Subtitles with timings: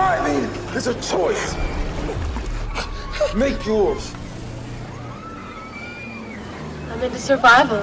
[0.00, 0.44] Surviving
[0.74, 1.54] is a choice.
[3.36, 4.14] Make yours.
[6.88, 7.82] I'm into survival.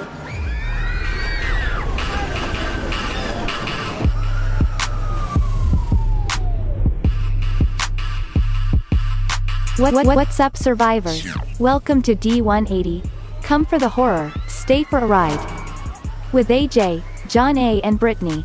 [9.77, 11.27] What, what, what's up, survivors?
[11.59, 13.07] Welcome to D180.
[13.43, 15.39] Come for the horror, stay for a ride.
[16.33, 18.43] With AJ, John A., and Brittany.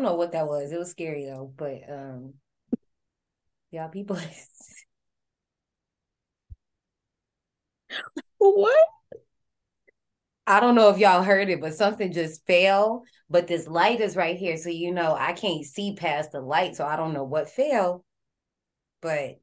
[0.00, 0.72] Don't know what that was.
[0.72, 2.34] It was scary though, but um,
[3.70, 4.18] y'all people.
[8.38, 8.86] What?
[10.46, 13.02] I don't know if y'all heard it, but something just fell.
[13.28, 16.74] But this light is right here, so you know I can't see past the light,
[16.76, 18.04] so I don't know what fell.
[19.02, 19.40] But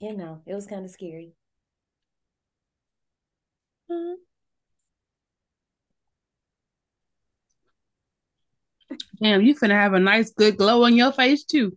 [0.00, 1.32] you know, it was kind of scary.
[9.20, 11.76] Damn, you finna have a nice good glow on your face too.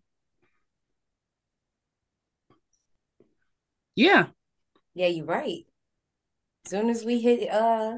[3.95, 4.27] Yeah.
[4.93, 5.65] Yeah, you're right.
[6.65, 7.97] As soon as we hit uh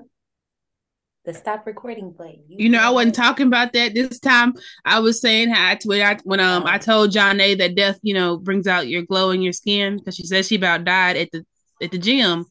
[1.23, 4.54] the stop recording button, You know, I wasn't talking about that this time.
[4.86, 8.00] I was saying how I, when I when um I told John A that death,
[8.02, 11.17] you know, brings out your glow in your skin because she said she about died
[11.17, 11.45] at the
[11.82, 12.45] at the gym,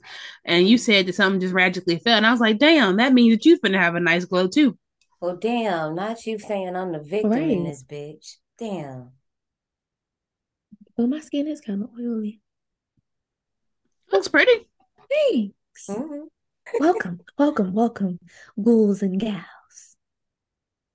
[0.44, 3.34] and you said that something just magically fell, and I was like, damn, that means
[3.34, 4.76] that you finna have a nice glow too.
[5.20, 8.36] Well, damn, not you saying I'm the victim in this bitch.
[8.58, 9.10] Damn.
[10.96, 12.40] Well, my skin is kind of oily.
[14.10, 14.68] Looks pretty.
[15.08, 15.86] Thanks.
[15.88, 16.28] Mhm.
[16.78, 18.18] welcome, welcome, welcome,
[18.62, 19.44] ghouls and gals.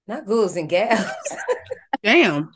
[0.07, 1.05] Not ghouls and gals.
[2.03, 2.51] Damn.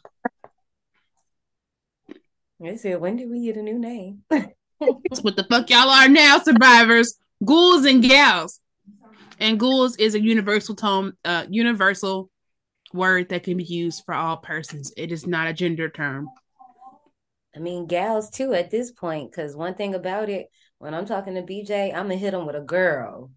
[2.59, 4.23] They said, when did we get a new name?
[4.29, 7.17] That's what the fuck y'all are now, survivors.
[7.45, 8.59] Ghouls and gals.
[9.39, 12.29] And ghouls is a universal term, uh, universal
[12.93, 14.91] word that can be used for all persons.
[14.97, 16.27] It is not a gender term.
[17.55, 21.35] I mean, gals too at this point, because one thing about it, when I'm talking
[21.35, 23.31] to BJ, I'm gonna hit him with a girl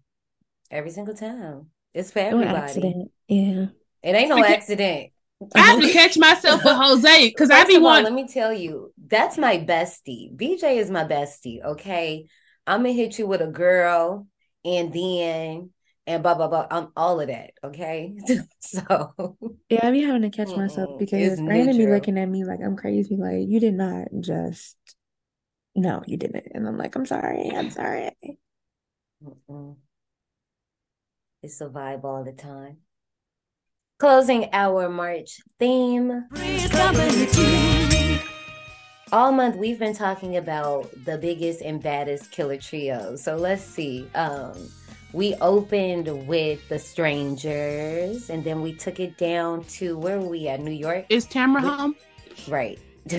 [0.69, 1.67] every single time.
[1.93, 2.57] It's for No everybody.
[2.57, 3.11] accident.
[3.27, 3.65] Yeah.
[4.03, 5.11] It ain't no accident.
[5.55, 8.03] I have to catch myself with Jose because I be of all, want.
[8.05, 10.33] let me tell you, that's my bestie.
[10.35, 12.27] BJ is my bestie, okay?
[12.65, 14.27] I'm gonna hit you with a girl
[14.63, 15.71] and then
[16.07, 16.67] and blah blah blah.
[16.69, 18.15] I'm all of that, okay?
[18.59, 19.37] so
[19.69, 22.59] Yeah, I be having to catch myself because It's Brandon be looking at me like
[22.63, 23.15] I'm crazy.
[23.15, 24.77] Like, you did not just,
[25.75, 26.47] no, you didn't.
[26.53, 27.51] And I'm like, I'm sorry.
[27.55, 28.11] I'm sorry.
[29.23, 29.75] Mm-mm.
[31.41, 32.77] It's a vibe all the time.
[33.99, 36.25] Closing our March theme.
[39.11, 43.15] All month we've been talking about the biggest and baddest killer trio.
[43.15, 44.07] So let's see.
[44.15, 44.53] Um,
[45.13, 50.47] we opened with the strangers, and then we took it down to where were we
[50.47, 50.59] at?
[50.59, 51.95] New York, Is Tamara home?
[52.47, 52.79] right?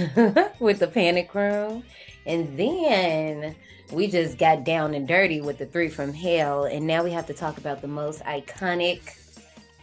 [0.60, 1.84] with the panic room,
[2.27, 3.54] and then
[3.93, 7.27] we just got down and dirty with the three from hell, and now we have
[7.27, 9.00] to talk about the most iconic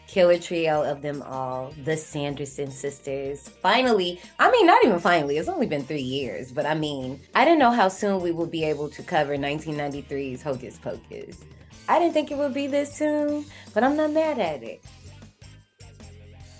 [0.07, 3.47] killer trio of them all, the Sanderson sisters.
[3.61, 7.45] Finally, I mean, not even finally, it's only been three years, but I mean, I
[7.45, 11.45] didn't know how soon we would be able to cover 1993's Hocus Pocus.
[11.91, 13.43] I didn't think it would be this soon,
[13.73, 14.81] but I'm not mad at it.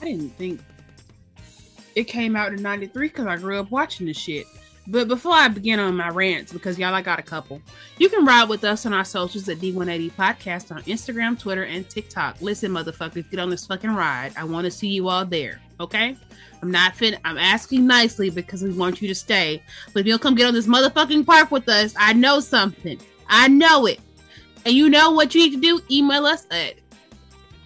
[0.02, 0.60] I didn't think
[1.96, 4.46] it came out in 93 because I grew up watching this shit.
[4.88, 7.62] But before I begin on my rants, because y'all, I got a couple,
[7.98, 11.90] you can ride with us on our socials at D180 Podcast on Instagram, Twitter, and
[11.90, 12.42] TikTok.
[12.42, 14.34] Listen, motherfuckers, get on this fucking ride.
[14.36, 16.18] I want to see you all there, okay?
[16.62, 17.18] I'm not fit.
[17.24, 19.64] I'm asking nicely because we want you to stay.
[19.94, 23.00] But if you'll come get on this motherfucking park with us, I know something.
[23.30, 24.02] I know it.
[24.66, 25.82] And you know what you need to do?
[25.90, 26.76] Email us at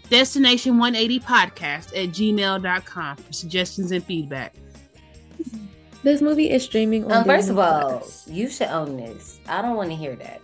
[0.10, 4.54] destination180podcast at gmail.com for suggestions and feedback.
[6.04, 8.28] This movie is streaming on Um, first Disney of all, Plus.
[8.28, 9.40] you should own this.
[9.48, 10.40] I don't want to hear that.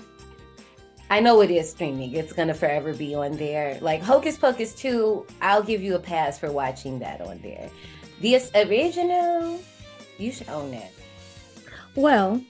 [1.12, 2.14] I know it is streaming.
[2.16, 3.78] It's gonna forever be on there.
[3.82, 7.70] Like Hocus Pocus 2, I'll give you a pass for watching that on there.
[8.22, 9.60] This original,
[10.18, 10.92] you should own that.
[11.96, 12.42] Well,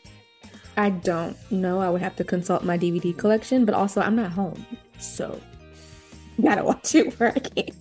[0.78, 1.80] I don't know.
[1.80, 4.66] I would have to consult my DVD collection, but also I'm not home,
[5.00, 5.40] so
[6.42, 7.66] gotta watch it where I can.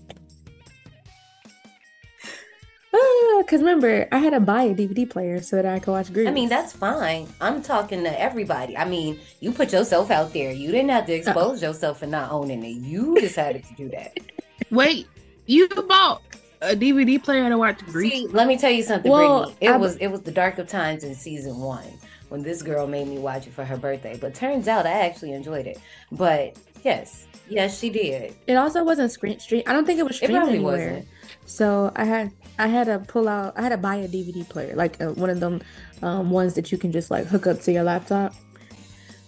[2.92, 6.12] Ah, because remember, I had to buy a DVD player so that I could watch
[6.12, 6.26] Grease.
[6.26, 7.28] I mean, that's fine.
[7.40, 8.76] I'm talking to everybody.
[8.76, 10.50] I mean, you put yourself out there.
[10.50, 11.16] You didn't have to oh.
[11.16, 12.68] expose yourself for not owning it.
[12.70, 14.18] You decided to do that.
[14.72, 15.06] Wait,
[15.46, 16.22] you bought
[16.62, 18.12] a DVD player to watch Grease?
[18.12, 19.66] See, let me tell you something, Well, Brittany.
[19.66, 21.86] It I- was it was the dark of times in season one.
[22.30, 24.16] When this girl made me watch it for her birthday.
[24.18, 25.78] But turns out I actually enjoyed it.
[26.10, 28.34] But yes, yes, she did.
[28.46, 29.62] It also wasn't screen stream.
[29.66, 30.88] I don't think it was It streamed probably anywhere.
[30.94, 31.08] wasn't.
[31.46, 33.54] So I had I had to pull out.
[33.58, 35.60] I had to buy a DVD player, like uh, one of them
[36.02, 38.34] um, ones that you can just like hook up to your laptop.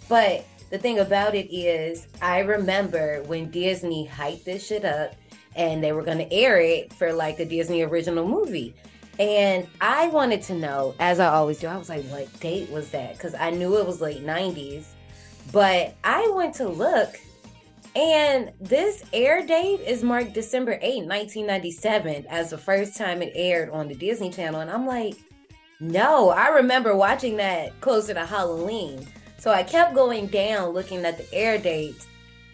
[0.08, 5.14] But the thing about it is, I remember when Disney hyped this shit up
[5.54, 8.74] and they were going to air it for like a Disney original movie.
[9.18, 12.90] And I wanted to know, as I always do, I was like, what date was
[12.90, 13.12] that?
[13.12, 14.86] Because I knew it was late 90s.
[15.52, 17.20] But I went to look,
[17.94, 23.68] and this air date is marked December 8, 1997, as the first time it aired
[23.70, 24.60] on the Disney Channel.
[24.60, 25.16] And I'm like,
[25.78, 29.06] no, I remember watching that closer to Halloween.
[29.38, 32.06] So I kept going down looking at the air dates,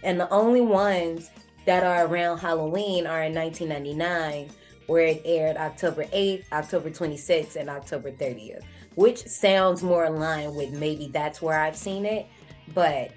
[0.03, 1.31] and the only ones
[1.67, 4.49] that are around Halloween are in 1999,
[4.89, 8.63] where it aired October 8th, October 26th, and October 30th,
[8.97, 12.27] which sounds more aligned with maybe that's where I've seen it,
[12.75, 13.13] but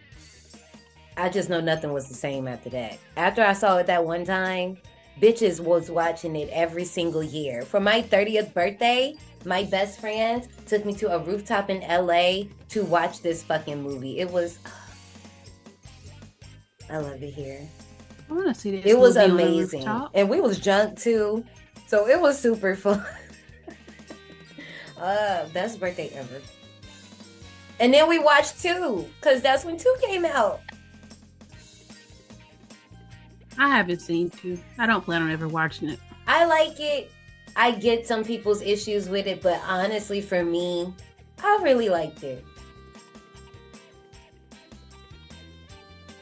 [1.17, 2.99] I just know nothing was the same after that.
[3.15, 4.77] After I saw it that one time,
[5.21, 7.61] bitches was watching it every single year.
[7.61, 9.15] For my 30th birthday,
[9.45, 14.19] my best friends took me to a rooftop in LA to watch this fucking movie.
[14.19, 14.59] It was
[16.89, 17.61] I love it here.
[18.29, 18.85] I want to see this.
[18.85, 20.09] It was movie on the amazing.
[20.13, 21.45] And we was drunk too.
[21.91, 23.05] So it was super fun.
[24.97, 26.39] uh best birthday ever.
[27.81, 30.61] And then we watched two, because that's when two came out.
[33.57, 34.57] I haven't seen two.
[34.77, 35.99] I don't plan on ever watching it.
[36.27, 37.11] I like it.
[37.57, 40.93] I get some people's issues with it, but honestly, for me,
[41.43, 42.45] I really liked it.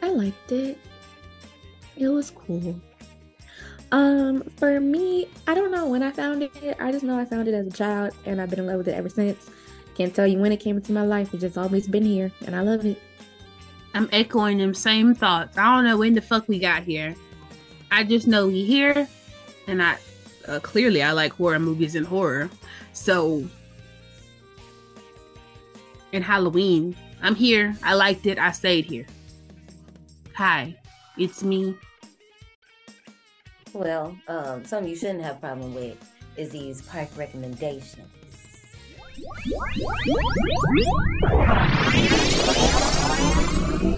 [0.01, 0.80] I liked it.
[1.95, 2.81] It was cool.
[3.91, 6.77] Um, for me, I don't know when I found it.
[6.80, 8.88] I just know I found it as a child, and I've been in love with
[8.88, 9.50] it ever since.
[9.95, 11.33] Can't tell you when it came into my life.
[11.33, 13.01] It's just always been here, and I love it.
[13.94, 15.57] I'm echoing them same thoughts.
[15.57, 17.15] I don't know when the fuck we got here.
[17.91, 19.07] I just know we here,
[19.68, 19.97] and I
[20.47, 22.50] uh, clearly I like horror movies and horror.
[22.94, 23.44] So,
[26.13, 27.75] and Halloween, I'm here.
[27.83, 28.38] I liked it.
[28.38, 29.07] I stayed here.
[30.36, 30.75] Hi,
[31.18, 31.75] it's me.
[33.74, 35.98] Well, um, something you shouldn't have problem with
[36.38, 38.07] is these park recommendations.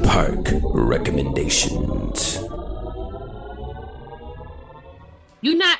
[0.04, 2.44] Park recommendations.
[5.42, 5.80] You not.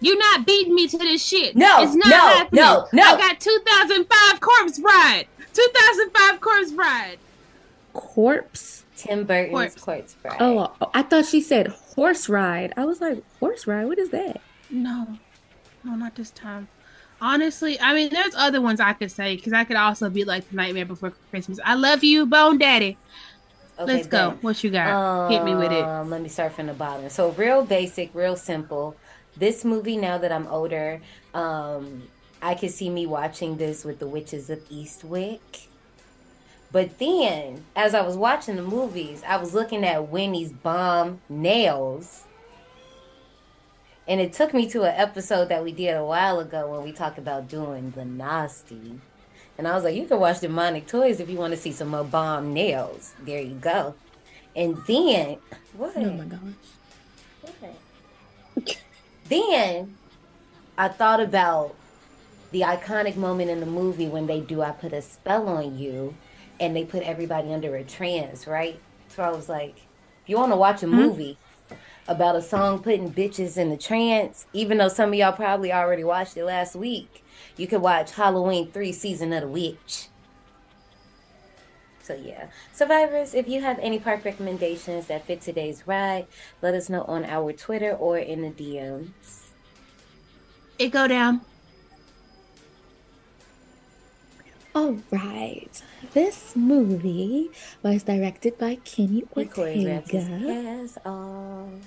[0.00, 1.54] You not beating me to this shit.
[1.54, 2.60] No, it's not no, happening.
[2.62, 3.02] no, no.
[3.04, 5.26] I got 2005 Corpse Bride.
[5.52, 7.18] 2005 Corpse Bride.
[7.92, 8.84] Corpse.
[8.96, 9.80] Tim Burton's Corpse.
[9.80, 10.36] Corpse Bride.
[10.40, 12.72] Oh, I thought she said horse ride.
[12.76, 13.86] I was like, horse ride?
[13.86, 14.40] What is that?
[14.70, 15.18] No,
[15.84, 16.68] no, not this time.
[17.20, 20.48] Honestly, I mean, there's other ones I could say because I could also be like
[20.50, 21.60] the Nightmare Before Christmas.
[21.64, 22.96] I love you, Bone Daddy.
[23.78, 24.30] Okay, Let's go.
[24.32, 24.42] bet.
[24.42, 25.30] What you got?
[25.30, 25.84] Hit me with it.
[25.84, 27.08] Um, Let me start from the bottom.
[27.10, 28.96] So real basic, real simple.
[29.36, 31.00] This movie, now that I'm older,
[31.32, 32.02] um,
[32.42, 35.68] I could see me watching this with the Witches of Eastwick.
[36.72, 42.24] But then, as I was watching the movies, I was looking at Winnie's bomb nails.
[44.08, 46.92] And it took me to an episode that we did a while ago when we
[46.92, 48.98] talked about doing the nasty.
[49.58, 51.88] And I was like, you can watch Demonic Toys if you want to see some
[51.88, 53.14] more bomb nails.
[53.22, 53.94] There you go.
[54.56, 55.36] And then,
[55.74, 55.96] what?
[55.96, 56.40] Oh my gosh.
[58.54, 58.78] What?
[59.28, 59.96] then
[60.76, 61.74] I thought about
[62.50, 66.14] the iconic moment in the movie when they do I put a spell on you
[66.62, 68.78] and they put everybody under a trance, right?
[69.08, 69.78] So I was like,
[70.22, 70.94] if you want to watch a hmm?
[70.94, 71.36] movie
[72.06, 76.04] about a song putting bitches in the trance, even though some of y'all probably already
[76.04, 77.24] watched it last week,
[77.56, 80.06] you could watch Halloween 3 Season of the Witch.
[82.04, 86.26] So yeah, survivors, if you have any park recommendations that fit today's ride,
[86.60, 89.48] let us know on our Twitter or in the DMs.
[90.78, 91.40] It go down.
[94.74, 95.82] All right.
[96.14, 97.50] This movie
[97.82, 100.52] was directed by Kenny He choreographed his Ortega.
[100.82, 101.06] ass off.
[101.06, 101.80] Um,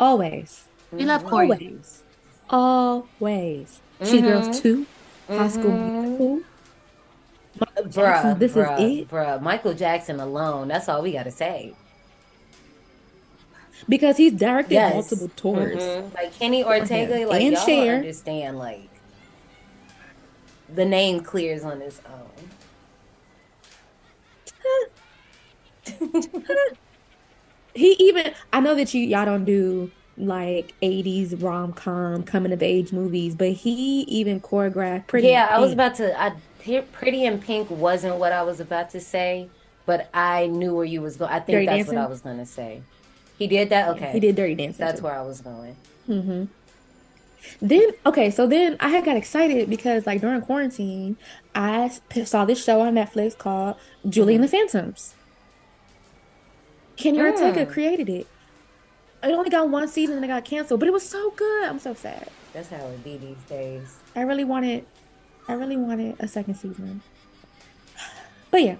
[0.00, 0.64] Always.
[0.92, 1.50] We love Corey.
[1.50, 2.02] Always.
[2.50, 3.80] Always.
[4.04, 4.26] She mm-hmm.
[4.26, 4.86] Girls 2.
[5.28, 5.64] High School.
[5.70, 6.00] Mm-hmm.
[6.02, 6.40] Musical.
[7.58, 9.08] Bruh, Jackson, this is it?
[9.08, 9.42] bruh.
[9.42, 10.68] Michael Jackson alone.
[10.68, 11.74] That's all we gotta say.
[13.88, 14.94] Because he's directed Yes.
[14.94, 15.82] multiple tours.
[15.82, 16.14] Mhm.
[16.14, 17.96] Like Kenny Ortega, like And y'all Cher.
[17.96, 18.88] understand, like
[20.74, 22.30] the name clears on its own.
[27.74, 32.60] He even I know that you y'all don't do like 80s rom com coming of
[32.60, 36.20] age movies, but he even choreographed pretty yeah, I was about to.
[36.20, 36.34] I
[36.92, 39.48] Pretty in Pink wasn't what I was about to say,
[39.86, 41.30] but I knew where you was going.
[41.30, 41.94] I think Dirty that's Dancing?
[41.94, 42.82] what I was gonna say.
[43.38, 43.88] He did that.
[43.90, 44.84] Okay, He did Dirty Dancing.
[44.84, 45.04] That's too.
[45.04, 45.76] where I was going.
[46.08, 46.44] Mm hmm
[47.60, 51.16] Then okay, so then I had got excited because like during quarantine,
[51.54, 51.90] I
[52.24, 53.76] saw this show on Netflix called
[54.08, 55.14] Julie and the Phantoms.
[56.96, 57.70] Kenny Ortega Mm.
[57.70, 58.26] created it.
[59.22, 61.64] It only got one season and it got canceled, but it was so good.
[61.64, 62.28] I'm so sad.
[62.52, 63.96] That's how it be these days.
[64.14, 64.84] I really wanted,
[65.48, 67.02] I really wanted a second season.
[68.50, 68.76] But yeah,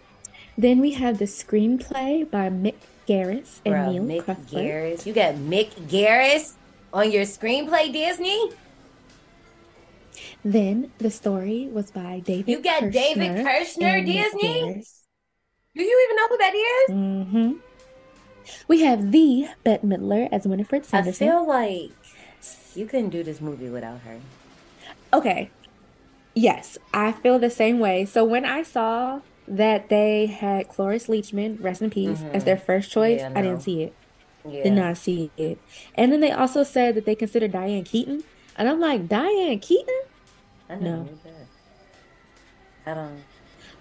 [0.57, 2.75] then we have the screenplay by Mick
[3.09, 5.05] Garris and Bro, Neil Mick Garris.
[5.07, 6.55] You got Mick Garris
[6.93, 8.51] on your screenplay, Disney.
[10.45, 12.49] Then the story was by David.
[12.49, 14.85] You got David Kirschner, Disney?
[15.75, 16.91] Do you even know who that is?
[16.95, 17.53] hmm
[18.67, 21.29] We have the Bette Midler as Winifred Sanderson.
[21.29, 21.91] I feel like
[22.75, 24.19] you couldn't do this movie without her.
[25.13, 25.51] Okay.
[26.35, 28.05] Yes, I feel the same way.
[28.05, 32.91] So when I saw that they had Cloris Leachman, rest in peace, as their first
[32.91, 33.33] choice, Mm-hmm.
[33.35, 33.93] Yeah, I didn't see it.
[34.51, 34.65] Yeah.
[34.65, 35.59] Did not see it.
[35.95, 38.25] And then they also said that they considered Diane Keaton.
[38.57, 40.01] And I'm like, Diane Keaton?
[40.69, 41.03] I No.
[41.03, 41.09] know.
[42.87, 43.25] I don't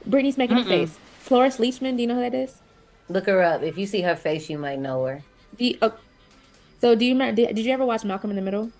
[0.05, 0.67] Brittany's making a Mm-mm.
[0.67, 0.99] face.
[1.25, 2.61] Cloris Leachman, do you know who that is?
[3.09, 3.63] look her up.
[3.63, 5.21] If you see her face, you might know her.
[5.57, 5.93] Do you, oh,
[6.81, 8.71] so do you remember, did, did you ever watch Malcolm in the Middle?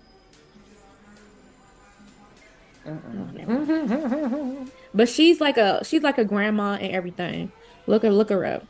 [2.86, 4.66] Oh.
[4.94, 7.52] But she's like a she's like a grandma and everything.
[7.86, 8.64] Look her look her up.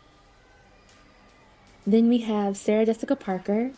[1.88, 3.70] Then we have Sarah Jessica Parker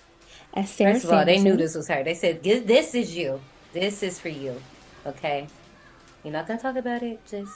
[0.52, 2.02] as Sarah First of all, they knew this was her.
[2.02, 3.40] They said, "This this is you.
[3.72, 4.60] This is for you."
[5.06, 5.46] Okay,
[6.24, 7.24] you're not gonna talk about it.
[7.24, 7.52] Just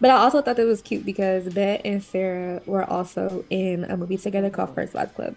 [0.00, 3.98] But I also thought that was cute because Bette and Sarah were also in a
[3.98, 5.36] movie together called First Wives Club.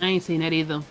[0.00, 0.82] I ain't seen that either.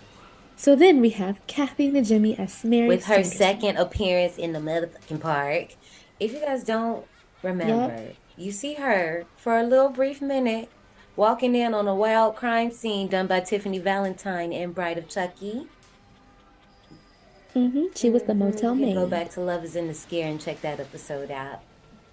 [0.56, 3.38] So then we have Kathy Najimy as Mary with her Sanderson.
[3.38, 5.76] second appearance in the motherfucking park.
[6.20, 7.06] If you guys don't
[7.42, 10.68] remember, you see her for a little brief minute
[11.16, 15.66] walking in on a wild crime scene done by Tiffany Valentine in Bride of Chucky.
[17.54, 17.86] Mm-hmm.
[17.94, 20.40] She was the motel You can go back to Love is in the Scare and
[20.40, 21.60] check that episode out.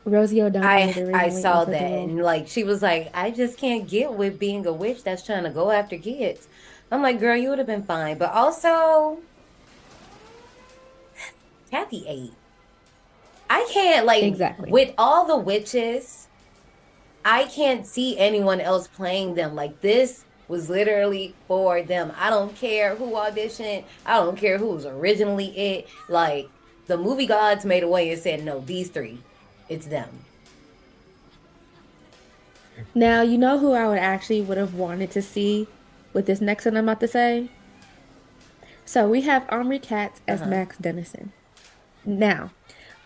[0.06, 0.68] Rosie O'Donnell.
[0.68, 4.66] I I saw that and like she was like, I just can't get with being
[4.66, 6.48] a witch that's trying to go after kids.
[6.92, 8.18] I'm like, girl, you would have been fine.
[8.18, 9.20] But also
[11.72, 12.34] Kathy ate.
[13.50, 14.72] I can't like Exactly.
[14.72, 16.28] with all the witches,
[17.26, 19.56] I can't see anyone else playing them.
[19.56, 22.12] Like this was literally for them.
[22.18, 23.84] I don't care who auditioned.
[24.06, 25.88] I don't care who was originally it.
[26.08, 26.50] Like
[26.88, 29.22] the movie gods made a way and said, no, these three,
[29.68, 30.10] it's them.
[32.96, 35.68] Now you know who I would actually would have wanted to see
[36.14, 37.50] with this next one I'm about to say.
[38.86, 40.50] So we have Omri Katz as Uh-huh.
[40.50, 41.32] Max Dennison.
[42.06, 42.52] Now,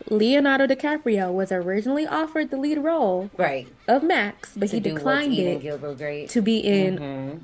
[0.10, 3.67] Leonardo DiCaprio was originally offered the lead role Right.
[3.88, 6.98] of Max, but To he declined it Gilbert to be in.
[6.98, 7.39] Mhm.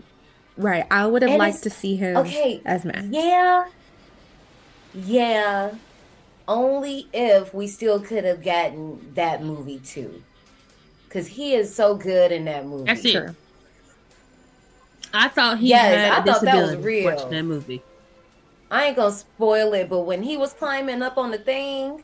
[0.58, 2.62] Right, I would have And liked to see him Okay.
[2.66, 3.06] as Max.
[3.10, 3.66] Yeah.
[4.94, 5.72] Yeah.
[6.48, 10.24] Only if we still could have gotten that movie too.
[11.08, 12.86] Because he is so good in that movie.
[12.86, 13.12] That's it.
[13.14, 13.36] True.
[15.14, 17.06] I thought he Yes, had I a thought that was real.
[17.06, 17.82] watching that movie.
[18.70, 22.04] I ain't gonna spoil it, but when he was climbing up on the thing,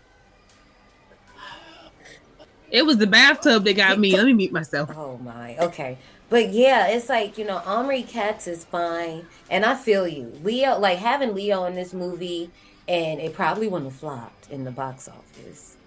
[2.76, 4.16] It was the bathtub that got me.
[4.16, 4.92] Let me mute myself.
[4.96, 6.00] oh my, okay.
[6.30, 9.28] But yeah, it's like, you know, Omri Katz is fine.
[9.50, 10.40] And I feel you.
[10.42, 12.52] Leo, like having Leo in this movie,
[12.88, 15.78] and it probably wouldn't have flopped in the box office.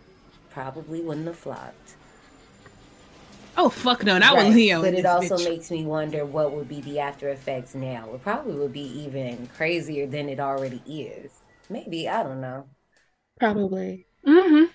[0.50, 1.96] Probably wouldn't have flopped.
[3.56, 4.86] Oh fuck no, not Right, with Leo.
[4.86, 5.42] But it also bitch.
[5.42, 8.14] makes me wonder what would be the after effects now.
[8.14, 11.44] It probably would be even crazier than it already is.
[11.68, 12.68] Maybe, I don't know.
[13.40, 14.06] Probably.
[14.24, 14.68] hmm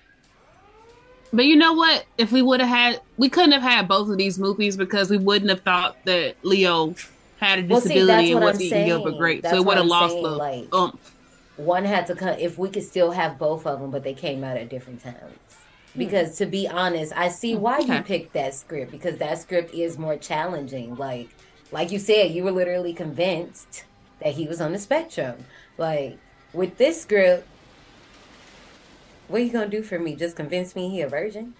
[1.34, 2.04] But you know what?
[2.16, 5.16] If we would have had, we couldn't have had both of these movies because we
[5.16, 6.94] wouldn't have thought that Leo
[7.40, 9.18] had a Well, see, disability and was I'm eating Gilbert.
[9.18, 11.10] Grape, That's so it would have lost saying, the like- umph.
[11.56, 14.42] One had to come if we could still have both of them, but they came
[14.42, 15.38] out at different times.
[15.92, 15.98] Hmm.
[15.98, 17.60] Because to be honest, I see hmm.
[17.60, 20.96] why you picked that script because that script is more challenging.
[20.96, 21.28] Like,
[21.72, 23.84] like you said, you were literally convinced
[24.20, 25.44] that he was on the spectrum.
[25.78, 26.18] Like
[26.52, 27.46] with this script,
[29.28, 30.14] what are you gonna do for me?
[30.16, 31.54] Just convince me he a virgin?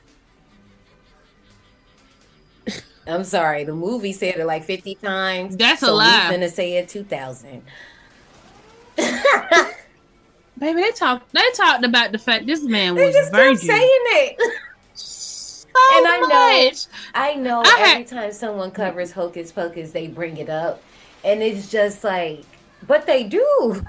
[3.07, 5.57] I'm sorry, the movie said it like 50 times.
[5.59, 6.29] That's a so lie.
[6.31, 7.63] gonna say it 2,000.
[10.59, 11.33] Baby, they talked.
[11.33, 13.57] They talked about the fact this man They was just virgin.
[13.57, 14.37] kept saying it.
[14.95, 15.67] so
[15.97, 16.87] And I know- much.
[17.15, 20.81] I know I had- every time someone covers Hocus Pocus, they bring it up.
[21.25, 22.45] And it's just like,
[22.87, 23.83] but they do.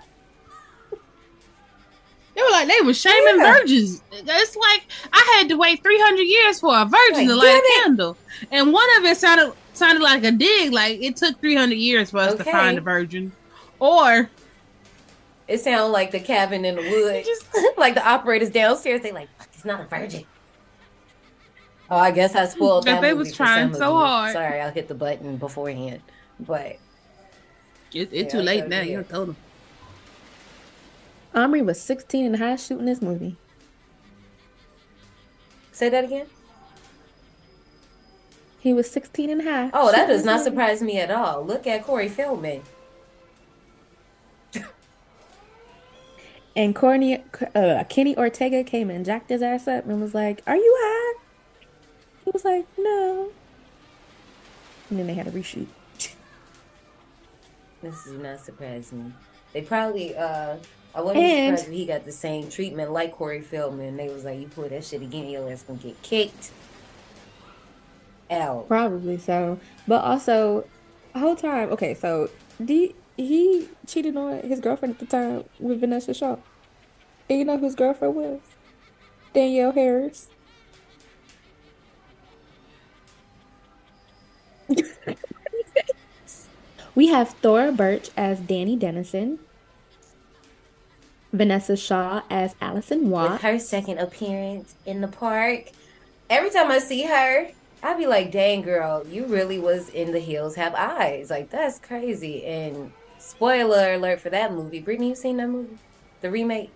[2.35, 3.53] They were like they were shaming Yeah.
[3.53, 4.01] virgins.
[4.11, 7.61] It's like I had to wait three hundred years for a virgin Like, to light
[7.79, 8.17] a candle,
[8.51, 10.71] and one of it sounded sounded like a dig.
[10.73, 13.31] Like it took three hundred years for us to find a virgin,
[13.79, 14.29] or
[15.47, 17.25] It sounded like the cabin in the woods.
[17.27, 20.25] Just- like the operators downstairs, they like, it's not a virgin.
[21.89, 22.99] Oh, I guess I spoiled that.
[23.01, 24.33] they was trying so hard.
[24.33, 26.01] Sorry, I'll hit the button beforehand.
[26.39, 26.77] But
[27.93, 28.81] it, it's Yeah, too late now.
[28.81, 29.37] You told them.
[31.35, 33.35] Omri was 16 and half shooting this movie.
[35.71, 36.27] say that again.
[38.59, 39.71] He was 16 and half.
[39.73, 41.43] Oh, that does not surprise me at all.
[41.43, 42.63] Look at Corey Feldman.
[46.55, 47.21] And Corny,
[47.53, 51.19] uh, Kenny Ortega came and jacked his ass up and was like, Are you high?
[52.23, 53.29] He was like, No.
[54.89, 55.67] And then they had a reshoot.
[57.81, 59.11] This does not surprise me.
[59.51, 60.55] They probably uh
[60.95, 63.97] I wouldn't be And- surprised if he got the same treatment like Corey Feldman.
[63.97, 66.51] They was like, you pull that shit again, your ass gonna get kicked
[68.31, 68.67] out.
[68.67, 69.59] Probably so.
[69.87, 70.65] But also,
[71.13, 72.29] the whole time, okay, so
[72.63, 76.37] D, he cheated on his girlfriend at the time with Vinessa Shaw.
[77.29, 78.39] And you know who his girlfriend was?
[79.33, 80.29] Danielle Harris.
[86.95, 89.39] we have Thora Birch as Dani Dennison.
[91.35, 93.41] Vinessa Shaw as Allison With Watt.
[93.41, 95.69] her second appearance in the park,
[96.29, 97.49] every time I see her,
[97.83, 101.29] I'd be like, dang girl, you really was in the hills have eyes.
[101.29, 102.45] Like that's crazy.
[102.45, 104.79] And spoiler alert for that movie.
[104.79, 105.77] Brittany, you seen that movie?
[106.21, 106.71] The remake?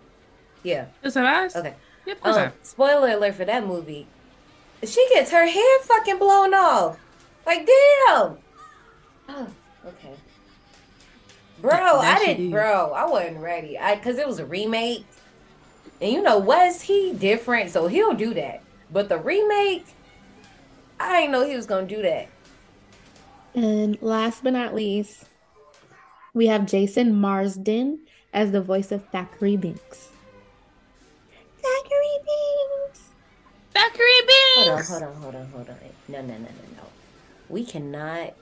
[0.63, 0.86] Yeah.
[1.04, 1.56] Is that eyes?
[1.56, 1.74] Okay.
[2.06, 4.08] Yeah, of Um, spoiler alert for that movie.
[4.84, 7.00] She gets her hair fucking blown off.
[7.46, 8.38] Like, damn.
[9.28, 9.48] Oh,
[9.86, 10.13] okay.
[11.62, 12.52] Bro, That- that I didn't, did.
[12.52, 13.78] bro, I wasn't ready.
[13.78, 15.06] I, cause it was a remake.
[16.02, 18.62] And you know, Wes, he different, so he'll do that.
[18.91, 19.86] But the remake,
[21.00, 22.28] I didn't know he was gonna do that.
[23.54, 25.26] And last but not least,
[26.34, 28.00] we have Jason Marsden
[28.34, 30.10] as the voice of Thackeray Binks.
[31.62, 33.02] Thackeray Binks!
[33.74, 34.06] Thackeray
[34.56, 35.76] Hold on, hold on, hold on, hold on.
[36.08, 36.45] No, no, no, no,
[36.78, 36.84] no.
[37.50, 38.34] We cannot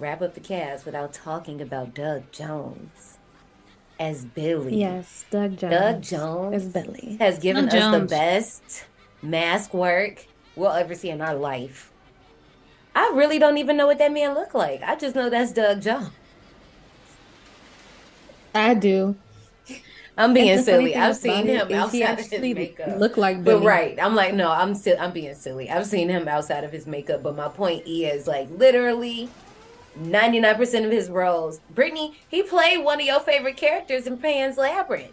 [0.00, 3.18] wrap up the cast without talking about Doug Jones
[3.98, 4.80] as Billy.
[4.80, 5.72] Yes, Doug Jones.
[5.72, 7.16] Doug Jones as Billy.
[7.20, 8.84] has given Doug us the best
[9.22, 11.92] mask work we'll ever see in our life.
[12.94, 14.82] I really don't even know what that man looked like.
[14.82, 16.10] I just know that's Doug Jones.
[18.54, 19.14] I do.
[20.18, 20.96] I'm being And the funny silly.
[20.96, 22.98] I've about seen him is he outside of his makeup.
[22.98, 23.60] Look like Billy.
[23.60, 25.70] But right, I'm like, no, I'm still, I'm being silly.
[25.70, 29.30] I've seen him outside of his makeup, but my point is, like, literally,
[29.98, 31.60] 99% of his roles.
[31.74, 35.12] Brittany, he played one of your favorite characters in Pan's Labyrinth.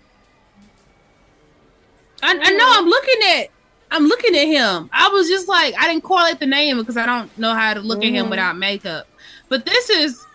[2.24, 2.66] I, I know.
[2.68, 3.48] I'm looking at.
[3.90, 4.90] I'm looking at him.
[4.92, 7.80] I was just like, I didn't correlate the name because I don't know how to
[7.80, 8.30] look at him Mhm.
[8.32, 9.08] without makeup.
[9.50, 10.26] But this is.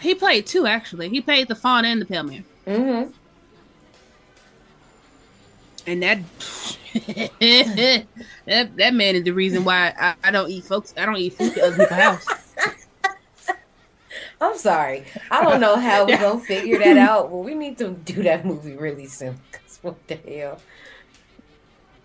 [0.00, 1.08] He played two actually.
[1.08, 3.12] He played the fawn and the pale man, Mm-hmm.
[5.86, 6.18] And that
[8.46, 10.92] that that man is the reason why I, I don't eat folks.
[10.96, 12.26] I don't eat food at other people's house.
[14.40, 15.06] I'm sorry.
[15.30, 18.22] I don't know how we're going to figure that out, but we need to do
[18.24, 19.40] that movie really soon.
[19.52, 20.60] 'cause what the hell?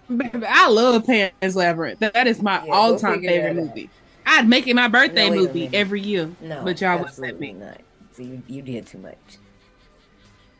[0.10, 2.00] Baby, I love Pan's Labyrinth.
[2.00, 3.92] That, is my Yeah, all-time figure favorite movie.
[4.26, 6.36] I'd make it my birthday No, movie every year.
[6.42, 7.54] No, but y'all wouldn't let me.
[7.54, 7.82] not.
[8.14, 9.38] So you, you did too much.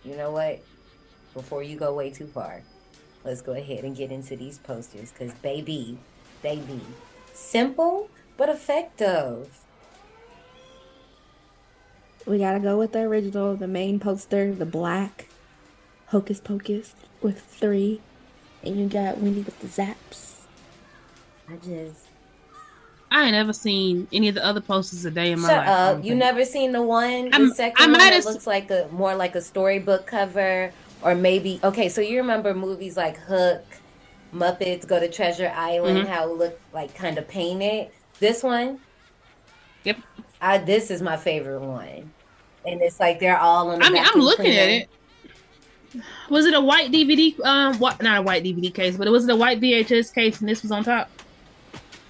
[0.04, 0.60] You know what?
[1.34, 2.62] Before you go way too far,
[3.24, 5.98] let's go ahead and get into these posters because baby,
[6.42, 6.82] they be
[7.34, 9.58] simple but effective.
[12.26, 15.28] We gotta go with the original, the main poster, the black
[16.08, 18.02] Hocus Pocus with three.
[18.64, 20.42] And you got Winnie with the zaps.
[21.50, 22.06] I just
[23.14, 25.68] I ain't ever seen any of the other posters a day in my shut life.
[25.68, 25.98] I up.
[25.98, 26.20] You think.
[26.20, 28.88] never seen the one, the I'm- second I one might that have- looks like a
[28.92, 31.90] more like a storybook cover, or maybe okay.
[31.90, 33.64] So you remember movies like Hook,
[34.34, 36.08] Muppets Go to Treasure Island, Mhm.
[36.08, 37.90] how it looked like kind of painted.
[38.20, 38.80] This one,
[39.84, 39.98] Yep.
[40.42, 42.12] I this is my favorite one,
[42.66, 43.80] and it's like they're all on.
[43.80, 44.90] The I mean, I'm vacuum looking at it.
[46.30, 47.36] Was it a white DVD?
[47.44, 48.02] Um, what?
[48.02, 50.62] Not a white DVD case, but it was it a white VHS case, and this
[50.62, 51.10] was on top.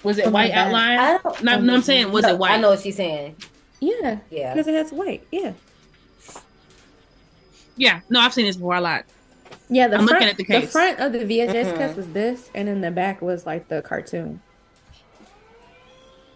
[0.03, 0.99] Was it Oh white outline?
[0.99, 1.43] I don't.
[1.43, 2.51] No, no, I'm saying, was No, it white?
[2.51, 3.35] I know what she's saying.
[3.79, 4.53] Yeah, Yeah.
[4.53, 5.25] because it has white.
[5.31, 5.53] Yeah.
[7.81, 9.05] Yeah, no, I've seen this before a lot.
[9.67, 10.71] Yeah, the I'm front, looking at the case.
[10.71, 11.77] front of the VHS Mhm.
[11.77, 14.39] case was this, and then the back was like the cartoon.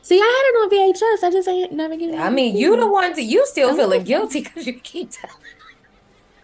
[0.02, 1.24] See, I had it on VHS.
[1.24, 2.20] I just ain't never get it.
[2.20, 3.76] I mean, you the one that you still Oh.
[3.76, 5.36] feeling guilty because you keep telling.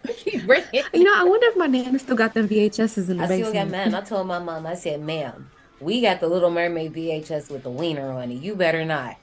[0.92, 3.38] You know, I wonder if my nana still got them VHSs in the I still
[3.52, 3.70] basement.
[3.72, 3.94] got mine.
[3.94, 7.70] I told my mom, I said, ma'am, we got the Little Mermaid VHS with the
[7.70, 8.34] wiener on it.
[8.36, 9.16] You better not.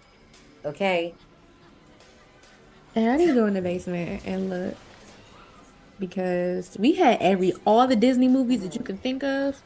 [0.65, 1.13] Okay?
[2.95, 4.75] And I need to go in the basement and look
[5.99, 9.61] because we had every all the Disney movies that you can think of.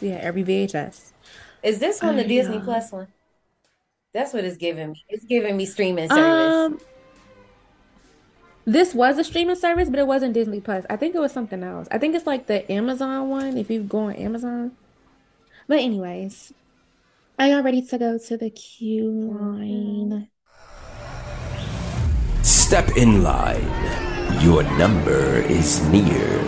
[0.00, 1.12] We had every VHS.
[1.62, 2.64] Is this one the I Disney know.
[2.64, 3.08] Plus one?
[4.12, 5.04] That's what it's giving me.
[5.08, 6.54] It's giving me streaming service.
[6.54, 6.80] Um,
[8.64, 10.84] this was a streaming service, but it wasn't Disney Plus.
[10.90, 11.88] I think it was something else.
[11.90, 13.56] I think it's like the Amazon one.
[13.56, 14.72] If you go on Amazon.
[15.68, 16.52] But anyways,
[17.38, 20.28] are y'all ready to go to the queue line?
[22.42, 23.89] Step in line.
[24.38, 26.38] Your number is near.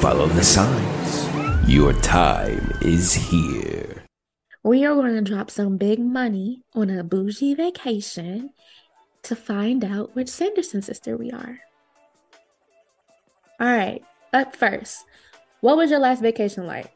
[0.00, 1.28] Follow the signs.
[1.68, 4.04] Your time is here.
[4.62, 8.50] We are going to drop some big money on a bougie vacation
[9.22, 11.60] to find out which Sanderson sister we are.
[13.60, 15.04] All right, up first,
[15.60, 16.92] what was your last vacation like?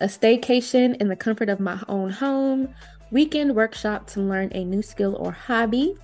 [0.00, 2.74] A staycation in the comfort of my own home,
[3.10, 5.96] weekend workshop to learn a new skill or hobby,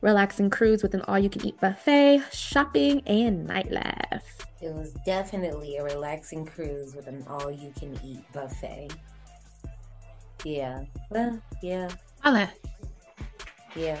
[0.00, 4.22] relaxing cruise with an all you can eat buffet, shopping, and nightlife.
[4.60, 8.90] It was definitely a relaxing cruise with an all you can eat buffet.
[10.44, 10.84] Yeah.
[11.10, 11.88] Well, yeah,
[12.24, 12.50] I
[13.74, 13.98] yeah.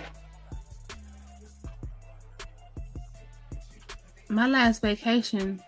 [4.28, 5.62] My last vacation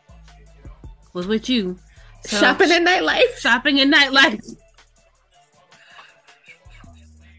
[1.13, 1.79] was with you.
[2.27, 3.37] So, shopping and nightlife.
[3.39, 4.57] shopping and nightlife.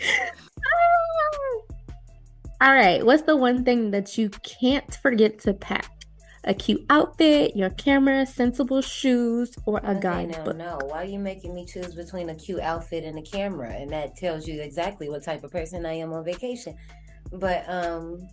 [0.66, 1.63] Ah!
[2.64, 5.92] All right, what's the one thing that you can't forget to pack?
[6.46, 10.56] A cute outfit, your camera, sensible shoes, or a guidebook?
[10.56, 10.80] no.
[10.82, 13.74] Why are you making me choose between a cute outfit and a camera?
[13.74, 16.78] And that tells you exactly what type of person I am on vacation.
[17.34, 18.30] But um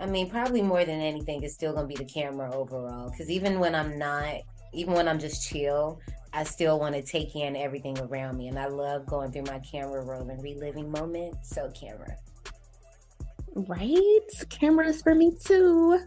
[0.00, 3.08] I mean, probably more than anything, it's still gonna be the camera overall.
[3.08, 4.40] Because even when I'm not,
[4.72, 6.00] even when I'm just chill,
[6.36, 9.58] I still want to take in everything around me, and I love going through my
[9.60, 11.48] camera roll and reliving moments.
[11.48, 12.14] So, camera.
[13.54, 14.20] Right?
[14.50, 15.98] Cameras for me too.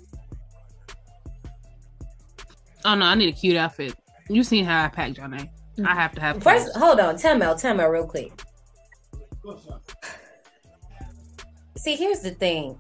[2.85, 3.95] Oh no, I need a cute outfit.
[4.29, 5.49] You seen how I packed Johnny?
[5.83, 6.43] I have to have mm-hmm.
[6.43, 7.17] First, hold on.
[7.17, 7.57] Time out.
[7.57, 8.31] Time out real quick.
[11.75, 12.79] See, here's the thing.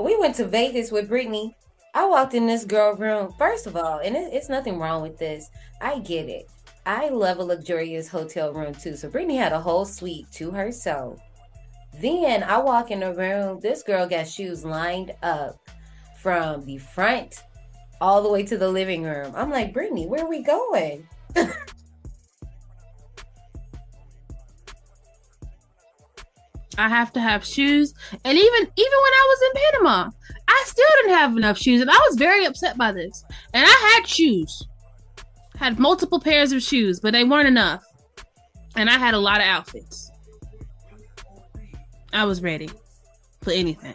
[0.00, 1.56] We went to Vegas with Brittany.
[1.94, 3.32] I walked in this girl room.
[3.38, 5.50] First of all, and it, it's nothing wrong with this.
[5.80, 6.50] I get it.
[6.86, 8.96] I love a luxurious hotel room too.
[8.96, 11.20] So Brittany had a whole suite to herself.
[12.00, 13.60] Then I walk in the room.
[13.60, 15.58] This girl got shoes lined up
[16.20, 17.42] from the front
[18.00, 19.32] all the way to the living room.
[19.34, 21.08] I'm like, Brittany, where are we going?
[26.78, 27.92] I have to have shoes,
[28.24, 30.10] and even even when I was in Panama,
[30.48, 33.24] I still didn't have enough shoes, and I was very upset by this.
[33.52, 34.66] And I had shoes,
[35.56, 37.84] had multiple pairs of shoes, but they weren't enough,
[38.74, 40.10] and I had a lot of outfits.
[42.12, 42.70] I was ready
[43.42, 43.94] for anything.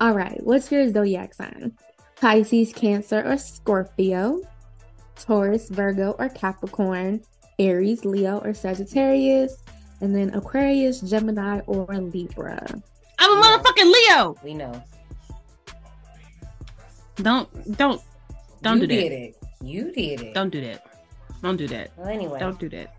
[0.00, 1.76] All right, what's your zodiac sign?
[2.20, 4.40] Pisces, Cancer, or Scorpio?
[5.16, 7.20] Taurus, Virgo, or Capricorn?
[7.58, 9.56] Aries, Leo, or Sagittarius?
[10.00, 12.64] And then Aquarius, Gemini, or Libra.
[13.18, 14.36] I'm a motherfucking Leo.
[14.44, 14.82] We know.
[17.16, 18.00] Don't don't
[18.62, 19.02] don't you do that.
[19.02, 19.36] You did it.
[19.60, 20.34] You did it.
[20.34, 20.86] Don't do that.
[21.42, 21.90] Don't do that.
[21.96, 22.94] Well, anyway, Don't do that.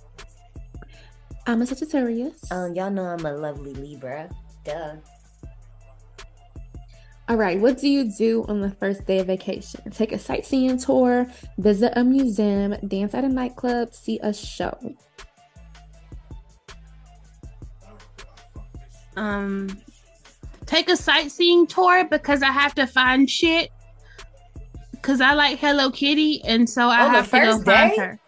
[1.48, 2.52] I'm a Sagittarius.
[2.52, 4.30] um, y'all know I'm a lovely Libra.
[4.66, 4.96] Duh.
[7.30, 9.82] All right, what do you do on the first day of vacation?
[9.92, 11.28] Take a sightseeing tour,
[11.60, 14.76] visit a museum, dance at a nightclub, see a show.
[19.20, 19.78] Um
[20.66, 23.72] take a sightseeing tour because I have to find shit.
[25.02, 27.92] Cause I like Hello Kitty, and so I On the have to go first find
[27.92, 27.98] day?
[27.98, 28.20] her.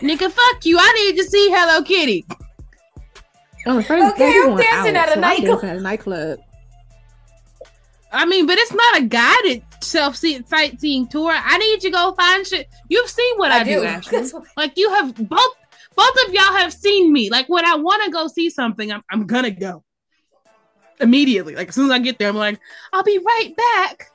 [0.00, 0.78] Nigga, fuck you!
[0.80, 2.24] I need to see Hello Kitty.
[3.66, 5.64] On the first Okay, day, I'm dancing out, at a so I'm nightclub.
[5.64, 6.38] at a nightclub.
[8.12, 11.32] I mean, but it's not a guided self sightseeing tour.
[11.36, 12.68] I need to go find shit.
[12.88, 14.22] You've seen what I, do, Ashley.
[14.56, 15.56] Like you have both
[15.96, 17.30] both of y'all have seen me.
[17.30, 19.82] Like when I want to go see something, I'm I'm gonna go
[21.00, 21.54] immediately.
[21.56, 22.58] Like as soon as I get there, I'm like,
[22.92, 24.10] I'll be right back.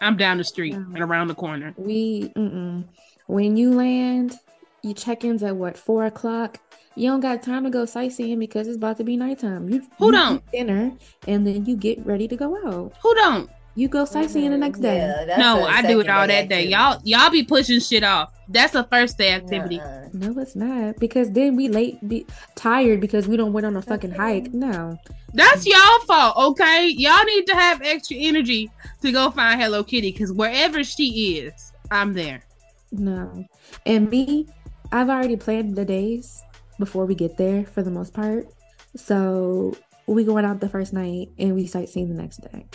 [0.00, 0.94] I'm down the street Mhm.
[0.94, 1.74] and around the corner.
[1.76, 2.84] We, mm-mm.
[3.26, 4.38] when you land,
[4.82, 6.58] you check ins at what four o'clock.
[6.94, 9.68] You don't got time to go sightseeing because it's about to be nighttime.
[9.68, 10.50] You Who you don't?
[10.52, 10.92] dinner
[11.26, 12.92] and then you get ready to go out.
[13.02, 13.50] Who don't?
[13.78, 14.96] You go sightseeing the next day.
[14.96, 16.66] Yeah, that's no, I do it all that day.
[16.66, 18.34] Y'all, y'all be pushing shit off.
[18.48, 19.78] That's a first day activity.
[19.78, 20.08] Uh-uh.
[20.14, 23.82] No, it's not because then we late, be tired because we don't went on a
[23.82, 24.52] fucking hike.
[24.52, 24.98] No,
[25.32, 26.88] That's y'all fault, okay?
[26.88, 28.68] Y'all need to have extra energy
[29.02, 32.42] to go find Hello Kitty because wherever she is, I'm there.
[32.90, 33.46] no.
[33.86, 34.48] And me,
[34.90, 36.42] I've already planned the days
[36.80, 38.48] before we get there for the most part.
[38.96, 42.66] So we going out the first night and we sightseeing the next day.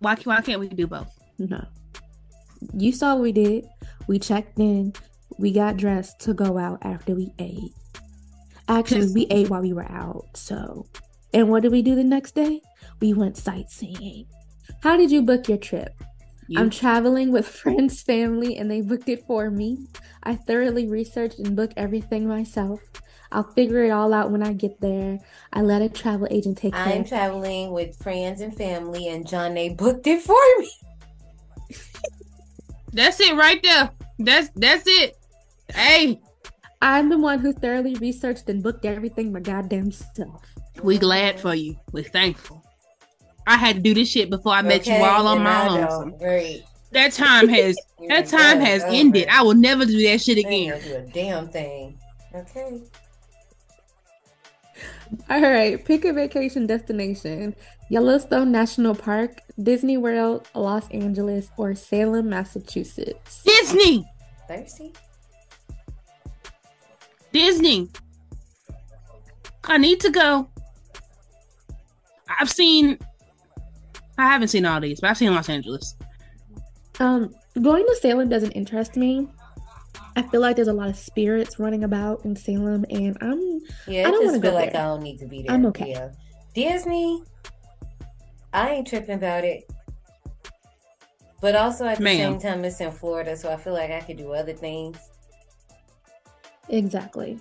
[0.00, 1.16] Why, why can't we do both?
[1.38, 1.64] no,
[2.74, 3.68] you saw what we did.
[4.06, 4.92] We checked in.
[5.38, 7.72] We got dressed to go out after we ate.
[8.68, 10.26] Actually, we ate while we were out.
[10.34, 10.86] So,
[11.32, 12.60] and what did we do the next day?
[13.00, 14.26] We went sightseeing.
[14.82, 15.94] How did you book your trip?
[16.48, 19.86] You, I'm traveling with friends, family, and they booked it for me.
[20.22, 22.80] I thoroughly researched and booked everything myself.
[23.32, 25.18] I'll figure it all out when I get there.
[25.52, 26.82] I let a travel agent take care.
[26.82, 30.70] I'm traveling with friends and family, and John A booked it for me.
[32.92, 33.90] that's it right there.
[34.18, 35.16] That's that's it.
[35.72, 36.20] Hey,
[36.82, 40.42] I'm the one who thoroughly researched and booked everything my goddamn self.
[40.82, 41.76] we glad for you.
[41.92, 42.64] We're thankful.
[43.46, 45.80] I had to do this shit before I met you all on my I own.
[46.10, 46.18] don't.
[46.18, 46.64] Great.
[46.92, 47.76] That time has
[48.08, 48.92] that time has Over.
[48.92, 49.28] ended.
[49.30, 50.80] I will never do that shit again.
[50.82, 51.98] do a damn thing.
[52.34, 52.80] Okay.
[55.30, 57.54] All right, pick a vacation destination
[57.88, 63.42] Yellowstone National Park, Disney World, Los Angeles, or Salem, Massachusetts.
[63.44, 64.08] Disney,
[64.46, 64.92] Thirsty?
[67.32, 67.88] Disney.
[69.64, 70.48] I need to go.
[72.38, 72.98] I've seen.
[74.18, 75.96] I haven't seen all these, but I've seen Los Angeles.
[76.98, 79.28] Um, going to Salem doesn't interest me.
[80.20, 84.04] I feel like there's a lot of spirits running about in Salem, and I'm Yeah,
[84.04, 84.82] I I don't just wanna feel go like there.
[84.82, 85.52] I don't need to be there.
[85.52, 85.90] I'm okay.
[85.90, 86.10] Yeah.
[86.54, 87.22] Disney,
[88.52, 89.70] I ain't tripping about it.
[91.40, 92.38] But also at the Ma'am.
[92.38, 94.98] same time, it's in Florida, so I feel like I could do other things.
[96.68, 97.40] exactly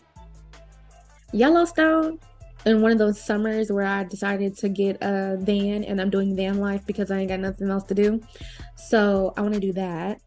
[1.31, 2.19] Yellowstone.
[2.65, 6.35] In one of those summers where I decided to get a van and I'm doing
[6.35, 8.19] van life because I ain't got nothing else to do.
[8.75, 10.19] So I want to do that.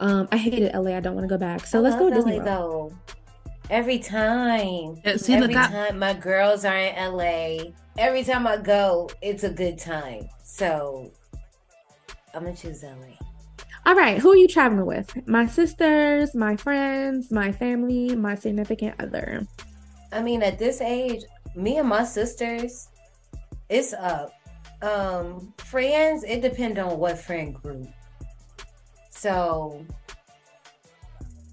[0.00, 0.96] Um, I hated LA.
[0.96, 1.66] I don't want to go back.
[1.66, 2.90] So I let's go to Disney LA, World.
[2.92, 3.14] though.
[3.70, 5.00] Every time.
[5.04, 9.08] Yeah, see, Every look, I- time my girls are in LA, every time I go,
[9.22, 10.28] it's a good time.
[10.42, 11.10] So
[12.34, 13.16] I'm gonna choose LA.
[13.86, 15.14] All right, who are you traveling with?
[15.28, 19.46] My sisters, my friends, my family, my significant other.
[20.12, 21.22] I mean, at this age,
[21.54, 22.88] me and my sisters,
[23.68, 24.32] it's up.
[24.82, 27.86] Um, friends, it depends on what friend group.
[29.24, 29.82] So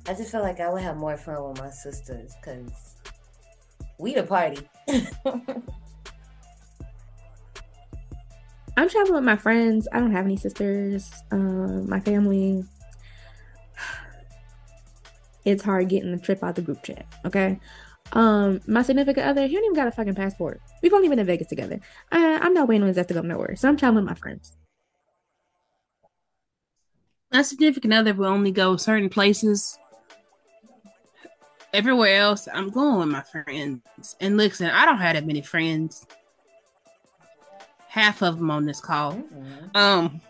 [0.05, 2.97] I just feel like I would have more fun with my sisters because
[3.97, 4.67] we the party.
[8.75, 9.87] I'm traveling with my friends.
[9.93, 11.13] I don't have any sisters.
[11.31, 12.65] Um, my family.
[15.45, 17.05] It's hard getting the trip out the group chat.
[17.25, 17.57] Okay.
[18.11, 20.59] Um, my significant other, he don't even got a fucking passport.
[20.83, 21.79] We've only been in Vegas together.
[22.11, 23.55] I, I'm not waiting on his ass to go nowhere.
[23.55, 24.57] So I'm traveling with my friends.
[27.31, 29.77] My significant other will only go certain places.
[31.73, 34.15] Everywhere else, I'm going with my friends.
[34.19, 36.05] And listen, I don't have that many friends.
[37.87, 39.13] Half of them on this call.
[39.13, 39.75] Mhm.
[39.75, 40.21] Um.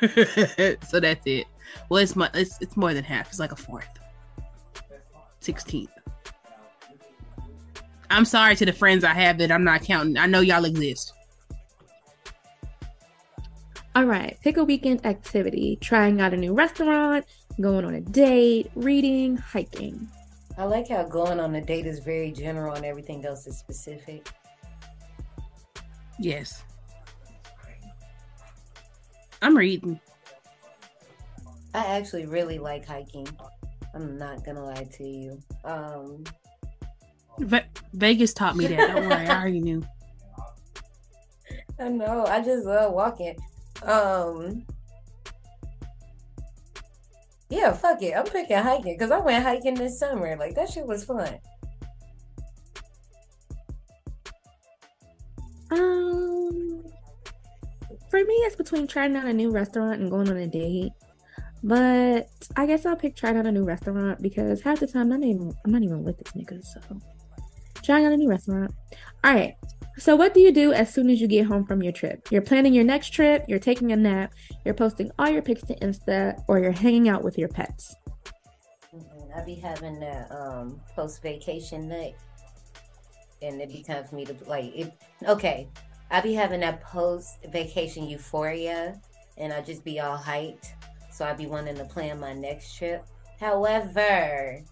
[0.86, 1.46] so that's it.
[1.88, 3.28] Well, it's, mu- it's it's more than half.
[3.28, 3.88] It's like a fourth,
[5.40, 5.90] sixteenth.
[8.10, 10.16] I'm sorry to the friends I have that I'm not counting.
[10.18, 11.12] I know y'all exist.
[13.96, 15.78] All right, pick a weekend activity.
[15.80, 17.24] Trying out a new restaurant,
[17.58, 20.06] going on a date, reading, hiking.
[20.58, 24.28] I like how going on a date is very general and everything else is specific.
[26.18, 26.62] Yes.
[29.40, 29.98] I'm reading.
[31.72, 33.26] I actually really like hiking.
[33.94, 35.42] I'm not gonna lie to you.
[35.64, 36.22] Um,
[37.38, 38.76] Ve- Vegas taught me that.
[38.76, 39.82] Don't worry, I already knew.
[41.80, 42.26] I know.
[42.26, 43.36] I just love walking.
[43.82, 44.66] Um.
[47.48, 48.12] Yeah, fuck it.
[48.16, 50.36] I'm picking hiking because I went hiking this summer.
[50.36, 51.38] Like that shit was fun.
[55.70, 56.84] Um,
[58.10, 60.92] for me, it's between trying out a new restaurant and going on a date.
[61.62, 65.20] But I guess I'll pick trying out a new restaurant because half the time I'm
[65.20, 66.64] not even I'm not even with this nigga.
[66.64, 66.80] So
[67.82, 68.72] trying out a new restaurant.
[69.24, 69.56] All right.
[69.98, 72.28] So what do you do as soon as you get home from your trip?
[72.30, 73.44] You're planning your next trip.
[73.48, 74.34] You're taking a nap.
[74.64, 77.96] You're posting all your pics to Insta, or you're hanging out with your pets.
[78.94, 79.36] Mhm.
[79.36, 82.14] I be having that um post vacation night.
[83.42, 84.92] and it'd be time for me to like it.
[85.28, 85.68] Okay,
[86.10, 88.98] I be having that post vacation euphoria,
[89.36, 90.68] and I just be all hyped.
[91.12, 93.04] So I be wanting to plan my next trip.
[93.38, 94.64] However,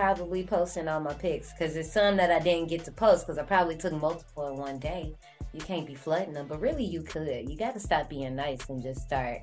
[0.00, 3.36] probably posting all my pics because there's some that I didn't get to post because
[3.36, 5.14] I probably took multiple in one day.
[5.52, 7.50] You can't be flooding them, but really you could.
[7.50, 9.42] You got to stop being nice and just start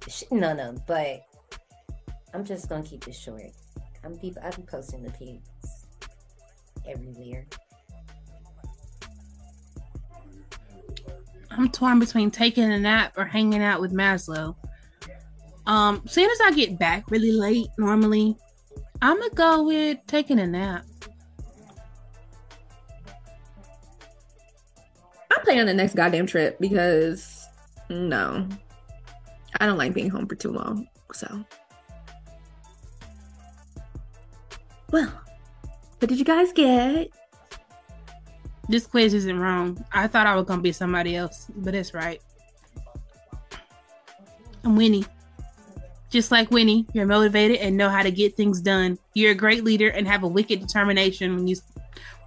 [0.00, 0.82] shitting on them.
[0.86, 1.26] But
[2.32, 3.52] I'm just gonna keep it short.
[4.02, 5.84] I'm be I'll be posting the pics
[6.88, 7.44] everywhere.
[11.50, 14.56] I'm torn between taking a nap or hanging out with Maslow.
[15.66, 18.38] Um, seeing as I get back really late normally,
[19.02, 20.86] I'm gonna go with taking a nap.
[25.28, 27.48] I'm planning the next goddamn trip because
[27.88, 28.48] no,
[29.58, 30.86] I don't like being home for too long.
[31.12, 31.44] So,
[34.92, 35.12] well,
[35.98, 37.10] what did you guys get?
[38.68, 39.84] This quiz isn't wrong.
[39.92, 42.22] I thought I was gonna be somebody else, but it's right.
[44.62, 45.04] I'm Winnie.
[46.12, 48.98] Just like Winnie, you're motivated and know how to get things done.
[49.14, 51.56] You're a great leader and have a wicked determination when you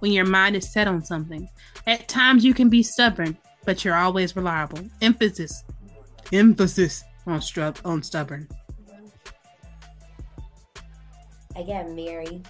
[0.00, 1.48] when your mind is set on something.
[1.86, 4.80] At times you can be stubborn, but you're always reliable.
[5.00, 5.62] Emphasis.
[6.32, 8.48] Emphasis on stru- on stubborn.
[11.54, 12.42] I got Mary.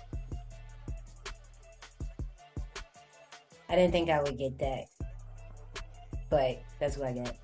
[3.68, 4.86] I didn't think I would get that,
[6.30, 7.36] but that's what I got.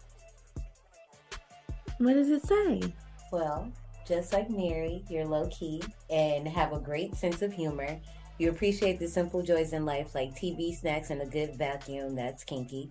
[1.99, 2.95] What does it say?
[3.31, 3.71] Well,
[4.07, 8.01] just like Mary, you're low key and have a great sense of humor.
[8.39, 12.15] You appreciate the simple joys in life like TV, snacks, and a good vacuum.
[12.15, 12.91] That's kinky.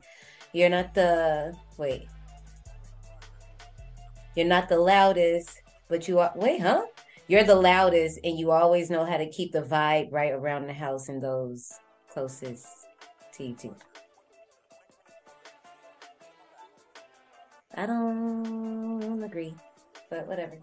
[0.53, 2.07] You're not the wait.
[4.35, 6.85] You're not the loudest, but you are wait, huh?
[7.27, 10.73] You're the loudest and you always know how to keep the vibe right around the
[10.73, 11.71] house and those
[12.09, 12.65] closest
[13.33, 13.75] to you too.
[17.73, 19.55] I don't agree,
[20.09, 20.57] but whatever.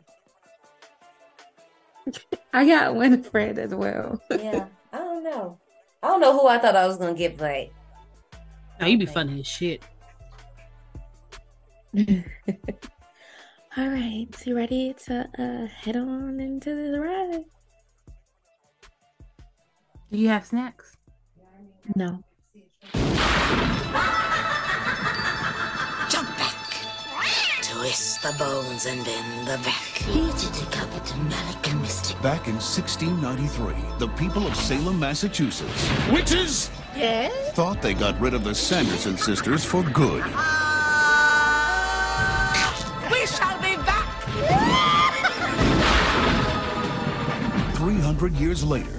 [2.52, 4.20] I got Winifred as well.
[4.30, 5.58] Yeah, I don't know.
[6.02, 7.68] I don't know who I thought I was gonna get, but
[8.80, 9.82] Now you be funny as shit.
[13.76, 17.44] All right, so you ready to uh, head on into the ride?
[20.10, 20.96] Do you have snacks?
[21.96, 22.22] No.
[27.78, 29.98] Twist the bones and bend the back.
[29.98, 32.20] Here to decouple to Malika Mystic.
[32.20, 37.52] Back in 1693, the people of Salem, Massachusetts, witches, Yes?
[37.52, 40.24] thought they got rid of the Sanderson sisters for good.
[40.26, 40.74] Ah!
[43.12, 44.24] We shall be back.
[47.76, 48.90] 300 years later,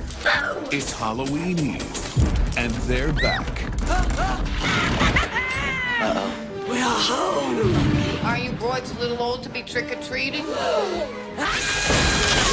[0.72, 3.66] it's Halloween Eve, and they're back.
[6.70, 7.89] We're home.
[8.30, 10.46] Are you boys a little old to be trick-or-treating?
[10.46, 11.48] We're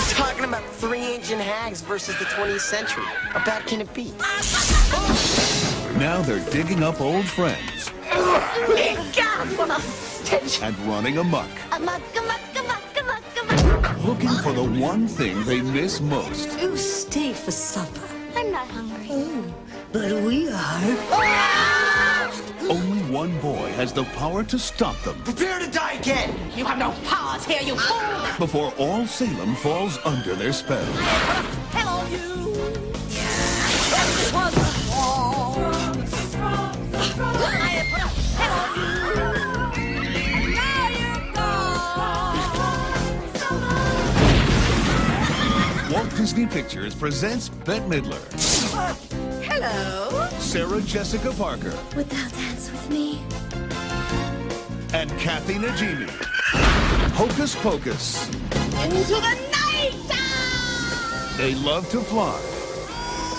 [0.09, 3.05] talking about three ancient hags versus the 20th century.
[3.05, 4.11] How bad can it be?
[5.99, 10.63] Now they're digging up old friends God, what a stench.
[10.63, 14.05] and running amok, Amok, amok, amok, amok, amok.
[14.07, 16.59] looking for the one thing they miss most.
[16.59, 18.01] You stay for supper.
[18.35, 19.53] I'm not hungry.
[19.93, 20.81] but we are.
[22.69, 26.35] Only one boy has the power to stop them Prepare to die again.
[26.57, 28.39] You have no powers here, you fool!
[28.39, 30.83] before all Salem falls under their spell.
[31.73, 32.27] Hello, you.
[45.93, 48.23] Walt Disney Pictures presents Bette Midler,
[49.45, 50.29] Hello?
[50.39, 53.21] Sarah Jessica Parker, Would thou dance with me?
[54.97, 56.09] And Kathy Najimy.
[57.13, 58.29] Hocus Pocus.
[58.83, 59.93] Into the night!
[61.37, 62.41] They love to fly.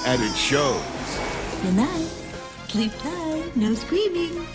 [0.05, 0.79] And it shows.
[1.63, 2.07] Good night.
[2.67, 3.57] Sleep tight.
[3.57, 4.37] No screaming.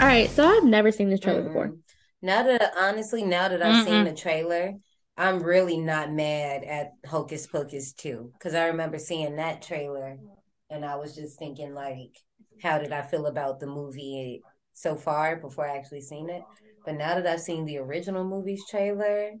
[0.00, 1.70] All right, so I've never seen this trailer before.
[1.70, 1.78] Mm-mm.
[2.22, 4.10] Now that honestly, now that I've seen Mm-mm.
[4.10, 4.74] the trailer,
[5.16, 10.18] I'm really not mad at Hocus Pocus 2 because I remember seeing that trailer
[10.70, 12.16] and I was just thinking like,
[12.62, 14.42] how did I feel about the movie
[14.72, 16.42] so far before I actually seen it?
[16.84, 19.32] But now that I've seen the original movie's trailer,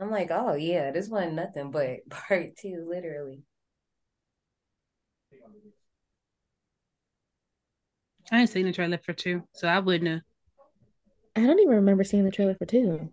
[0.00, 3.42] I'm like, oh yeah, this wasn't nothing but part two, literally.
[8.32, 10.20] I ain't seen the trailer for two, so I wouldn't have.
[11.36, 13.10] I don't even remember seeing the trailer for two.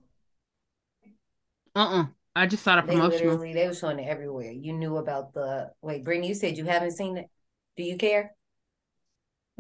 [1.75, 3.09] Uh uh I just saw the promotional.
[3.09, 4.51] literally they were showing it everywhere.
[4.51, 7.27] You knew about the wait, Brittany, you said you haven't seen it.
[7.75, 8.35] Do you care?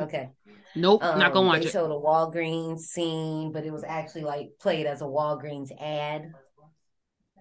[0.01, 0.29] Okay.
[0.75, 1.77] Nope, not gonna Um, watch they it.
[1.79, 6.33] showed a Walgreens scene, but it was actually like played as a Walgreens ad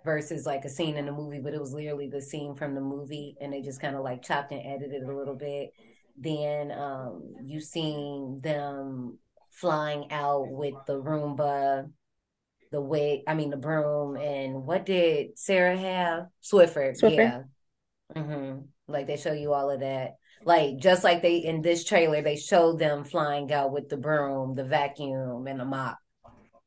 [0.04, 2.80] versus like a scene in the movie, but it was literally the scene from the
[2.80, 5.70] movie and they just kind of like chopped and edited it a little bit.
[6.16, 9.18] Then um you seen them
[9.50, 11.90] flying out with the Roomba,
[12.72, 16.28] the wig, I mean the broom, and what did Sarah have?
[16.42, 17.12] Swiffer, Swiffer.
[17.12, 17.42] yeah.
[18.16, 20.16] hmm Like they show you all of that.
[20.44, 24.54] Like just like they in this trailer, they showed them flying out with the broom,
[24.54, 25.98] the vacuum, and the mop.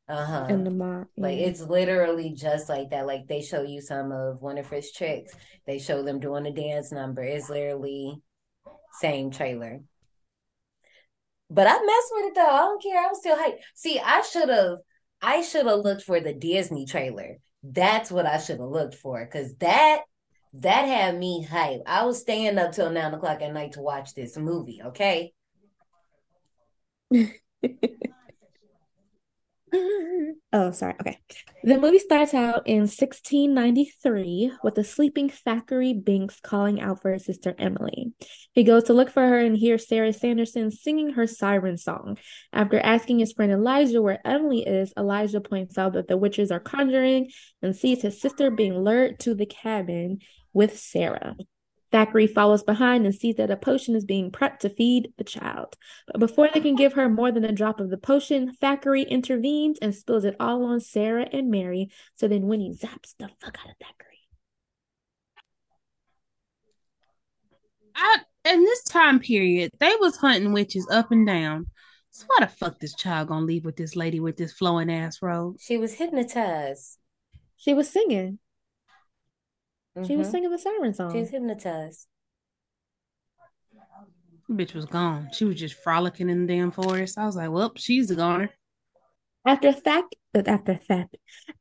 [0.08, 0.46] Uh-huh.
[0.50, 1.08] And the mop.
[1.18, 3.08] Like it's literally just like that.
[3.08, 5.34] Like they show you some of Winifred's tricks.
[5.66, 7.24] They show them doing a dance number.
[7.24, 8.22] It's literally
[9.00, 9.82] same trailer.
[11.50, 12.50] But I messed with it though.
[12.50, 13.06] I don't care.
[13.06, 13.60] I'm still hyped.
[13.76, 14.78] See, I should have
[15.22, 17.38] I should have looked for the Disney trailer.
[17.64, 19.26] That's what I should have looked for.
[19.26, 20.02] Cause that
[20.54, 21.82] that had me hype.
[21.86, 25.34] I was staying up till nine o'clock at night to watch this movie, okay?
[30.56, 30.94] Oh, sorry.
[31.02, 31.18] Okay.
[31.64, 37.26] The movie starts out in 1693 with the sleeping Thackeray Binks calling out for his
[37.26, 38.14] sister Emily.
[38.52, 42.20] He goes to look for her and hears Sarah Sanderson singing her siren song.
[42.52, 46.60] After asking his friend Elijah where Emily is, Elijah points out that the witches are
[46.60, 47.32] conjuring
[47.64, 50.20] and sees his sister being lured to the cabin
[50.54, 51.36] with Sarah.
[51.92, 55.76] Thackeray follows behind and sees that a potion is being prepped to feed the child.
[56.08, 59.78] But before they can give her more than a drop of the potion, Thackeray intervenes
[59.80, 61.92] and spills it all on Sarah and Mary.
[62.16, 64.14] So then Winnie zaps the fuck out of Thackeray.
[67.96, 71.68] I in this time period, they was hunting witches up and down.
[72.10, 75.22] So why the fuck this child gonna leave with this lady with this flowing ass
[75.22, 75.58] robe?
[75.60, 76.98] She was hypnotized.
[77.56, 78.40] She was singing.
[80.06, 80.32] She was Mhm.
[80.32, 82.08] singing the siren She was hypnotized.
[84.50, 85.30] Bitch was gone.
[85.32, 87.18] She was just frolicking in the damn forest.
[87.18, 88.50] I was like, well, she's a goner.
[89.46, 91.10] After Thack, after Thap,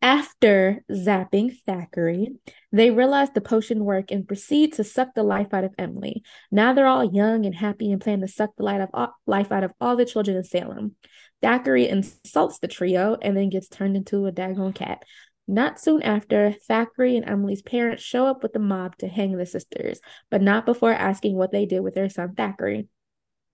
[0.00, 2.36] after zapping Thackeray,
[2.70, 6.22] they realize the potion work and proceed to suck the life out of Emily.
[6.50, 9.50] Now they're all young and happy and plan to suck the life of all, life
[9.50, 10.94] out of all the children in Salem.
[11.40, 15.02] Thackeray insults the trio and then gets turned into a daggone cat.
[15.48, 19.46] Not soon after, Thackeray and Emily's parents show up with the mob to hang the
[19.46, 22.86] sisters, but not before asking what they did with their son Thackeray.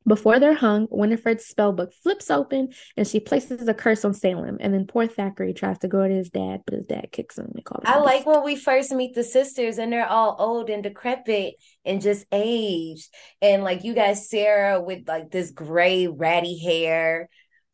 [0.06, 4.56] Before they're hung, Winifred's spellbook flips open and she places a curse on Salem.
[4.58, 7.52] And then poor Thackeray tries to go to his dad, but his dad kicks him
[7.54, 7.92] and calls him.
[7.92, 12.00] I like when we first meet the sisters and they're all old and decrepit and
[12.00, 13.12] just aged.
[13.42, 17.28] And like you got Sarah with like this gray ratty hair.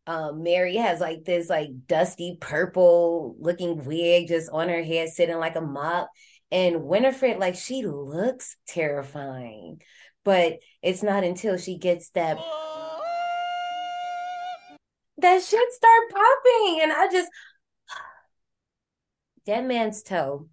[0.06, 5.38] Um, Mary has like this like dusty purple looking wig just on her head, sitting
[5.38, 6.10] like a mop.
[6.50, 9.80] And Winifred, like she looks terrifying,
[10.24, 12.38] but it's not until she gets that
[15.18, 17.30] that shit start popping, and I just
[19.46, 20.48] that man's toe.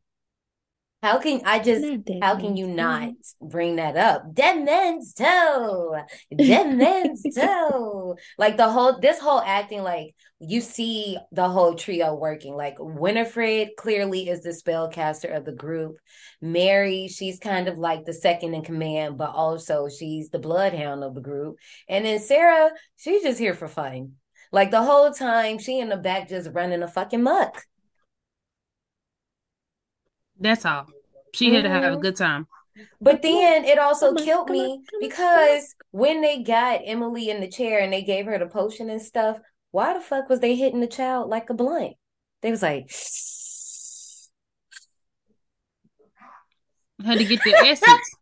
[1.01, 1.83] How can I just?
[2.21, 4.35] How can you not bring that up?
[4.35, 5.95] Dead man's toe.
[6.35, 8.15] Dead man's toe.
[8.37, 12.55] Like the whole this whole acting, like you see the whole trio working.
[12.55, 15.97] Like Winifred clearly is the spellcaster of the group.
[16.39, 21.15] Mary, she's kind of like the second in command, but also she's the bloodhound of
[21.15, 21.57] the group.
[21.89, 24.13] And then Sarah, she's just here for fun.
[24.51, 27.63] Like the whole time, she in the back just running a fucking muck.
[30.41, 30.87] That's all.
[31.33, 32.01] She had to have a Mhm.
[32.01, 32.47] good time.
[32.99, 37.49] But then it also Come killed come me because when they got Emily in the
[37.49, 39.39] chair and they gave her the potion and stuff,
[39.71, 41.95] why the fuck was they hitting the child like a blunt?
[42.41, 42.89] They was like,
[47.05, 48.15] Had to get the essence.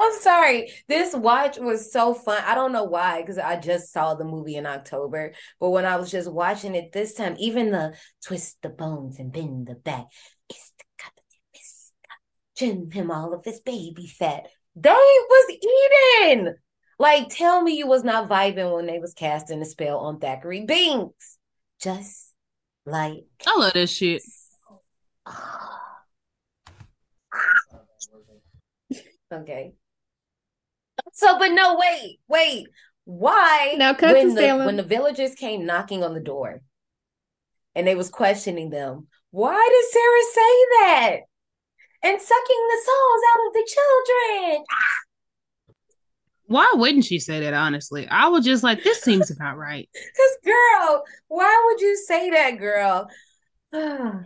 [0.00, 0.72] I'm sorry.
[0.86, 2.42] This watch was so fun.
[2.46, 5.32] I don't know why, because I just saw the movie in October.
[5.60, 9.32] But when I was just watching it this time, even the twist the bones and
[9.32, 10.06] bend the back,
[10.48, 11.92] kiss the cup and miss
[12.58, 14.46] trim him all of his baby fat.
[14.74, 15.56] They was
[16.22, 16.54] eating.
[16.98, 20.64] Like, tell me you was not vibing when they was casting the spell on Thackeray
[20.64, 21.38] Binks.
[21.80, 22.32] Just
[22.84, 24.22] like I love that shit.
[29.30, 29.74] Okay.
[31.12, 32.66] So, but no, wait, wait.
[33.04, 36.62] Why Now cut when the when the villagers came knocking on the door
[37.74, 41.16] and they was questioning them, why did Sarah say that?
[42.02, 44.64] And sucking the souls out of the children.
[46.46, 48.08] Why wouldn't she say that, honestly?
[48.08, 49.88] I was just like, this seems about right.
[49.94, 53.10] Cause girl, why would you say that, girl?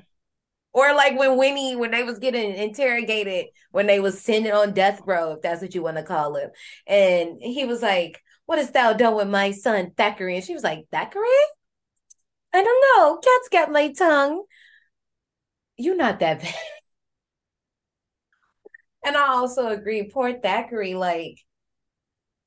[0.75, 5.03] Or like when Winnie, when they was getting interrogated, when they was sending on death
[5.05, 6.51] row, if that's what you want to call him.
[6.87, 10.37] And he was like, What hast thou done with my son Thackeray?
[10.37, 11.27] And she was like, Thackeray?
[12.55, 13.19] I don't know.
[13.19, 14.45] Cat's got my tongue.
[15.77, 16.55] You're not that bad.
[19.05, 21.39] And I also agree, poor Thackeray, like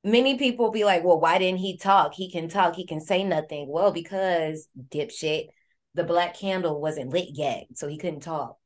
[0.04, 2.14] many people be like, well, why didn't he talk?
[2.14, 3.66] He can talk, he can say nothing.
[3.68, 5.46] Well, because dipshit,
[5.94, 8.56] the black candle wasn't lit yet, so he couldn't talk.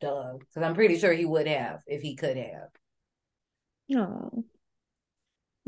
[0.00, 0.34] Duh.
[0.38, 2.70] Because I'm pretty sure he would have if he could have.
[3.94, 4.44] Oh.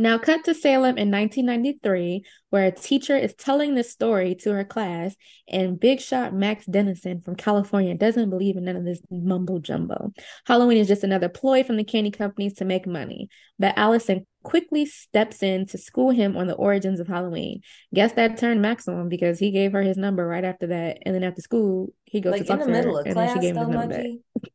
[0.00, 4.64] Now, cut to Salem in 1993, where a teacher is telling this story to her
[4.64, 5.16] class,
[5.48, 10.12] and big shot Max Dennison from California doesn't believe in none of this mumbo jumbo.
[10.46, 13.28] Halloween is just another ploy from the candy companies to make money.
[13.58, 17.62] But Allison quickly steps in to school him on the origins of Halloween.
[17.92, 21.12] Guess that turned Max on because he gave her his number right after that, and
[21.12, 23.14] then after school he goes like to talk in the to middle her, of and
[23.14, 24.52] class, then she gave him though, his number back.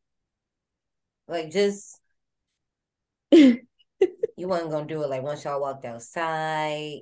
[1.28, 2.00] Like just
[4.38, 7.02] you wasn't gonna do it like once y'all walked outside,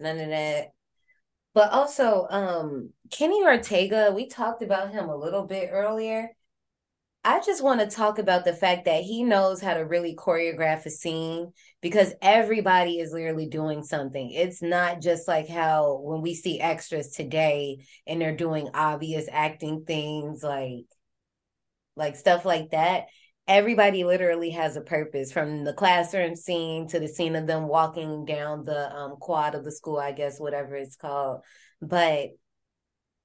[0.00, 0.68] none of that.
[1.54, 6.30] But also, um, Kenny Ortega, we talked about him a little bit earlier.
[7.26, 10.84] I just want to talk about the fact that he knows how to really choreograph
[10.84, 14.30] a scene because everybody is literally doing something.
[14.30, 19.84] It's not just like how when we see extras today and they're doing obvious acting
[19.86, 20.84] things like
[21.96, 23.04] like stuff like that.
[23.46, 28.24] Everybody literally has a purpose from the classroom scene to the scene of them walking
[28.24, 31.42] down the um, quad of the school, I guess, whatever it's called.
[31.82, 32.30] But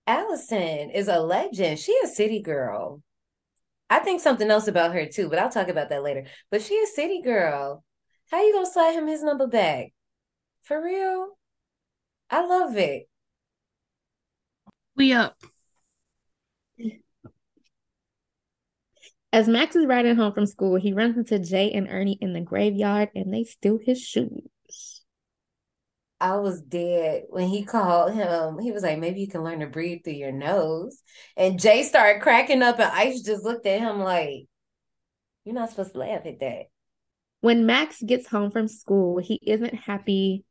[0.06, 1.80] Allison is a legend.
[1.80, 3.02] She a city girl.
[3.90, 6.26] I think something else about her too, but I'll talk about that later.
[6.52, 7.84] But she a city girl.
[8.30, 9.94] How you gonna slide him his number back?
[10.64, 11.38] For real?
[12.30, 13.08] I love it.
[14.96, 15.42] We up.
[19.32, 22.42] As Max is riding home from school, he runs into Jay and Ernie in the
[22.42, 25.02] graveyard and they steal his shoes.
[26.22, 28.60] I was dead when he called him.
[28.60, 31.02] He was like, maybe you can learn to breathe through your nose.
[31.38, 34.48] And Jay started cracking up, and Ice just looked at him like,
[35.46, 36.64] You're not supposed to laugh at that.
[37.40, 40.44] When Max gets home from school, he isn't happy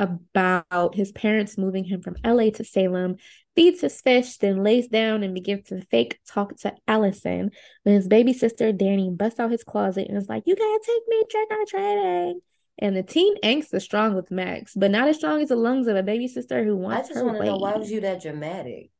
[0.00, 3.16] about his parents moving him from LA to Salem,
[3.54, 7.50] feeds his fish, then lays down and begins to fake talk to Allison.
[7.82, 11.02] When his baby sister Dani busts out his closet and is like, You gotta take
[11.06, 12.40] me trick or treating.
[12.78, 15.86] And the teen angst is strong with Max, but not as strong as the lungs
[15.86, 17.10] of a baby sister who wants.
[17.10, 18.90] I just want to know why was you that dramatic?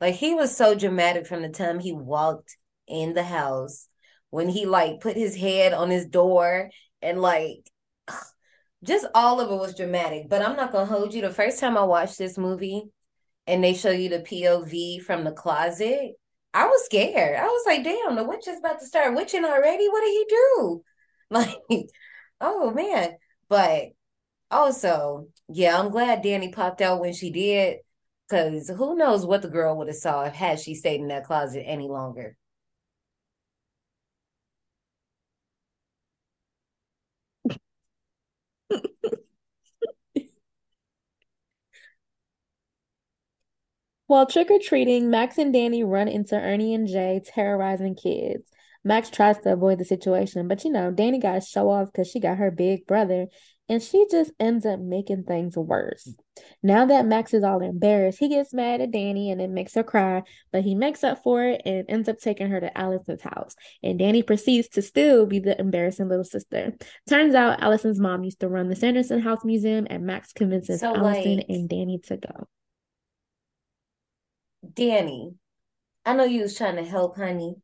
[0.00, 2.56] Like he was so dramatic from the time he walked
[2.88, 3.88] in the house
[4.30, 6.70] when he like put his head on his door
[7.02, 7.70] and like
[8.84, 10.28] just all of it was dramatic.
[10.28, 11.22] But I'm not gonna hold you.
[11.22, 12.84] The first time I watched this movie
[13.46, 16.12] and they show you the POV from the closet,
[16.54, 17.38] I was scared.
[17.38, 19.88] I was like, damn, the witch is about to start witching already.
[19.88, 20.82] What did he do?
[21.30, 21.56] Like,
[22.42, 23.16] oh man.
[23.48, 23.84] But
[24.50, 27.78] also, yeah, I'm glad Dani popped out when she did.
[28.28, 31.24] Cause who knows what the girl would have saw if had she stayed in that
[31.24, 32.36] closet any longer.
[44.12, 48.46] While trick or treating, Max and Dani run into Ernie and Jay terrorizing kids.
[48.84, 52.08] Max tries to avoid the situation, but you know, Dani got to show off because
[52.08, 53.28] she got her big brother,
[53.70, 56.12] and she just ends up making things worse.
[56.62, 59.82] Now that Max is all embarrassed, he gets mad at Dani and it makes her
[59.82, 63.56] cry, but he makes up for it and ends up taking her to Allison's house.
[63.82, 66.74] And Dani proceeds to still be the embarrassing little sister.
[67.08, 70.94] Turns out Allison's mom used to run the Sanderson House Museum, and Max convinces So,
[70.94, 72.46] Allison like- and Dani to go.
[74.64, 75.36] Dani,
[76.06, 77.56] I know you was trying to help, honey,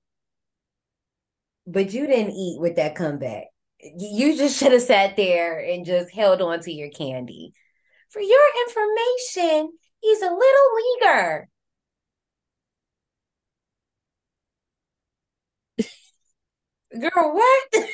[1.67, 3.45] but you didn't eat with that comeback.
[3.81, 7.53] You just should have sat there and just held on to your candy.
[8.11, 11.49] For your information, he's a little leaguer.
[17.01, 17.69] Girl, what?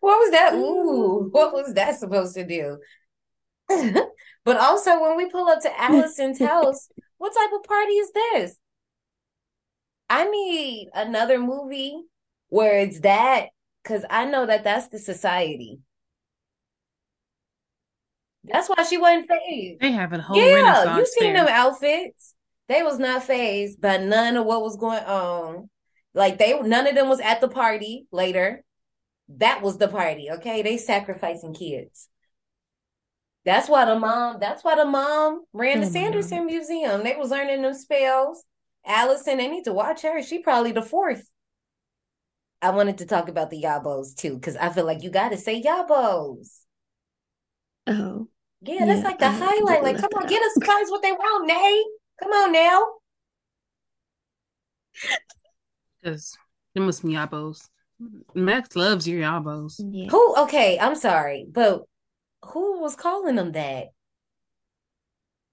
[0.00, 0.54] What was that?
[0.54, 2.78] Ooh, what was that supposed to do?
[4.44, 6.88] But also, when we pull up to Allison's house,
[7.22, 8.56] what type of party is this?
[10.10, 12.02] I need another movie
[12.48, 13.46] where it's that,
[13.80, 15.78] because I know that that's the society.
[18.42, 19.80] That's why she wasn't phased.
[19.80, 21.44] They have a whole Yeah, you seen there.
[21.44, 22.34] them outfits.
[22.66, 25.70] They was not phased by none of what was going on.
[26.14, 28.64] Like they none of them was at the party later.
[29.36, 30.62] That was the party, okay?
[30.62, 32.08] They sacrificing kids.
[33.44, 37.02] That's why the mom, that's why the mom ran the Oh my Sanderson Museum.
[37.02, 38.44] They was learning them spells.
[38.86, 40.22] Allison, they need to watch her.
[40.22, 41.28] She probably the fourth.
[42.60, 45.36] I wanted to talk about the Yabbos too, because I feel like you got to
[45.36, 46.60] say Yabbos.
[47.88, 48.28] Oh.
[48.60, 49.82] Yeah, that's Yeah, like the I highlight.
[49.82, 51.84] Like, come on, that get us guys what they want, Nay.
[52.22, 52.86] Come on now.
[56.00, 56.36] Because
[56.74, 57.68] them was some yabbos.
[58.34, 59.80] Max loves your yabbos.
[59.90, 60.08] Yeah.
[60.10, 60.36] Who?
[60.42, 61.82] Okay, I'm sorry, but
[62.46, 63.88] who was calling them that?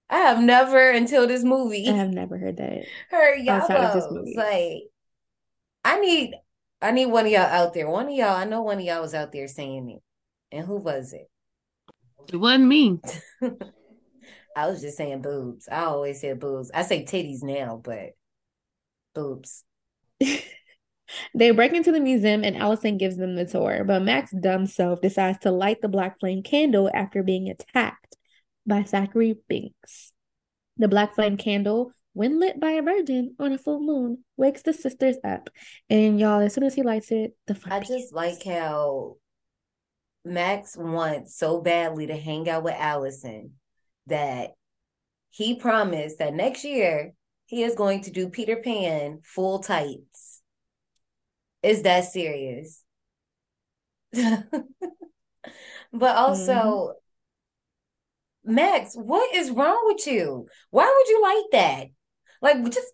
[0.08, 2.84] I have never until this movie I have never heard that.
[3.10, 4.34] heard outside of this movie.
[4.36, 4.90] Like,
[5.84, 6.34] I need,
[6.82, 7.88] I need one of y'all out there.
[7.88, 10.02] One of y'all, I know one of y'all was out there saying it.
[10.56, 11.30] And who was it?
[12.32, 13.00] It wasn't me.
[14.56, 15.68] I was just saying boobs.
[15.70, 16.70] I always say boobs.
[16.74, 18.10] I say titties now, but
[19.14, 19.64] boobs.
[21.34, 25.00] They break into the museum and Allison gives them the tour, but Mac's dumb self
[25.00, 28.16] decides to light the black flame candle after being attacked
[28.66, 30.12] by Thackeray Binks.
[30.76, 34.72] The black flame candle, when lit by a virgin on a full moon, wakes the
[34.72, 35.50] sisters up.
[35.88, 39.16] And y'all, as soon as he lights it, the fun I just like how
[40.24, 43.52] Max wants so badly to hang out with Allison
[44.06, 44.50] that
[45.30, 47.12] he promised that next year
[47.46, 50.39] he is going to do Peter Pan full tights.
[51.62, 52.84] Is that serious?
[55.92, 56.94] but also,
[58.44, 60.48] Max, what is wrong with you?
[60.70, 61.86] Why would you like that?
[62.42, 62.92] Like, just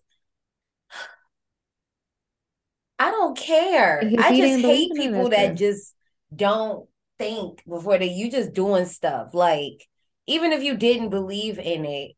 [2.99, 4.01] I don't care.
[4.17, 5.93] I just hate believe in it people that just
[6.35, 6.87] don't
[7.17, 9.33] think before they you just doing stuff.
[9.33, 9.87] Like,
[10.25, 12.11] even if you didn't believe in it,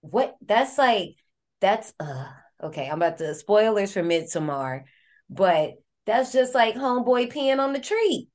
[0.00, 1.16] what that's like
[1.60, 2.26] that's uh
[2.62, 4.84] okay, I'm about to spoilers for Midsommar,
[5.30, 5.72] but
[6.06, 8.28] that's just like homeboy peeing on the tree.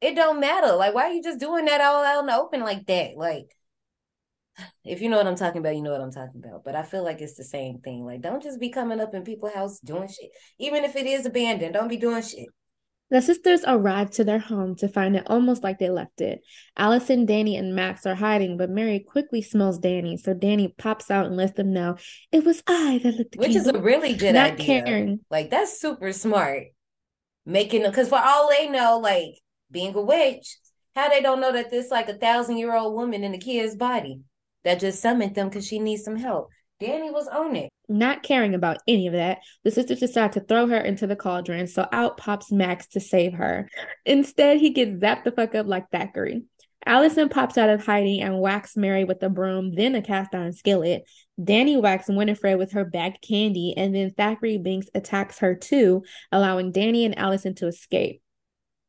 [0.00, 0.74] It don't matter.
[0.74, 3.16] Like, why are you just doing that all out in the open like that?
[3.16, 3.56] Like,
[4.84, 6.64] if you know what I'm talking about, you know what I'm talking about.
[6.64, 8.04] But I feel like it's the same thing.
[8.04, 10.30] Like, don't just be coming up in people's house doing shit.
[10.58, 12.48] Even if it is abandoned, don't be doing shit.
[13.08, 16.40] The sisters arrive to their home to find it almost like they left it.
[16.76, 21.26] Allison, Dani, and Max are hiding, but Mary quickly smells Dani, so Dani pops out
[21.26, 21.96] and lets them know
[22.32, 24.82] it was I that lit the Which is a really good Not idea.
[24.82, 25.20] caring.
[25.30, 26.64] Like, that's super smart.
[27.44, 29.38] Making because for all they know, like
[29.70, 30.56] being a witch,
[30.96, 33.76] how they don't know that this like a thousand year old woman in a kid's
[33.76, 34.22] body
[34.64, 36.48] that just summoned them because she needs some help.
[36.80, 37.70] Dani was on it.
[37.88, 41.66] Not caring about any of that, the sisters decide to throw her into the cauldron,
[41.66, 43.68] so out pops Max to save her.
[44.04, 46.42] Instead, he gets zapped the fuck up like Thackeray.
[46.84, 50.52] Allison pops out of hiding and whacks Mary with a broom, then a cast iron
[50.52, 51.02] skillet.
[51.40, 56.72] Dani whacks Winifred with her bag candy, and then Thackeray Binks attacks her too, allowing
[56.72, 58.20] Dani and Allison to escape.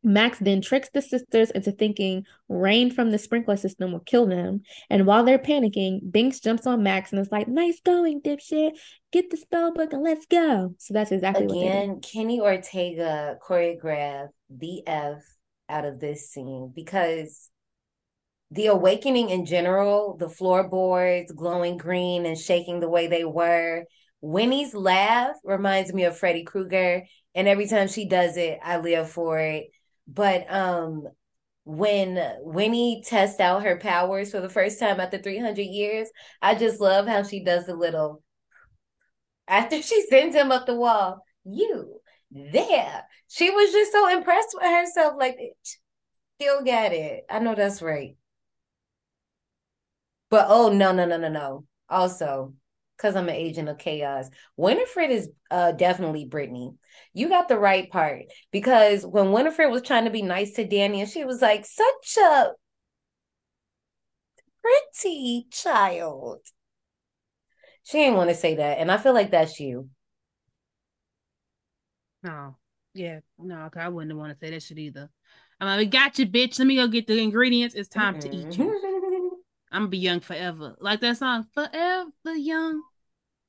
[0.08, 4.62] Max then tricks the sisters into thinking rain from the sprinkler system will kill them.
[4.89, 8.72] And while they're panicking, Binks jumps on Max and is like, Nice going, dipshit.
[9.12, 10.76] Get the spell book and let's go.
[10.78, 11.68] So that's exactly what they do.
[11.68, 15.22] Again, Kenny Ortega choreographed the F
[15.70, 17.49] out of this scene because
[18.51, 23.84] the awakening in general, the floorboards glowing green and shaking the way they were.
[24.22, 27.03] Winnie's laugh reminds me of Freddy Krueger,
[27.36, 29.66] and every time she does it, I live for it.
[30.08, 31.08] But um
[31.66, 36.10] when Winnie tests out her powers for the first time after 300 years,
[36.41, 38.24] I just love how she does the little
[39.47, 41.24] after she sends him up the wall.
[41.43, 41.99] You
[42.32, 43.05] there.
[43.30, 45.38] She was just so impressed with herself, like
[46.39, 47.26] still got it.
[47.30, 48.16] I know that's right.
[50.30, 51.66] But oh no, no, no, no, no.
[51.89, 52.53] Also,
[52.97, 56.74] because I'm an agent of chaos, Winifred is uh definitely Brittany.
[57.14, 58.26] You got the right part.
[58.52, 62.18] Because when Winifred was trying to be nice to Dani, and she was like, such
[62.18, 62.52] a
[64.62, 66.39] pretty child.
[67.84, 68.80] She didn't want to say that.
[68.80, 69.89] And I feel like that's you.
[72.24, 72.58] No.
[72.93, 73.20] Yeah.
[73.38, 75.10] No, I wouldn't want to say that shit either.
[75.60, 76.60] I'm like, we got you, bitch.
[76.60, 77.76] Let me go get the ingredients.
[77.76, 78.66] It's time to eat you.
[78.66, 79.28] Mm-hmm.
[79.72, 80.76] I'm gonna be young forever.
[80.80, 82.82] Like that song, Forever Young.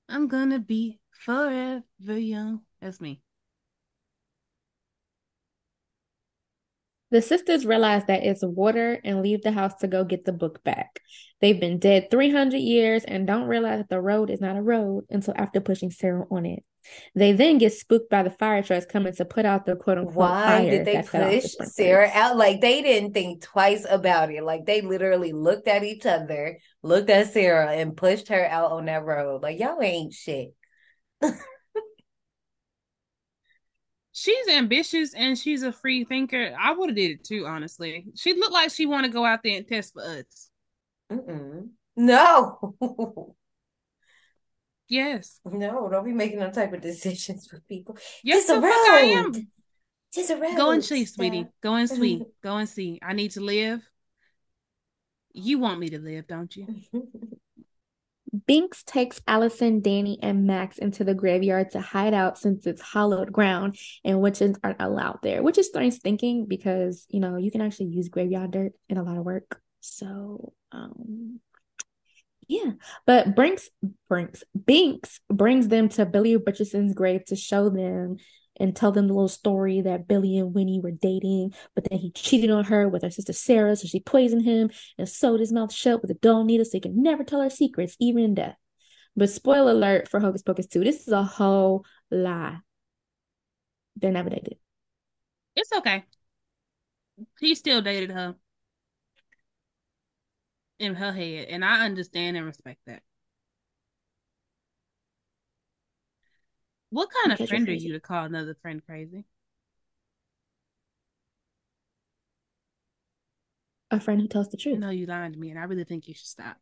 [0.08, 1.82] I'm gonna be forever
[2.18, 2.62] young.
[2.80, 3.20] That's me.
[7.10, 10.62] The sisters realize that it's water and leave the house to go get the book
[10.62, 11.00] back.
[11.40, 15.04] They've been dead 300 years and don't realize that the road is not a road
[15.08, 16.64] until after pushing Sarah on it.
[17.14, 20.16] They then get spooked by the fire trucks coming to put out the quote unquote
[20.16, 21.68] Why did they off the push.
[21.70, 22.36] Sarah out?
[22.36, 24.42] Like they didn't think twice about it.
[24.42, 28.86] Like they literally looked at each other, looked at Sarah, and pushed her out on
[28.86, 29.42] that road.
[29.42, 30.54] Like y'all ain't shit.
[34.18, 36.52] She's ambitious and she's a free thinker.
[36.58, 38.04] I would have did it too, honestly.
[38.16, 40.50] She looked like she want to go out there and test for us.
[41.12, 41.68] Mm-mm.
[41.96, 42.74] No.
[44.90, 45.38] Yes.
[45.44, 47.98] No, don't be making no type of decisions for people.
[48.24, 49.50] Yes, the fuck I am.
[50.16, 50.56] It's a road.
[50.56, 51.42] Go and see, sweetie.
[51.42, 51.52] Stop.
[51.62, 52.22] Go and see.
[52.42, 52.98] Go and see.
[53.02, 53.86] I need to live.
[55.34, 56.66] You want me to live, don't you?
[58.46, 63.32] Binks takes Allison, Dani, and Max into the graveyard to hide out since it's hollowed
[63.32, 67.60] ground and witches aren't allowed there, which is strange thinking because you know you can
[67.60, 69.60] actually use graveyard dirt in a lot of work.
[69.80, 71.40] So, um,
[72.48, 72.72] yeah.
[73.06, 73.70] But Brinks,
[74.08, 78.16] Brinks, Binks brings them to Billy Richardson's grave to show them
[78.58, 82.10] and tell them the little story that Billy and Winnie were dating, but then he
[82.10, 85.72] cheated on her with her sister Sarah, so she poisoned him and sewed his mouth
[85.72, 88.56] shut with a dull needle so he could never tell her secrets, even in death.
[89.16, 92.58] But spoiler alert for Hocus Pocus 2, this is a whole lie.
[93.96, 94.58] They never dated.
[95.56, 96.04] It's okay.
[97.40, 98.36] He still dated her
[100.78, 103.02] in her head, and I understand and respect that.
[106.90, 109.24] What kind Because of friend are you to call another friend crazy?
[113.90, 114.78] A friend who tells the truth.
[114.78, 116.56] No, you lied to me, and I really think you should stop.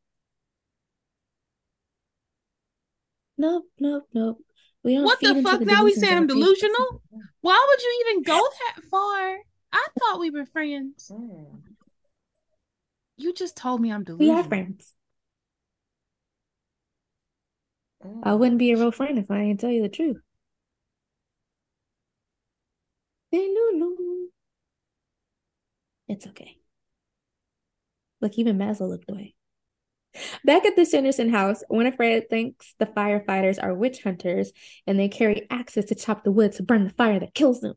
[3.38, 4.38] Nope, nope, nope.
[4.82, 5.60] We don't What the into fuck?
[5.60, 7.02] Now we delusions say I'm delusional?
[7.40, 9.38] Why would you even go that far?
[9.72, 11.10] I thought we were friends.
[11.12, 11.60] Mm.
[13.16, 14.34] You just told me I'm delusional.
[14.34, 14.95] We are friends.
[18.06, 18.20] Mm.
[18.22, 20.18] I wouldn't be a real friend if I didn't tell you the truth.
[26.08, 26.56] It's okay.
[28.20, 29.34] Look, even Maslow looked away.
[30.44, 34.52] Back at the Sanderson house, Winifred thinks the firefighters are witch hunters
[34.86, 37.74] and they carry axes to chop the wood to burn the fire that kills them.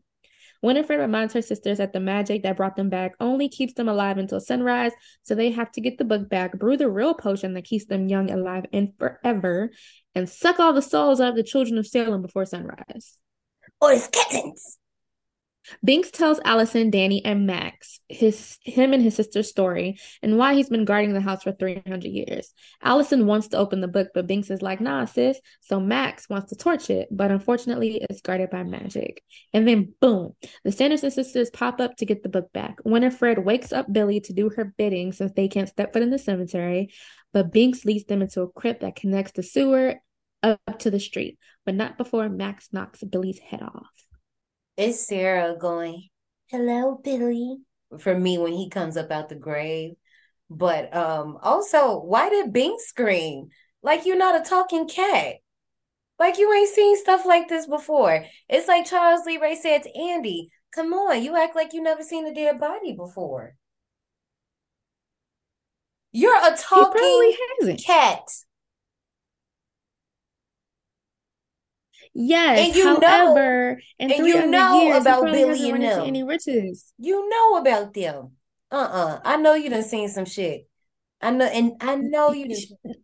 [0.61, 4.17] Winifred reminds her sisters that the magic that brought them back only keeps them alive
[4.17, 4.91] until sunrise,
[5.23, 8.07] so they have to get the book back, brew the real potion that keeps them
[8.07, 9.71] young, alive, and forever,
[10.15, 13.17] and suck all the souls out of the children of Salem before sunrise.
[13.79, 14.77] Or it's kittens.
[15.83, 20.69] Binks tells Allison, Dani, and Max his him and his sister's story and why he's
[20.69, 22.53] been guarding the house for 300 years.
[22.81, 25.39] Allison wants to open the book, but Binks is like, nah, sis.
[25.61, 29.23] So Max wants to torch it, but unfortunately it's guarded by magic.
[29.53, 32.79] And then boom, the Sanderson sisters pop up to get the book back.
[32.83, 36.17] Winifred wakes up Billy to do her bidding since they can't step foot in the
[36.17, 36.91] cemetery,
[37.31, 39.95] but Binks leads them into a crypt that connects the sewer
[40.41, 44.08] up to the street, but not before Max knocks Billy's head off.
[44.79, 46.07] It's Sarah going,
[46.47, 47.57] hello, Billy,
[47.99, 49.95] for me when he comes up out the grave.
[50.49, 53.49] But um also, why did Bink scream?
[53.83, 55.35] Like you're not a talking cat.
[56.17, 58.23] Like you ain't seen stuff like this before.
[58.47, 62.01] It's like Charles Lee Ray said to Andy, come on, you act like you never
[62.01, 63.55] seen a dead body before.
[66.13, 68.23] You're a talking cat.
[72.13, 76.07] Yes, And you know- however, in and you know years, about Billy and them.
[76.07, 76.91] any riches.
[76.97, 78.31] You know about them.
[78.71, 79.19] Uh-uh.
[79.23, 80.67] I know you done seen some shit.
[81.21, 82.93] I know, and I know you done.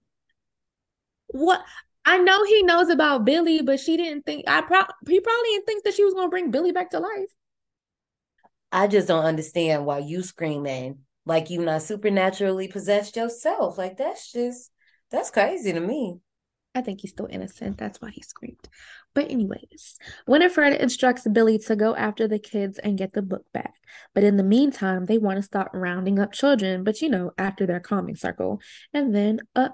[1.27, 1.63] What?
[2.05, 4.45] I know he knows about Billy, but she didn't think.
[4.47, 7.33] I pro he probably didn't think that she was gonna bring Billy back to life.
[8.71, 13.77] I just don't understand why you screaming like you not supernaturally possessed yourself.
[13.77, 14.71] Like that's just
[15.09, 16.19] that's crazy to me.
[16.75, 17.77] I think he's still innocent.
[17.77, 18.67] That's why he screamed.
[19.13, 19.97] But anyways,
[20.27, 23.73] Winifred instructs Billy to go after the kids and get the book back.
[24.13, 27.65] But in the meantime, they want to stop rounding up children, but you know, after
[27.65, 28.59] their calming circle.
[28.93, 29.69] And then uh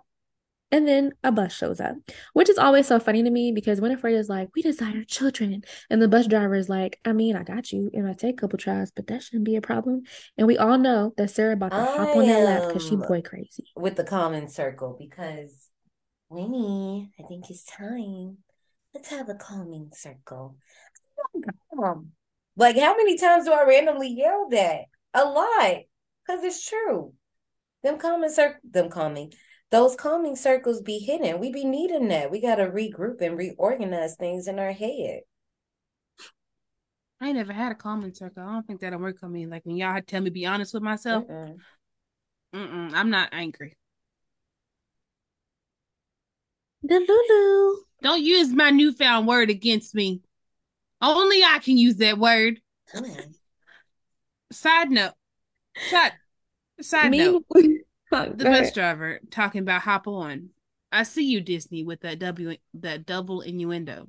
[0.74, 1.96] and then a bus shows up,
[2.34, 6.02] which is always so funny to me because Winifred is like, "We desire children," and
[6.02, 7.90] the bus driver is like, "I mean, I got you.
[7.94, 10.04] It might take a couple tries, but that shouldn't be a problem."
[10.38, 13.02] And we all know that Sarah about to hop on that lap because she am-
[13.02, 13.66] boy crazy.
[13.76, 15.71] With the common circle because
[16.32, 18.38] Winnie, I think it's time.
[18.94, 20.56] Let's have a calming circle.
[22.56, 24.86] Like how many times do I randomly yell that?
[25.14, 25.80] A lot.
[26.26, 27.14] Because it's true.
[27.84, 29.34] Them calming circle them calming.
[29.72, 31.40] Those calming circles be hidden.
[31.42, 32.32] We be needing that.
[32.32, 35.22] We gotta regroup and reorganize things in our head.
[37.20, 38.44] I ain't never had a calming circle.
[38.44, 39.48] I don't think that'll work on me.
[39.48, 41.58] Like when y'all tell me be honest with myself, Mm-mm.
[42.56, 43.76] mm-mm, I'm not angry.
[46.84, 47.78] The Lulu.
[48.02, 50.22] Don't use my newfound word against me.
[51.02, 52.60] Only I can use that word.
[52.92, 53.36] Come on.
[54.52, 55.14] Side note.
[55.90, 56.14] Side,
[56.82, 57.46] side note.
[57.54, 57.80] Me,
[58.12, 60.50] The bus driver talking about hop on.
[60.92, 64.08] I see you, Disney, with that W that double innuendo.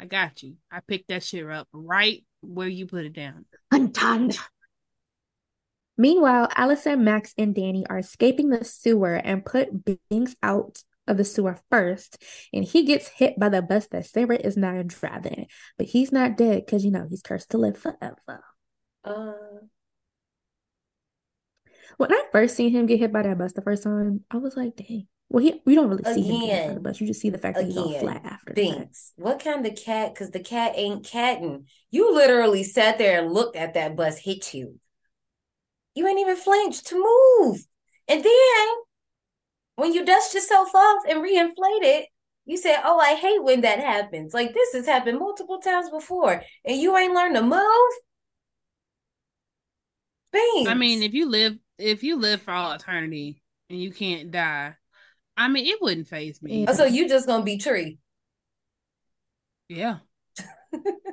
[0.00, 0.54] I got you.
[0.70, 3.44] I picked that shit up right where you put it down.
[5.98, 11.24] Meanwhile, Allison, Max, and Dani are escaping the sewer and put Binks out of the
[11.24, 15.46] sewer first, and he gets hit by the bus that Sarah is now driving.
[15.76, 18.44] But he's not dead because you know he's cursed to live forever.
[19.04, 19.32] Uh,
[21.98, 24.56] When I first seen him get hit by that bus the first time, I was
[24.56, 25.08] like, dang.
[25.30, 27.00] Well, he we don't really see him get hit by the bus.
[27.00, 28.54] You just see the fact that he's all again, flat after.
[28.54, 30.14] Binks, what kind of cat?
[30.14, 31.66] Because the cat ain't catting.
[31.90, 34.78] You literally sat there and looked at that bus hit you.
[35.94, 37.66] You ain't even flinched to move.
[38.06, 38.68] And then
[39.78, 42.06] when you dust yourself off and reinflate it,
[42.46, 44.34] you say, Oh, I hate when that happens.
[44.34, 47.92] Like this has happened multiple times before, and you ain't learned to move.
[50.32, 50.68] Binks.
[50.68, 54.74] I mean, if you live if you live for all eternity and you can't die,
[55.36, 56.66] I mean, it wouldn't phase me.
[56.68, 57.98] Oh, so you just gonna be tree.
[59.68, 59.98] Yeah.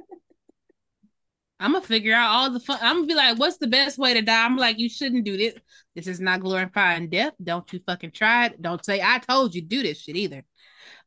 [1.59, 2.79] I'm gonna figure out all the fun.
[2.81, 4.45] I'm gonna be like, what's the best way to die?
[4.45, 5.53] I'm like, you shouldn't do this.
[5.95, 7.33] This is not glorifying death.
[7.41, 8.61] Don't you fucking try it.
[8.61, 10.43] Don't say I told you do this shit either.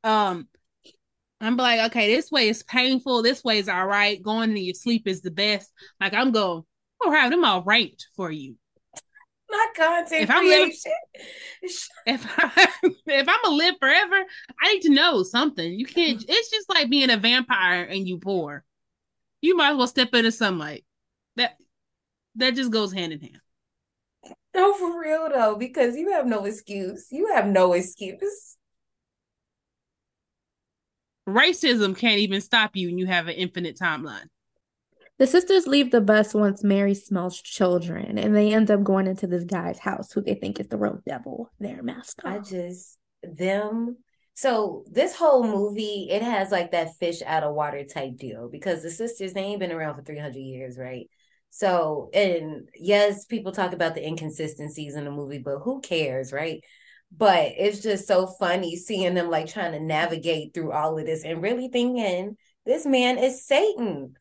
[0.03, 0.49] Um,
[1.41, 3.23] I'm like, okay, this way is painful.
[3.23, 4.23] This way is all right.
[4.23, 5.71] Going into your sleep is the best.
[6.01, 6.63] Like I'm going,
[7.01, 8.57] we'll have them all ranked for you.
[9.51, 10.77] Not content If I'm living-
[12.07, 12.69] If I,
[13.07, 14.17] if I'm gonna live forever,
[14.63, 15.73] I need to know something.
[15.73, 16.25] You can't.
[16.29, 18.65] It's just like being a vampire and you poor.
[19.41, 20.85] You might as well step into sunlight.
[21.37, 21.57] That
[22.37, 23.41] that just goes hand in hand.
[24.55, 27.07] No, for real though, because you have no excuse.
[27.11, 28.57] You have no excuse.
[31.29, 34.27] Racism can't even stop you, and you have an infinite timeline.
[35.19, 39.27] The sisters leave the bus once Mary smells children, and they end up going into
[39.27, 42.23] this guy's house who they think is the real devil, their master.
[42.27, 43.99] I just them.
[44.39, 48.85] So this whole movie, it has like that fish out of water type deal because
[48.85, 51.11] the sisters they ain't been around for three hundred years, right?
[51.51, 56.61] So and yes, people talk about the inconsistencies in the movie, but who cares, right?
[57.11, 61.25] But it's just so funny seeing them like trying to navigate through all of this
[61.25, 64.15] and really thinking this man is Satan.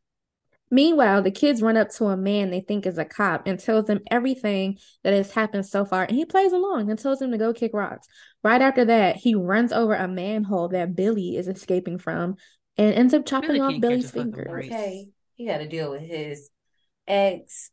[0.70, 3.86] Meanwhile, the kids run up to a man they think is a cop and tells
[3.86, 7.38] them everything that has happened so far, and he plays along and tells them to
[7.38, 8.07] go kick rocks.
[8.47, 12.37] Right after that, he runs over a manhole that Billy is escaping from
[12.77, 14.59] and ends up chopping Billy off Billy's catch a fucking finger.
[14.59, 16.49] Okay, he got to deal with his
[17.05, 17.71] ex.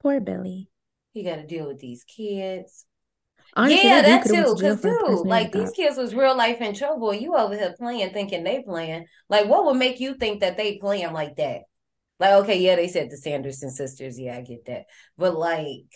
[0.00, 0.70] Poor Billy.
[1.12, 2.86] He got to deal with these kids.
[3.56, 4.34] Honestly, yeah, that that too.
[4.34, 7.34] went to jail Cause dude, like these kids was real life in trouble, and you
[7.34, 9.06] over here playing, thinking they playing.
[9.28, 11.62] Like, what would make you think that they playing like that?
[12.20, 14.20] Like, okay, yeah, they said the Sanderson sisters.
[14.20, 14.84] Yeah, I get that,
[15.18, 15.92] but like,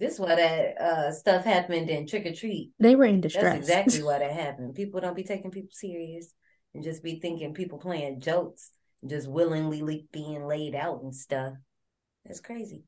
[0.00, 2.72] this why that uh stuff happened in Trick or Treat.
[2.80, 3.44] They were in distress.
[3.44, 4.74] That's exactly why that happened.
[4.74, 6.32] People don't be taking people serious
[6.74, 8.70] and just be thinking people playing jokes,
[9.02, 11.54] and just willingly being laid out and stuff.
[12.24, 12.84] That's crazy.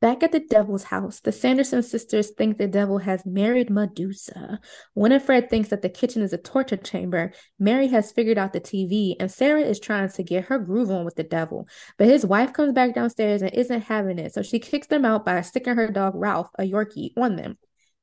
[0.00, 4.58] Back at the devil's house, the Sanderson sisters think the devil has married Medusa.
[4.96, 7.32] Winifred thinks that the kitchen is a torture chamber.
[7.60, 11.04] Mary has figured out the TV, and Sarah is trying to get her groove on
[11.04, 11.68] with the devil.
[11.98, 15.24] But his wife comes back downstairs and isn't having it, so she kicks them out
[15.24, 17.56] by sticking her dog Ralph, a Yorkie, on them.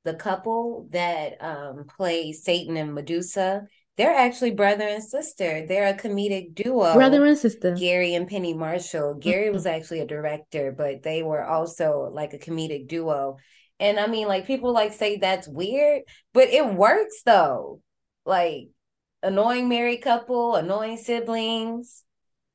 [0.06, 3.68] the couple that um plays Satan and Medusa,
[4.00, 5.66] they're actually brother and sister.
[5.68, 6.94] They're a comedic duo.
[6.94, 7.76] Brother and sister.
[7.76, 9.16] Gary and Penny Marshall.
[9.16, 9.76] Gary was mm-hmm.
[9.76, 13.36] actually a director, but they were also like a comedic duo.
[13.78, 17.82] And I mean, like people like say that's weird, but it works though.
[18.26, 18.70] Like
[19.22, 22.06] annoying married couple, annoying siblings.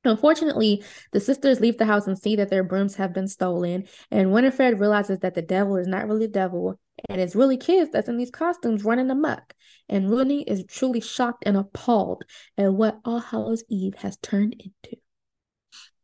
[0.04, 0.82] Unfortunately,
[1.12, 4.78] the sisters leave the house and see that their brooms have been stolen, and Winifred
[4.78, 6.78] realizes that the devil is not really the devil,
[7.08, 9.54] and it's really kids that's in these costumes running amok.
[9.88, 12.24] And Rooney is truly shocked and appalled
[12.58, 14.96] at what All Hallows Eve has turned into.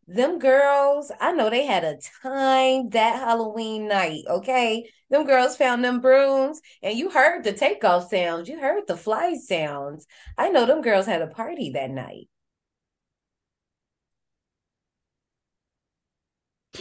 [0.06, 4.90] Them girls, I know they had a time that Halloween night, okay?
[5.08, 9.36] Them girls found them brooms and you heard the takeoff sounds, you heard the fly
[9.36, 10.08] sounds.
[10.36, 12.28] I know them girls had a party that night.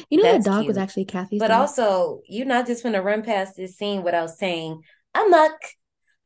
[0.09, 1.61] You know, That's that dog was actually Kathy's But dog.
[1.61, 4.81] also, you're not just gonna run past this scene without saying,
[5.15, 5.53] amok,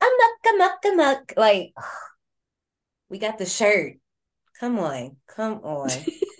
[0.01, 1.33] amok, amok, amok.
[1.37, 1.73] Like,
[3.09, 3.93] we got the shirt.
[4.59, 5.89] Come on, come on.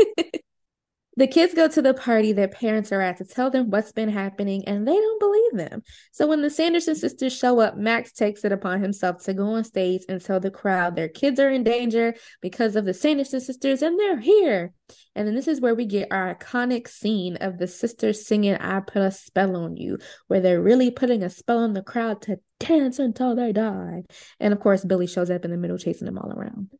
[1.16, 4.10] The kids go to the party their parents are at to tell them what's been
[4.10, 5.84] happening, and they don't believe them.
[6.12, 9.64] So when the Sanderson sisters show up, Max takes it upon himself to go on
[9.64, 13.82] stage and tell the crowd their kids are in danger because of the Sanderson sisters,
[13.82, 14.74] and they're here.
[15.16, 18.80] And then this is where we get our iconic scene of the sisters singing I
[18.80, 22.40] Put a Spell on You, where they're really putting a spell on the crowd to
[22.60, 24.04] dance until they die.
[24.40, 26.72] And of course, Billy shows up in the middle, chasing them all around.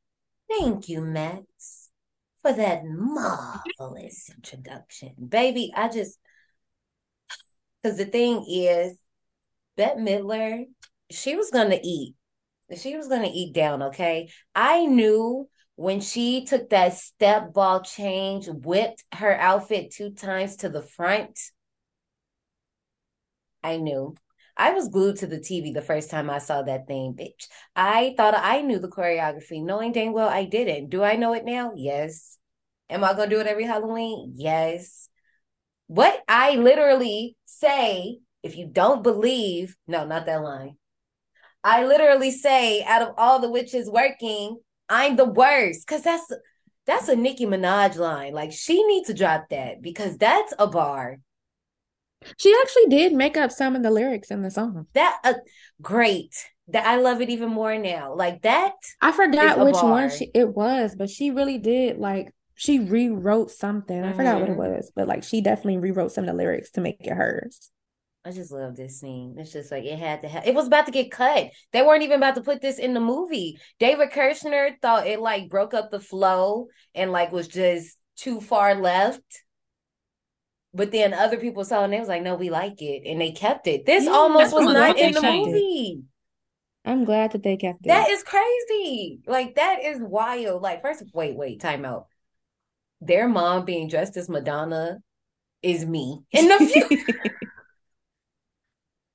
[0.50, 1.42] Thank you, Max,
[2.44, 5.16] for that marvelous introduction.
[5.28, 6.20] Baby, I just,
[7.82, 8.98] because the thing is,
[9.78, 10.66] Bette Midler,
[11.10, 12.16] she was gonna eat.
[12.76, 14.30] She was gonna eat down, okay?
[14.54, 20.70] I knew when she took that step ball change, whipped her outfit two times to
[20.70, 21.40] the front.
[23.64, 24.16] I knew.
[24.56, 27.48] I was glued to the TV the first time I saw that thing, bitch.
[27.76, 30.90] I thought I knew the choreography, knowing dang well I didn't.
[30.90, 31.72] Do I know it now?
[31.76, 32.38] Yes.
[32.90, 34.34] Am I gonna do it every Halloween?
[34.36, 35.10] Yes.
[35.88, 40.78] What I literally say, if you don't believe, no, not that line.
[41.64, 45.88] I literally say, out of all the witches working, I'm the worst.
[45.88, 46.32] Cause that's
[46.86, 48.34] that's a Nicki Minaj line.
[48.34, 51.18] Like she needs to drop that because that's a bar.
[52.38, 54.88] She actually did make up some of the lyrics in the song.
[54.94, 55.34] That uh,
[55.82, 56.34] great.
[56.70, 58.16] That I love it even more now.
[58.16, 58.74] Like that.
[59.02, 59.90] I forgot which bar.
[59.92, 64.04] one she, it was, but she really did like she rewrote something.
[64.04, 64.76] I forgot what it Mhm.
[64.76, 67.70] was, but like she definitely rewrote some of the lyrics to make it hers.
[68.26, 69.36] I just love this scene.
[69.38, 70.48] It's just like it had to have.
[70.48, 71.50] It was about to get cut.
[71.74, 73.60] They weren't even about to put this in the movie.
[73.80, 78.76] David Kirschner thought it like broke up the flow and like was just too far
[78.76, 79.43] left.
[80.74, 83.22] But then other people saw it and they was like, "No, we like it," and
[83.22, 83.86] they kept it.
[83.86, 86.02] This Yeah, almost was not in the movie.
[86.86, 87.90] I'm glad that they kept it.
[87.90, 89.22] That is crazy.
[89.28, 90.62] Like that is wild.
[90.62, 92.08] Like first, wait, wait, time out.
[93.02, 95.00] Their mom being dressed as Madonna
[95.62, 97.30] is me in the future.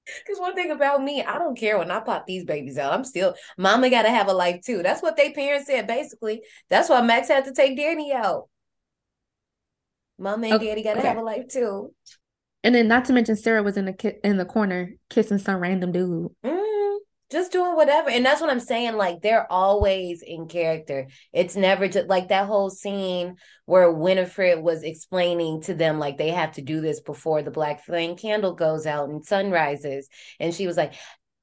[0.24, 2.92] Because one thing about me, I don't care when I pop these babies out.
[2.92, 4.82] I'm still, mama got to have a life too.
[4.82, 6.42] That's what they parents said, basically.
[6.70, 8.48] That's why Max had to take Dani out.
[10.18, 11.08] Mama and Okay, daddy got to okay.
[11.08, 11.92] have a life too.
[12.64, 15.60] and then not to mention Sarah was in the ki- in the corner kissing some
[15.60, 16.30] random dude.
[16.44, 16.96] Mm,
[17.30, 18.10] just doing whatever.
[18.10, 18.96] And that's what I'm saying.
[18.96, 21.06] Like, they're always in character.
[21.32, 26.30] It's never just like that whole scene where Winifred was explaining to them, like, they
[26.30, 30.08] have to do this before the black flame candle goes out and sun rises.
[30.40, 30.94] And she was like,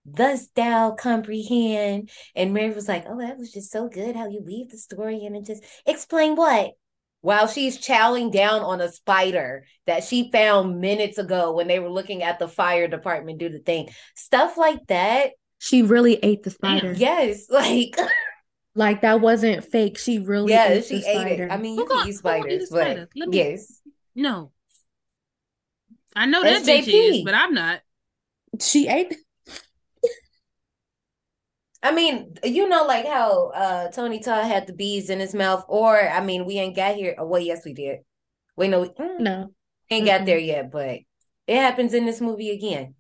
[0.08, 2.12] Thus thou comprehend.
[2.36, 5.24] And Mary was like, Oh, that was just so good how you weave the story
[5.26, 6.74] in and just explain what?
[7.26, 11.90] While she's chowing down on a spider that she found minutes ago when they were
[11.90, 13.90] looking at the fire department do the thing.
[14.16, 15.32] Stuff like that.
[15.58, 16.92] She really ate the spider.
[16.94, 17.98] Yes, like
[18.76, 19.98] Like that wasn't fake.
[19.98, 21.46] She really yeah, ate she the ate spider.
[21.48, 21.52] it.
[21.52, 23.10] I mean, you Who can gon- eat who eat a spiders, but spider?
[23.16, 23.82] Let me- yes,
[24.14, 24.52] No.
[26.16, 27.82] I know that That's bitch is, but I'm not.
[28.62, 29.16] she ate.
[31.86, 35.66] I mean, you know, like how uh Tony Todd had the bees in his mouth,
[35.68, 37.16] or I mean, we ain't got here.
[37.18, 38.00] Oh, well, yes, we did.
[38.58, 39.54] Wait, no, we mm, No.
[39.92, 40.26] ain't got Mm-mm.
[40.26, 41.00] there yet, but
[41.48, 42.96] it happens in this movie again.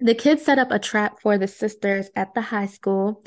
[0.00, 3.22] The kids set up a trap for the sisters at the high school.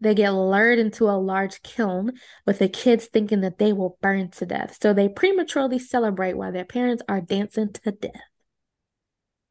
[0.00, 2.12] They get lured into a large kiln
[2.46, 4.78] with the kids thinking that they will burn to death.
[4.80, 8.12] So they prematurely celebrate while their parents are dancing to death.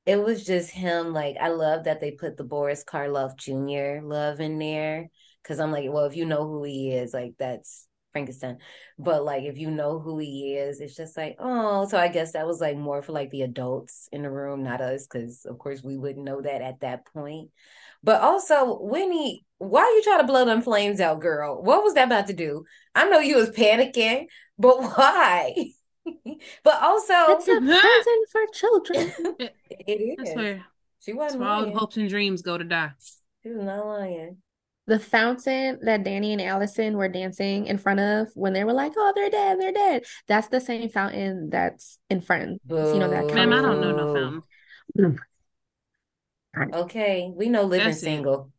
[0.05, 1.13] It was just him.
[1.13, 4.05] Like, I love that they put the Boris Karloff Jr.
[4.05, 5.09] love in there.
[5.43, 8.57] Cause I'm like, well, if you know who he is, like that's Frankenstein.
[8.97, 12.31] But like if you know who he is, it's just like, oh, so I guess
[12.31, 15.59] that was like more for like the adults in the room, not us, because of
[15.59, 17.51] course we wouldn't know that at that point.
[18.01, 21.61] But also, Winnie, why are you trying to blow them flames out, girl?
[21.61, 22.63] What was that about to do?
[22.93, 24.27] I know you was panicking,
[24.57, 25.71] but why?
[26.63, 29.35] but also, It's a present for children.
[29.69, 30.17] it is.
[30.17, 30.65] That's where
[30.99, 31.77] She wasn't where all lying.
[31.77, 32.91] hopes and dreams go to die.
[33.43, 34.37] She was not lying.
[34.87, 38.93] The fountain that Dani and Allison were dancing in front of when they were like,
[38.95, 42.59] "Oh, they're dead, they're dead." That's the same fountain that's in Friends.
[42.69, 44.43] You know that Ma'am, I don't know no Boo.
[44.95, 45.19] fountain.
[46.73, 48.51] Okay, we know living That's single.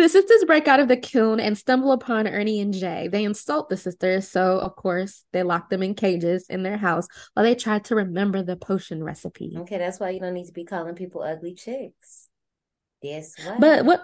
[0.00, 3.08] The sisters break out of the kiln and stumble upon Ernie and Jay.
[3.12, 7.06] They insult the sisters, so of course they lock them in cages in their house
[7.34, 9.52] while they try to remember the potion recipe.
[9.58, 12.30] Okay, that's why you don't need to be calling people ugly chicks.
[13.02, 13.34] Yes.
[13.58, 14.00] But what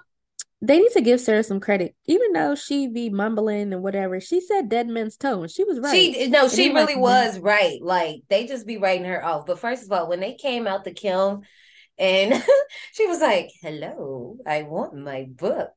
[0.61, 4.21] they need to give Sarah some credit, even though she be mumbling and whatever.
[4.21, 5.95] She said "dead man's toe," and she was right.
[5.95, 7.81] She no, she ain't like really was right.
[7.81, 9.47] Like they just be writing her off.
[9.47, 11.47] But first of all, when they came out the kiln
[11.99, 12.43] and
[12.93, 15.71] she was like, "Hello, I want my book.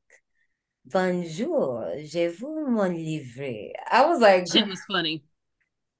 [0.84, 5.22] Bonjour, je vous mon livre." I was like, Shit was funny.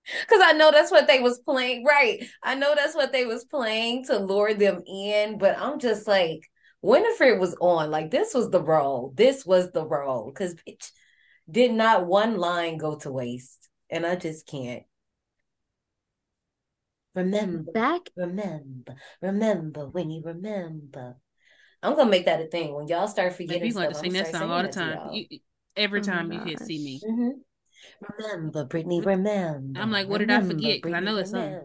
[0.04, 1.84] Because I know that's what they was playing.
[1.84, 2.24] Right.
[2.42, 5.38] I know that's what they was playing to lure them in.
[5.38, 6.40] But I'm just like,
[6.82, 7.90] Winifred was on.
[7.90, 9.12] Like, this was the role.
[9.14, 10.32] This was the role.
[10.32, 10.90] Because bitch
[11.50, 13.68] did not one line go to waste.
[13.90, 14.84] And I just can't.
[17.14, 21.16] Remember, Back remember, remember when you remember.
[21.82, 22.74] I'm gonna make that a thing.
[22.74, 24.50] When y'all start Baby, forgetting you going to stuff, sing I'm that gonna song start
[24.50, 25.00] all the time.
[25.10, 25.26] You,
[25.76, 27.02] every Oh time my you hit see me.
[27.02, 27.02] gosh.
[27.02, 27.12] y'all.
[27.12, 27.32] Mhm.
[28.18, 29.80] Remember, Brittany, remember.
[29.80, 30.78] I'm like, what did I forget?
[30.82, 31.58] Because I know it's something.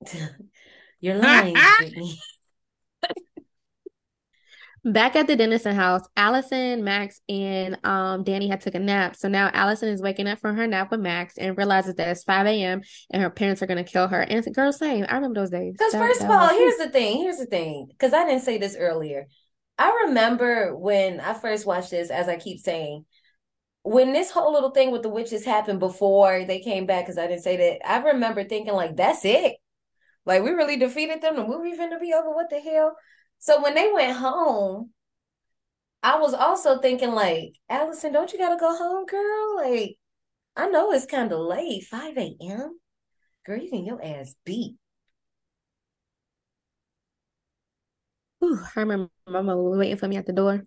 [1.00, 2.20] You're lying, Brittany.
[4.84, 9.14] Back at the Dennison house, Allison, Max, and um Dani had took a nap.
[9.14, 12.24] So now Allison is waking up from her nap with Max and realizes that it's
[12.24, 12.80] 5 a.m.
[13.10, 14.20] and her parents are gonna kill her.
[14.22, 15.04] And it's a girl same.
[15.08, 15.74] I remember those days.
[15.76, 17.18] Because first of all, was- here's the thing.
[17.18, 17.88] Here's the thing.
[17.90, 19.26] Because I didn't say this earlier.
[19.78, 23.04] I remember when I first watched this, as I keep saying,
[23.82, 27.26] when this whole little thing with the witches happened before they came back, because I
[27.26, 27.90] didn't say that.
[27.90, 29.56] I remember thinking like, that's it.
[30.26, 31.36] Like we really defeated them.
[31.36, 32.30] The movie finna be over.
[32.30, 32.94] What the hell?
[33.40, 34.90] So when they went home,
[36.02, 39.56] I was also thinking like, Allison, don't you gotta go home, girl?
[39.56, 39.96] Like,
[40.56, 42.78] I know it's kind of late, 5 a.m.
[43.46, 44.76] Girl, you getting your ass beat.
[48.40, 50.64] Whew, I remember my mama was waiting for me at the door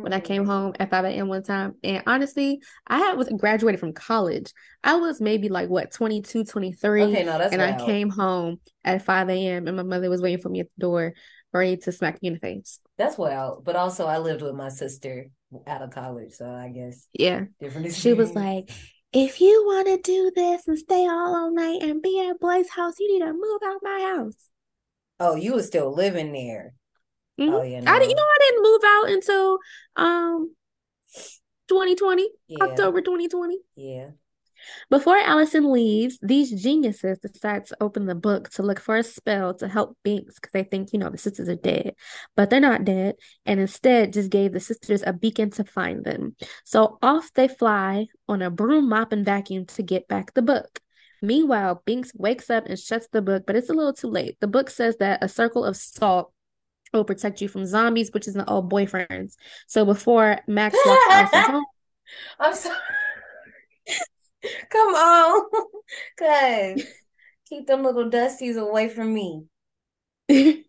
[0.00, 1.28] when I came home at 5 a.m.
[1.28, 1.74] one time.
[1.82, 4.52] And honestly, I had was graduated from college.
[4.84, 7.02] I was maybe like what 22, 23.
[7.02, 9.68] Okay, no, that's and I came home at 5 a.m.
[9.68, 11.14] and my mother was waiting for me at the door,
[11.52, 12.80] ready to smack me in the face.
[12.96, 15.26] That's well, but also I lived with my sister
[15.66, 17.46] out of college, so I guess Yeah.
[17.60, 17.92] different.
[17.94, 18.70] She was like,
[19.12, 22.70] if you want to do this and stay all all night and be at Blake's
[22.70, 24.36] house, you need to move out my house.
[25.18, 26.74] "Oh, you were still living there."
[27.38, 27.52] Mhm.
[27.52, 29.58] Oh yeah, I didn't, you know, I didn't move out until
[29.96, 30.56] um
[31.68, 32.64] 2020, Yeah.
[32.66, 33.58] October 2020.
[33.76, 34.10] Yeah.
[34.88, 39.54] Before Allison leaves, these geniuses decide to open the book to look for a spell
[39.54, 41.94] to help Binks because they think, you know, the sisters are dead.
[42.36, 46.36] But they're not dead, and instead just gave the sisters a beacon to find them.
[46.64, 50.80] So off they fly on a broom, mop, and vacuum to get back the book.
[51.22, 54.38] Meanwhile, Binks wakes up and shuts the book, but it's a little too late.
[54.40, 56.32] The book says that a circle of salt
[56.92, 59.36] will protect you from zombies, which is an old boyfriends.
[59.66, 61.64] So before Max walks home,
[62.40, 62.76] I'm sorry.
[64.70, 65.42] Come on,
[66.18, 66.86] cuz
[67.48, 69.44] keep them little dusties away from me.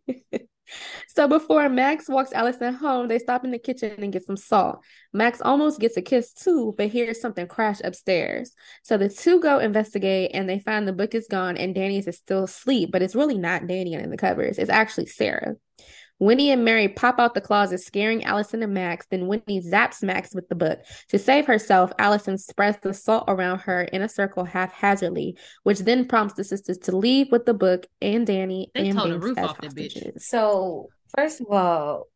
[1.13, 4.79] So before Max walks Allison home, they stop in the kitchen and get some salt.
[5.11, 8.53] Max almost gets a kiss too, but hears something crash upstairs.
[8.83, 12.17] So the two go investigate and they find the book is gone and Dani's is
[12.17, 14.57] still asleep, but it's really not Dani in the covers.
[14.57, 15.55] It's actually Sarah.
[16.21, 19.07] Winnie and Mary pop out the closet, scaring Allison and Max.
[19.09, 20.79] Then Winnie zaps Max with the book.
[21.09, 26.07] To save herself, Allison spreads the salt around her in a circle haphazardly, which then
[26.07, 29.37] prompts the sisters to leave with the book and Dani They and tore the roof
[29.39, 29.93] as off that bitch.
[29.95, 30.27] hostages.
[30.27, 32.07] So first of all,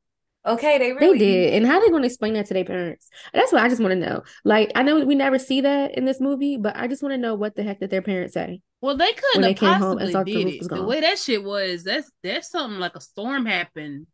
[0.46, 1.54] okay, they They did.
[1.56, 3.10] And how they going to explain that to their parents?
[3.34, 4.22] That's what I just want to know.
[4.44, 7.18] Like, I know we never see that in this movie, but I just want to
[7.18, 8.62] know what the heck did their parents say?
[8.86, 10.60] Well, they couldn't they have came home and possibly saw the did roof it.
[10.60, 14.06] was The way that shit was, that's that's something like a storm happened.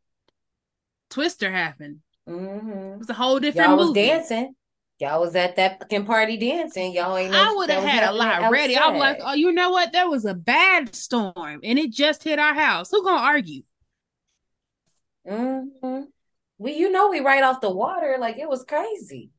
[1.09, 1.99] Twister happened.
[2.26, 2.93] Mhm.
[2.93, 4.55] It was a whole different Y'all was dancing.
[4.99, 6.93] Y'all was at that fucking party dancing.
[6.93, 8.78] Y'all ain't know I would have had a happening lot ready.
[8.78, 9.91] I'm like, oh, you know what?
[9.91, 12.91] There was a bad storm and it just hit our house.
[12.91, 13.63] Who gonna argue?
[15.28, 16.01] hmm
[16.57, 18.17] We, you know, we right off the water.
[18.19, 19.32] Like it was crazy.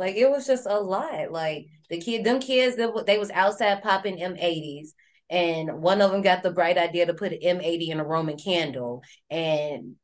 [0.00, 1.30] Like it was just a lot.
[1.30, 4.94] Like the kid, them kids, they, they was outside popping M80s,
[5.28, 8.38] and one of them got the bright idea to put an M80 in a Roman
[8.38, 9.96] candle, and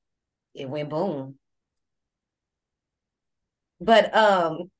[0.54, 1.38] it went boom.
[3.80, 4.70] But um,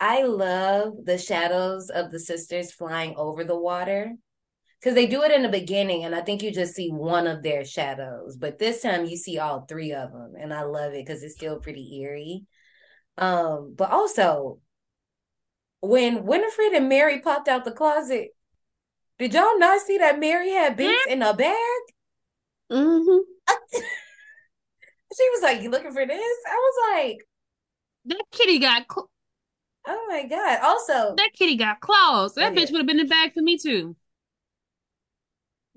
[0.00, 4.14] I love the shadows of the sisters flying over the water.
[4.80, 7.42] Because they do it in the beginning, and I think you just see one of
[7.42, 8.36] their shadows.
[8.36, 11.34] But this time you see all three of them, and I love it because it's
[11.34, 12.44] still pretty eerie.
[13.18, 14.60] Um, but also
[15.80, 18.30] when Winifred and Mary popped out the closet,
[19.18, 21.80] did y'all not see that Mary had Binks in a bag?
[22.70, 23.18] Mm-hmm.
[25.16, 27.18] She was like, "You looking for this?" I was like,
[28.06, 29.10] That kitty got cl-
[29.86, 32.34] "Oh my god!" Also, that kitty got claws.
[32.34, 32.64] That Okay.
[32.64, 33.96] bitch would have been in the bag for me too.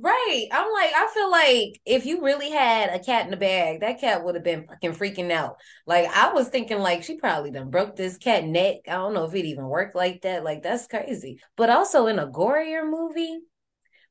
[0.02, 0.48] Right.
[0.50, 4.00] I'm like, I feel like if you really had a cat in the bag, that
[4.00, 5.58] cat would have been fucking freaking out.
[5.86, 8.78] Like I was thinking like she probably done broke this cat neck.
[8.88, 10.46] I don't know if it even worked like that.
[10.46, 11.42] Like that's crazy.
[11.58, 13.40] But also in a gorier movie,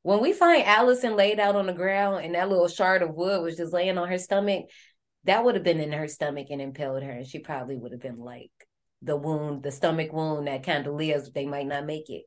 [0.03, 3.43] when we find Allison laid out on the ground and that little shard of wood
[3.43, 4.67] was just laying on her stomach,
[5.25, 8.01] that would have been in her stomach and impaled her, and she probably would have
[8.01, 8.51] been like
[9.01, 12.25] the wound, the stomach wound that lives, they might not make it.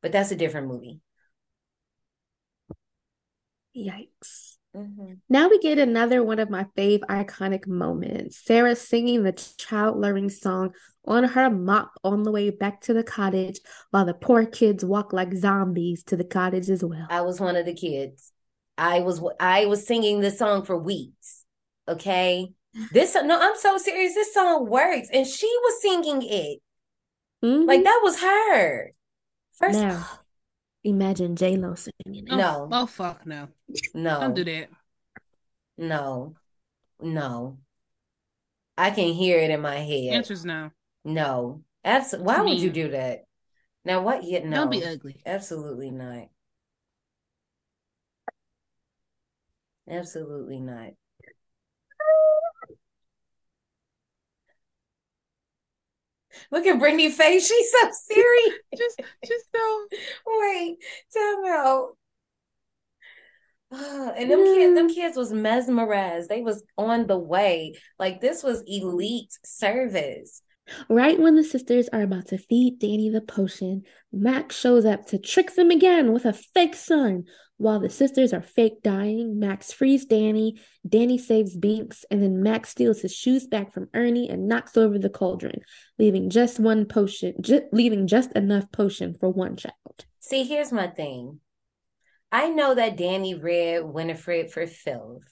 [0.00, 1.00] But that's a different movie.
[3.76, 4.56] Yikes.
[4.74, 5.18] Mhm.
[5.28, 8.38] Now we get another one of my fave iconic moments.
[8.44, 10.72] Sarah singing the child learning song
[11.04, 13.60] on her mop on the way back to the cottage
[13.90, 17.06] while the poor kids walk like zombies to the cottage as well.
[17.10, 18.32] I was one of the kids.
[18.78, 21.44] I was I was singing this song for weeks.
[21.88, 22.52] Okay.
[22.92, 24.14] This no, I'm so serious.
[24.14, 25.08] This song works.
[25.12, 26.60] And she was singing it.
[27.44, 27.66] Mhm.
[27.66, 28.92] Like that was her.
[29.54, 30.06] First Now,
[30.84, 32.28] Imagine J Lo singing it.
[32.30, 32.68] Oh, No.
[32.72, 33.48] Oh fuck no.
[33.94, 34.20] No.
[34.20, 34.68] Don't do that.
[35.76, 36.34] No.
[37.00, 37.58] No.
[38.76, 40.14] I can hear it in my head.
[40.14, 40.70] Answer's no.
[41.04, 41.62] No.
[41.84, 42.26] Absolutely.
[42.26, 43.24] Why would you do that?
[43.84, 44.24] Now what?
[44.24, 44.56] Yeah, no.
[44.56, 45.22] Don't be ugly.
[45.24, 46.28] Absolutely not.
[49.88, 50.92] Absolutely not.
[56.50, 57.46] Look at Brittany face.
[57.46, 58.54] She's so serious.
[58.76, 59.92] Just just don't
[60.26, 60.76] Wait,
[61.14, 61.96] time out.
[63.72, 66.28] Ah, And them kids, them kids was mesmerized.
[66.28, 67.74] They was on the way.
[67.98, 70.42] Like this was elite service.
[70.88, 75.18] Right when the sisters are about to feed Dani the potion, Max shows up to
[75.18, 77.24] trick them again with a fake son.
[77.60, 80.58] While the sisters are fake dying, Max frees Dani,
[80.88, 84.98] Dani saves Binks, and then Max steals his shoes back from Ernie and knocks over
[84.98, 85.60] the cauldron,
[85.98, 90.06] leaving just one potion, ju- leaving just enough potion for one child.
[90.20, 91.40] See, here's my thing.
[92.32, 95.28] I know that Dani read Winifred for filth.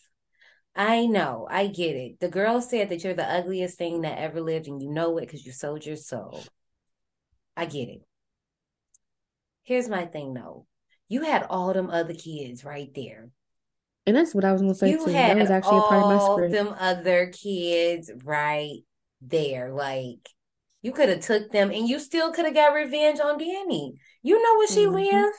[0.76, 2.20] I know, I get it.
[2.20, 5.22] The girl said that you're the ugliest thing that ever lived, and you know it
[5.22, 6.44] because you sold your soul.
[7.56, 8.02] I get it.
[9.62, 10.66] Here's my thing, though.
[11.08, 13.30] You had all them other kids right there.
[14.06, 15.06] And that's what I was gonna say You too.
[15.06, 16.52] That had was actually a part of my all script.
[16.52, 18.80] them other kids right
[19.20, 19.72] there.
[19.72, 20.28] Like
[20.82, 23.98] you could have took them, and you still could have got revenge on Dani.
[24.22, 24.92] You know where she Mhm.
[24.94, 25.34] live.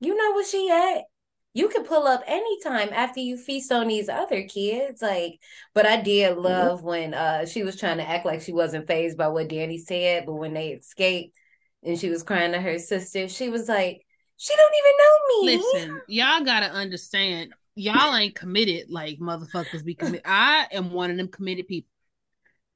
[0.00, 1.04] You know where she at.
[1.52, 5.02] You can pull up anytime after you feast on these other kids.
[5.02, 5.40] Like,
[5.74, 9.18] but I did love when uh she was trying to act like she wasn't phased
[9.18, 11.36] by what Dani said, but when they escaped
[11.82, 14.06] and she was crying to her sister, she was like,
[14.42, 15.56] She don't even know me.
[15.84, 16.00] listen.
[16.08, 17.52] Y'all gotta understand.
[17.74, 20.22] Y'all ain't committed like motherfuckers be committed.
[20.24, 21.90] I am one of them committed people.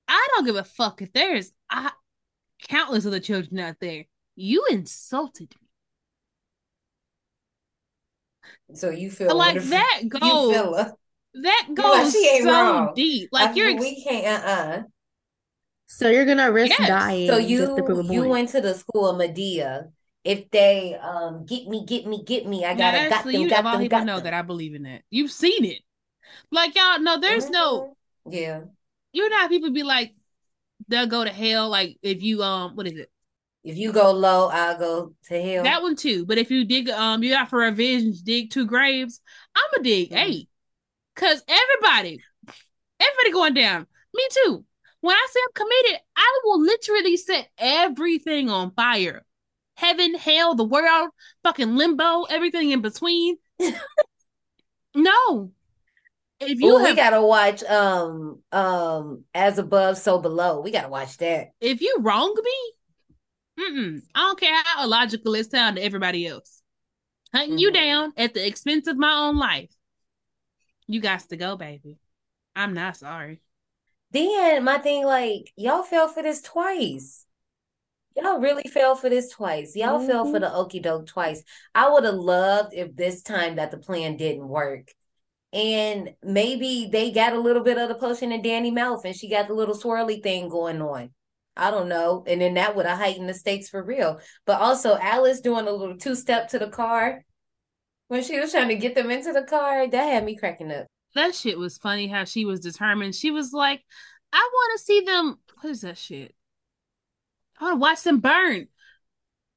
[0.06, 1.90] I don't give a fuck if there's I,
[2.68, 4.04] countless other children out there.
[4.36, 5.54] You insulted
[8.68, 8.76] me.
[8.76, 9.70] So you feel like wonderful.
[9.70, 10.92] that You goes feel her.
[11.42, 12.92] that You like, goes she ain't so wrong.
[12.94, 13.28] deep.
[13.32, 14.82] Like I- you're ex- we can't uh-uh.
[15.86, 16.88] So you're gonna risk Yes.
[16.88, 19.88] dying So just to prove you a you went to the school of Medea.
[20.24, 23.62] If they um get me, get me, get me, I gotta got them, you got
[23.62, 24.24] them, people got know them.
[24.24, 25.02] that I believe in that.
[25.10, 25.82] You've seen it.
[26.50, 27.96] Like y'all know there's no
[28.26, 28.32] Mhm.
[28.32, 28.60] yeah.
[29.12, 30.14] you know how people be like
[30.88, 33.10] they'll go to hell like if you um what is it?
[33.62, 35.64] If you go low, I'll go to hell.
[35.64, 36.24] That one too.
[36.26, 39.20] But if you dig um you got for revenge, dig two graves,
[39.54, 40.18] I'ma dig Mhm.
[40.18, 40.48] eight.
[41.16, 42.20] Cause everybody,
[42.98, 43.86] everybody going down.
[44.14, 44.64] Me too.
[45.00, 49.24] When I say I'm committed, I will literally set everything on fire.
[49.76, 51.10] Heaven, hell, the world,
[51.42, 53.36] fucking limbo, everything in between.
[54.94, 55.50] no.
[56.40, 60.60] If you Ooh, we gotta watch um um as above, so below.
[60.60, 61.48] We gotta watch that.
[61.60, 66.62] if you wrong me, mm-mm, I don't care how illogical it sounds to everybody else.
[67.32, 67.74] Hunting you Mhm.
[67.74, 69.70] down at the expense of my own life.
[70.86, 71.98] You got to go, baby.
[72.54, 73.40] I'm not sorry.
[74.10, 77.26] Then my thing, like, y'all fell for this twice.
[78.16, 79.74] Y'all really fell for this twice.
[79.74, 80.56] Y'all fell for the mm-hmm.
[80.56, 81.42] okey doke twice.
[81.74, 84.92] I would have loved if this time that the plan didn't work.
[85.52, 89.28] And maybe they got a little bit of the potion in Dani mouth and she
[89.28, 91.10] got the little swirly thing going on.
[91.56, 92.24] I don't know.
[92.26, 94.20] And then that would have heightened the stakes for real.
[94.46, 97.24] But also Alice doing a little two step to the car
[98.08, 100.86] when she was trying to get them into the car, that had me cracking up.
[101.14, 103.14] That shit was funny how she was determined.
[103.14, 103.82] She was like,
[104.32, 105.36] I want to see them.
[105.60, 106.34] What is that shit?
[107.60, 108.68] I want to watch them burn.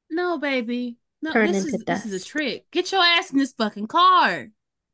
[0.10, 0.98] No, baby.
[1.22, 2.70] No, Turn this into is this is a trick.
[2.72, 4.48] Get your ass in this fucking car.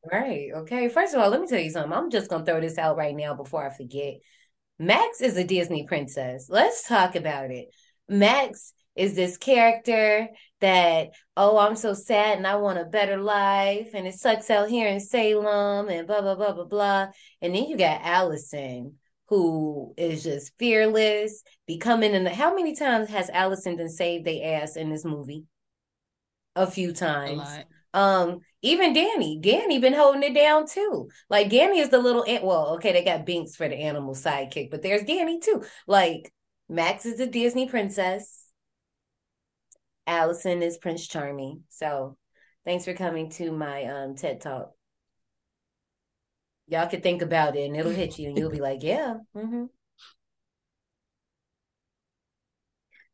[0.09, 0.49] Right.
[0.55, 0.89] Okay.
[0.89, 1.93] First of all, let me tell you something.
[1.93, 4.15] I'm just gonna throw this out right now before I forget.
[4.79, 6.47] Max is a Disney princess.
[6.49, 7.69] Let's talk about it.
[8.09, 10.27] Max is this character
[10.61, 14.69] that, oh, I'm so sad and I want a better life, and it sucks out
[14.69, 17.07] here in Salem, and blah blah blah blah blah.
[17.41, 18.97] And then you got Allison,
[19.29, 24.61] who is just fearless, becoming in the how many times has Allison been saved their
[24.61, 25.45] ass in this movie?
[26.55, 27.37] A few A times.
[27.37, 27.65] lot.
[27.95, 31.09] Um, even Dani, Dani been holding it down too.
[31.29, 32.43] Like Dani is the little ant.
[32.43, 35.63] Well, okay, they got Binks for the animal sidekick, but there's Dani too.
[35.87, 36.31] Like
[36.69, 38.45] Max is a Disney princess.
[40.07, 41.63] Allison is Prince Charming.
[41.69, 42.17] So
[42.65, 44.71] thanks for coming to my um TED Talk.
[46.67, 49.17] Y'all can think about it and it'll hit you and you'll be like, yeah.
[49.35, 49.65] hmm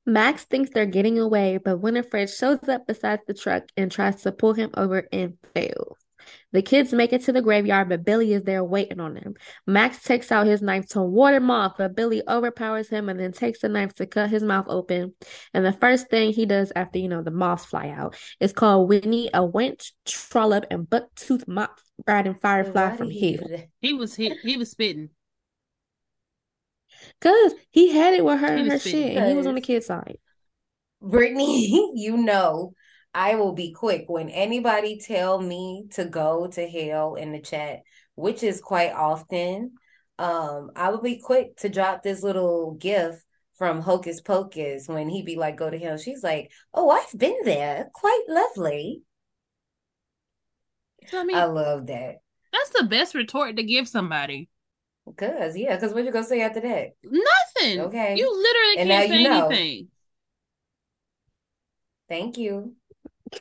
[0.06, 4.32] Max thinks they're getting away, but Winifred shows up beside the truck and tries to
[4.34, 5.98] pull him over and fails.
[6.52, 9.36] The kids make it to the graveyard, but Billy is there waiting on them.
[9.68, 13.32] Max takes out his knife to ward him off, but Billy overpowers him and then
[13.32, 15.14] takes the knife to cut his mouth open.
[15.54, 18.88] And the first thing he does after, you know, the moths fly out is call
[18.88, 21.70] Winnie a wench, trollop, and bucktooth moth
[22.08, 23.60] riding firefly Why from did he hell.
[23.82, 25.10] He was he, he was spitting.
[27.22, 29.02] Cause he had it with her He and her spitting.
[29.10, 30.18] shit, and he was on the Because- kid's side.
[31.02, 32.74] Brittany, you know,
[33.14, 37.80] I will be quick when anybody tell me to go to hell in the chat,
[38.16, 39.74] which is quite often.
[40.20, 43.24] Um, I will be quick to drop this little gift
[43.56, 47.38] from Hocus Pocus when he be like, "Go to hell." She's like, "Oh, I've been
[47.44, 47.90] there.
[47.94, 49.04] Quite lovely."
[51.08, 52.18] So, I mean, I love that.
[52.52, 54.50] that's the best retort to give somebody.
[55.18, 56.90] Cause yeah, cause what you gonna say after that?
[57.04, 57.80] Nothing.
[57.82, 58.16] Okay.
[58.16, 59.48] You literally And can't say you know.
[59.48, 59.88] anything.
[62.08, 62.76] Thank you.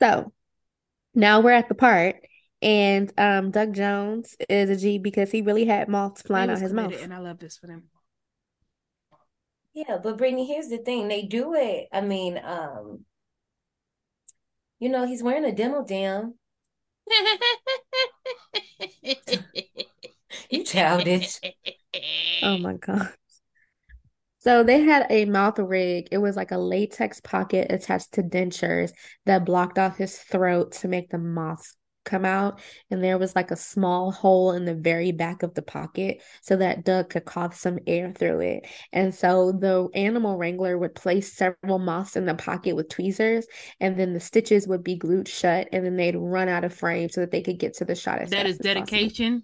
[0.00, 0.32] So
[1.14, 2.16] now we're at the part,
[2.60, 6.74] and um, Doug Jones is a G because he really had moths flying out his
[6.74, 7.02] mouth.
[7.02, 7.84] and I love this for them.
[9.72, 11.08] Yeah, but Brittany, here's the thing.
[11.08, 11.88] They do it.
[11.92, 13.06] I mean, um,
[14.78, 16.34] you know, he's wearing a dental dam.
[20.50, 21.40] You childish.
[22.42, 23.12] Oh my God.
[24.46, 26.06] So they had a mouth rig.
[26.12, 28.92] It was like a latex pocket attached to dentures
[29.24, 31.74] that blocked off his throat to make the moths
[32.04, 32.60] come out.
[32.88, 36.54] And there was like a small hole in the very back of the pocket so
[36.58, 38.68] that Doug could cough some air through it.
[38.92, 43.48] And so the animal wrangler would place several moths in the pocket with tweezers,
[43.80, 47.08] and then the stitches would be glued shut, and then they'd run out of frame
[47.08, 48.86] so that they could get to the shot as that is as possible.
[48.86, 49.42] dedication.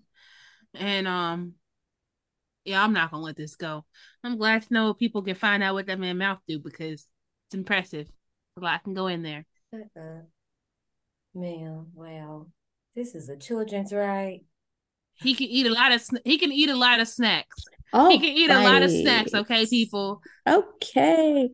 [0.74, 1.54] And um,
[2.64, 3.84] yeah, I'm not gonna let this go.
[4.22, 7.06] I'm glad to know people can find out what that man mouth do because
[7.46, 8.08] it's impressive.
[8.56, 9.46] A lot can go in there.
[9.74, 10.22] Uh-uh.
[11.34, 12.46] Man, wow.
[12.94, 14.42] This is a children's right.
[15.14, 17.64] He can eat a lot of sn- he can eat a lot of snacks.
[17.92, 19.34] Oh, he can eat a lot of snacks.
[19.34, 20.20] Okay, people.
[20.48, 21.50] Okay.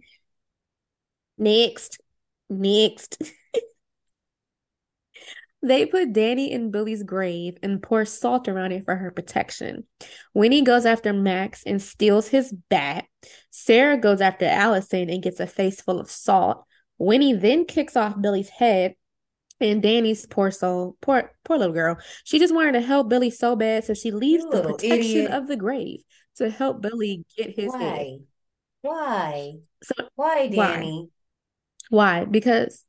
[1.36, 2.00] Next.
[2.48, 3.22] Next.
[5.60, 9.84] They put Dani in Billy's grave and pour salt around it for her protection.
[10.32, 13.06] Winnie goes after Max and steals his bat.
[13.50, 16.64] Sarah goes after Allison and gets a face full of salt.
[16.98, 18.94] Winnie then kicks off Billy's head.
[19.60, 21.98] And Dani's poor soul, poor poor little girl.
[22.22, 25.30] She just wanted to help Billy so bad, so she leaves You the protection idiot.
[25.32, 26.02] of the grave
[26.36, 28.06] to help Billy get his head.
[28.06, 28.18] Why?
[28.82, 29.52] Why?
[29.82, 30.76] So Why, Why?
[30.76, 31.08] Dani?
[31.90, 32.24] Why?
[32.24, 32.84] Because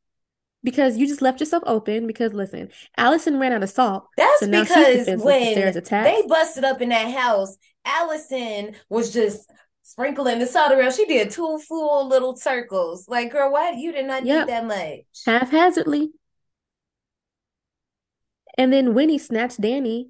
[0.64, 2.07] because you just left yourself open.
[2.07, 5.56] Because listen, Allison ran out of salt, That's so because when
[6.03, 9.49] they busted up in that house, Allison was just
[9.84, 10.94] sprinkling the salt around.
[10.94, 13.07] She did two full little circles.
[13.07, 14.48] Like, girl, why you did not Yep.
[14.48, 15.06] need that much?
[15.26, 16.11] haphazardly.
[18.57, 20.10] And then Winnie snatched Dani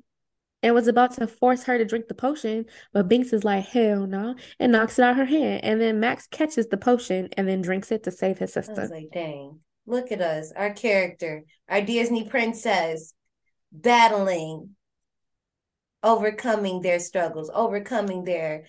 [0.61, 4.07] and was about to force her to drink the potion, but Binks is like, hell
[4.07, 5.63] no, and knocks it out her hand.
[5.63, 8.67] And then Max catches the potion and then drinks it to save his I was
[8.67, 8.87] sister.
[8.93, 9.59] like, dang,
[9.89, 13.13] look at us, our character, our Disney princess
[13.71, 14.75] battling,
[16.03, 18.65] overcoming their struggles, overcoming their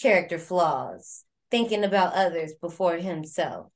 [0.00, 3.68] character flaws, thinking about others before himself,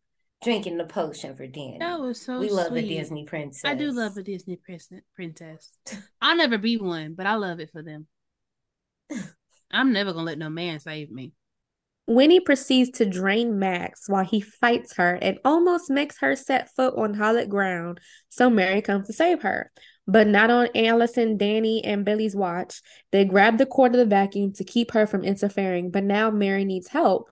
[0.42, 1.78] drinking the potion for Dani.
[1.78, 2.82] That was so we love a.
[2.82, 3.64] Disney princess.
[3.64, 5.76] I do love a Disney prince- princess.
[6.20, 8.06] I'll never be one, but I love it for them.
[9.70, 11.32] I'm never gonna let no man save me.
[12.10, 16.92] Winnie proceeds to drain Max while he fights her and almost makes her set foot
[16.96, 19.70] on solid ground, so Mary comes to save her.
[20.08, 22.82] But not on Allison, Dani, and Billy's watch.
[23.12, 26.64] They grab the cord of the vacuum to keep her from interfering, but now Mary
[26.64, 27.30] needs help.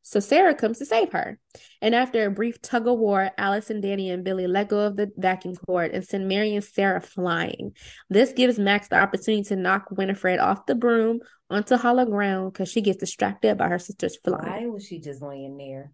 [0.00, 1.38] So Sarah comes to save her.
[1.82, 5.10] And after a brief tug of war, Allison, Dani, and Billy let go of the
[5.18, 7.72] vacuum cord and send Mary and Sarah flying.
[8.08, 12.70] This gives Max the opportunity to knock Winifred off the broom onto hollow ground because
[12.70, 14.50] she gets distracted by her sister's flying.
[14.50, 15.92] Why was she just laying there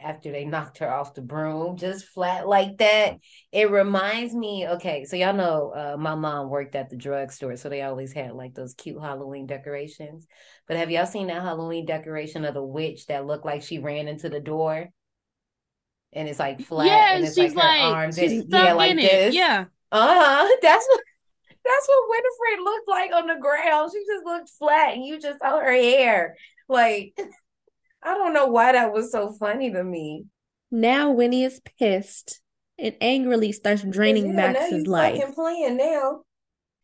[0.00, 3.18] after they knocked her off the broom, just flat like that?
[3.52, 7.68] It reminds me, okay, so y'all know uh, my mom worked at the drugstore, so
[7.68, 10.26] they always had like those cute Halloween decorations.
[10.66, 14.08] But have y'all seen that Halloween decoration of the witch that looked like she ran
[14.08, 14.88] into the door?
[16.12, 18.72] And it's like flat, yeah, and it's she's like her like, arms, she's and, yeah,
[18.72, 19.34] like in this.
[19.34, 19.34] it.
[19.34, 19.66] Yeah.
[19.92, 20.56] Uh-huh.
[20.62, 21.00] That's what
[21.68, 23.90] that's what Winifred looked like on the ground.
[23.92, 26.36] She just looked flat and you just saw her hair.
[26.68, 27.18] Like
[28.02, 30.26] I don't know why that was so funny to me.
[30.70, 32.40] Now Winnie is pissed
[32.78, 35.20] and angrily starts draining Yeah, Max's life.
[35.34, 36.22] playing now.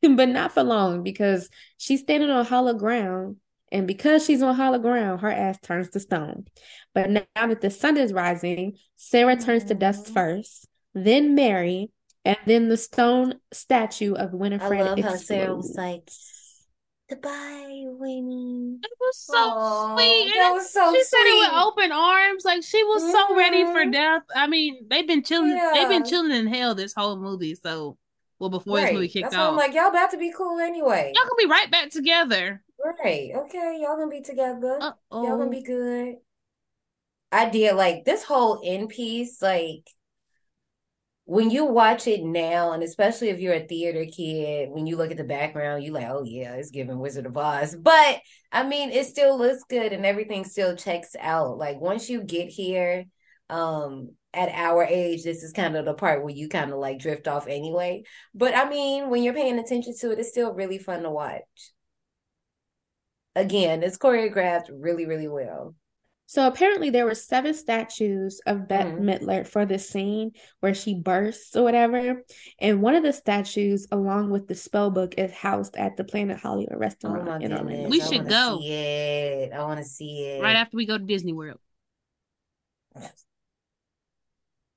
[0.17, 1.49] But not for long because
[1.79, 3.37] she's standing on hollow ground
[3.73, 6.47] And because she's on hollow ground, her ass turns to stone.
[6.95, 10.15] But now that the sun is rising, Sarah turns to dust mm-hmm.
[10.15, 11.91] first, then Mary,
[12.25, 14.81] and then the stone statue of Winifred.
[14.81, 16.11] I Winifred love how Sarah was like,
[17.11, 20.35] "Goodbye, Winnie." It was so Aw, sweet.
[20.35, 22.45] that was so she said it with open arms.
[22.45, 23.93] Like she was so ready for Mhm.
[23.93, 24.23] death.
[24.35, 25.51] I mean, they've been chilling.
[25.73, 27.55] They've been chilling in hell this whole movie.
[27.55, 27.99] So,
[28.39, 29.13] well, before this movie Right.
[29.13, 31.13] kicked That's why I'm like, y'all about to be cool anyway.
[31.15, 32.63] y'all gonna be right back together.
[32.83, 33.31] Right.
[33.35, 33.79] Okay.
[33.81, 34.79] Y'all gonna be together.
[34.81, 36.17] Uh Y'all gonna be good.
[37.33, 39.89] I did like this whole end piece, like
[41.27, 45.11] when you watch it now, and especially if you're a theater kid, when you look
[45.11, 47.75] at the background, you like, oh yeah, it's giving Wizard of Oz.
[47.75, 48.21] But
[48.53, 51.57] I mean, it still looks good and everything still checks out.
[51.57, 53.07] Like once you get here,
[53.49, 56.99] um, at our age, this is kind of the part where you kind of like
[56.99, 58.03] drift off anyway.
[58.35, 61.43] But I mean, when you're paying attention to it, it's still really fun to watch.
[63.37, 65.75] Again, it's choreographed really, really well.
[66.27, 69.01] So apparently there were seven statues of Bette Mhm.
[69.01, 72.23] Midler for this scene where she bursts or whatever.
[72.59, 76.39] And one of the statues, along with the spell book, is housed at the Planet
[76.39, 77.89] Hollywood Oh restaurant my in Orlando.
[77.89, 78.59] We I should wanna go.
[78.61, 79.53] see it.
[79.53, 80.43] I want to see it.
[80.43, 81.61] Right after we go to Disney World.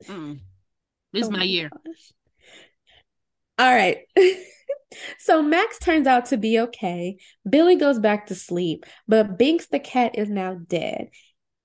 [0.04, 0.40] Mm.
[1.14, 1.70] This is Oh my my year.
[1.70, 2.14] gosh.
[3.60, 4.00] All right.
[5.20, 7.18] So Max turns out to be okay.
[7.48, 11.10] Billy goes back to sleep, but Binks the cat is now dead.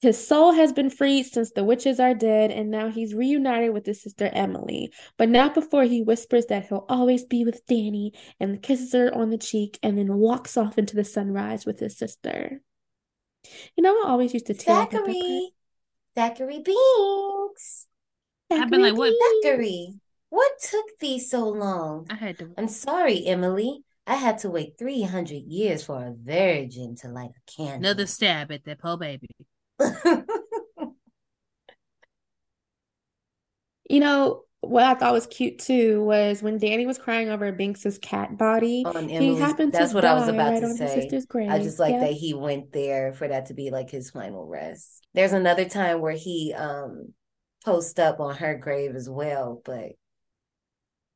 [0.02, 3.86] His soul has been freed since the witches are dead, and now he's reunited with
[3.86, 4.92] his sister Emily.
[5.16, 8.10] But not before he whispers that he'll always be with Dani
[8.40, 11.96] and kisses her on the cheek and then walks off into the sunrise with his
[11.96, 12.60] sister.
[13.76, 15.06] You know, I always used to tell up at that.
[15.06, 15.50] Thackeray.
[16.16, 17.86] Thackeray Binks.
[18.50, 19.14] I've been like, what?
[19.44, 19.94] Thackeray,
[20.30, 22.08] what took thee so long?
[22.10, 22.50] I had to.
[22.58, 23.84] I'm sorry, Emily.
[24.04, 27.76] I had to wait 300 years for a virgin to light a candle.
[27.76, 29.28] Another stab at that poor baby.
[33.88, 37.98] You know, what I thought was cute too was when Dani was crying over Binks's
[37.98, 38.84] cat body.
[38.84, 40.94] On He happened to that's what I was about right to say.
[40.94, 41.50] sister's grave.
[41.50, 42.00] I just like Yep.
[42.00, 45.04] that he went there for that to be like his final rest.
[45.14, 47.12] There's another time where he um
[47.64, 49.92] posts up on her grave as well, but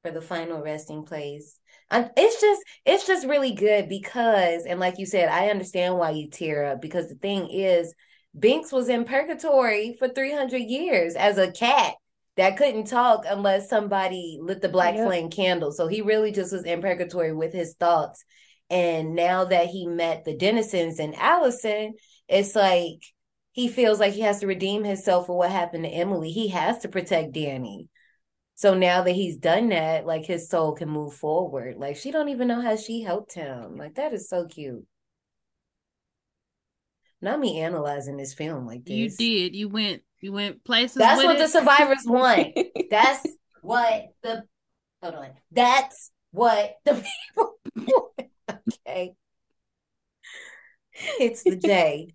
[0.03, 1.59] for the final resting place.
[1.91, 6.11] And it's just it's just really good because and like you said, I understand why
[6.11, 7.95] you tear up because the thing is
[8.39, 11.95] Binks was in purgatory for 300 years as a cat
[12.37, 15.73] that couldn't talk unless somebody lit the black flame candle.
[15.73, 18.25] So he really just was in purgatory with his thoughts.
[18.69, 21.95] And now that he met the Dennisons and Allison,
[22.29, 22.99] it's like
[23.53, 26.31] he feels like he has to redeem himself for what happened to Emily.
[26.31, 27.89] He has to protect Dani.
[28.55, 31.77] So now that he's done that, like his soul can move forward.
[31.79, 33.77] Like she don't even know how she helped him.
[33.77, 34.87] Like that is so cute.
[37.21, 38.95] Not me analyzing this film like this.
[38.95, 39.57] You did.
[39.57, 40.03] You went.
[40.21, 42.57] You went places That's with what the survivors want.
[42.91, 43.27] That's
[43.63, 44.45] what the
[45.03, 45.31] hold on.
[45.53, 48.31] That's what the people want.
[48.87, 49.15] Okay.
[51.21, 52.15] It's the J.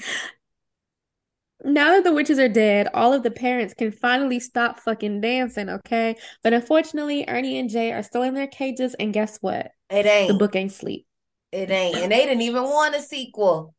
[1.64, 5.68] Now that the witches are dead, all of the parents can finally stop fucking dancing,
[5.68, 6.14] okay?
[6.44, 9.72] But unfortunately, Ernie and Jay are still in their cages, and guess what?
[9.90, 10.28] It ain't.
[10.28, 11.04] The book ain't sleep.
[11.50, 11.96] It ain't.
[11.96, 13.74] And they didn't even want a sequel.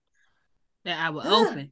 [0.89, 1.71] That I will open.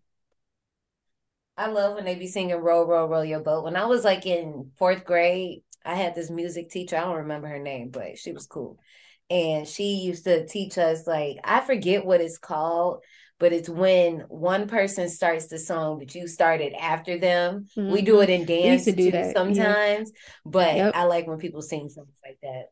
[1.58, 3.64] I love when they be singing Row, Row, Row Your Boat.
[3.64, 6.98] When I was like in fourth grade, I had this music teacher.
[6.98, 8.78] I don't remember her name, but she was cool.
[9.32, 13.04] And she used to teach us, like, I forget what it's called,
[13.40, 17.66] but it's when one person starts the song, but you started after them.
[17.76, 18.24] We do Mhm.
[18.24, 19.34] it in dance to do too that, yeah.
[19.34, 20.12] sometimes,
[20.46, 20.96] but Yep.
[20.96, 22.66] I like when people sing songs like that.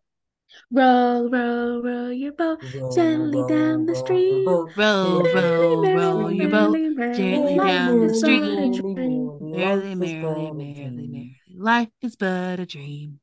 [0.72, 4.46] Row, row, row your boat Row, gently row, down the row your stream.
[4.46, 4.72] boat.
[4.76, 8.74] Row, row, Merrily, row your boat merrily, merrily, gently life down the is but a
[8.74, 9.38] stream.
[9.42, 11.38] Merrily, merrily, merrily, merrily.
[11.58, 13.20] Life is but a dream.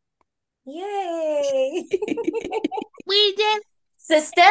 [0.64, 1.84] Yay!
[3.06, 3.62] We did.
[3.96, 4.42] Sisters!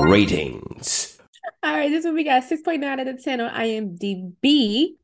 [0.00, 1.18] Ratings.
[1.62, 4.94] All right, this one we got 6.9 out of 10 on IMDb,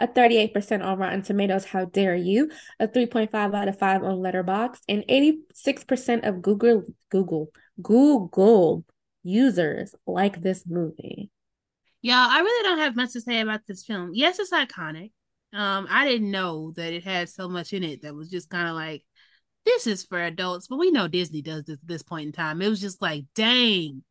[0.00, 2.50] a 38% on Rotten Tomatoes, how dare you,
[2.80, 8.84] a 3.5 out of 5 on Letterboxd, and 86% of Google Google Google
[9.22, 11.30] users like this movie.
[12.02, 14.10] Y'all, I really don't have much to say about this film.
[14.14, 15.12] Yes, it's iconic.
[15.52, 18.68] Um, I didn't know that it had so much in it that was just kind
[18.68, 19.04] of like,
[19.66, 22.62] this is for adults, but we know Disney does this at this point in time.
[22.62, 24.02] It was just like, dang,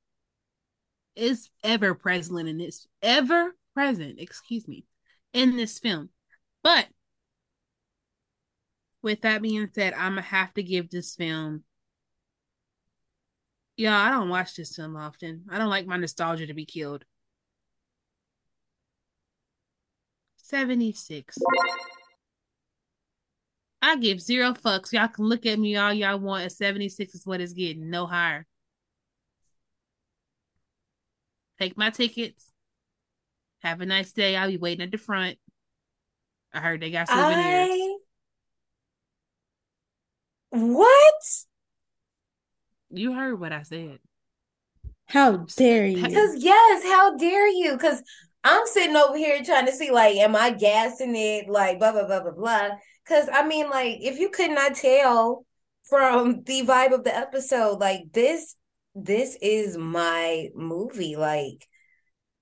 [1.16, 4.86] it's ever present and it's ever present, excuse me,
[5.34, 6.10] in this film.
[6.64, 6.88] But
[9.02, 11.64] with that being said, I'm gonna have to give this film
[13.80, 15.46] Yeah, I don't watch this film often.
[15.50, 17.06] I don't like my nostalgia to be killed.
[20.36, 21.38] 76.
[23.82, 24.92] I give zero fucks.
[24.92, 26.46] Y'all can look at me all y'all want.
[26.46, 27.90] A 76 is what it's getting.
[27.90, 28.46] No higher.
[31.60, 32.52] Take my tickets.
[33.60, 34.36] Have a nice day.
[34.36, 35.38] I'll be waiting at the front.
[36.54, 37.70] I heard they got souvenirs.
[37.72, 37.96] I
[40.52, 41.14] what?
[42.90, 44.00] You heard what I said.
[45.06, 46.04] How dare you?
[46.04, 47.74] Because yes, how dare you?
[47.74, 48.02] Because
[48.44, 51.50] I'm sitting over here trying to see, like, am I gassing it?
[51.50, 52.70] Like, blah blah blah blah blah.
[53.04, 55.46] Because I mean, like, if you could not tell
[55.84, 58.56] from the vibe of the episode, like this,
[58.96, 61.16] this is my movie.
[61.16, 61.68] Like,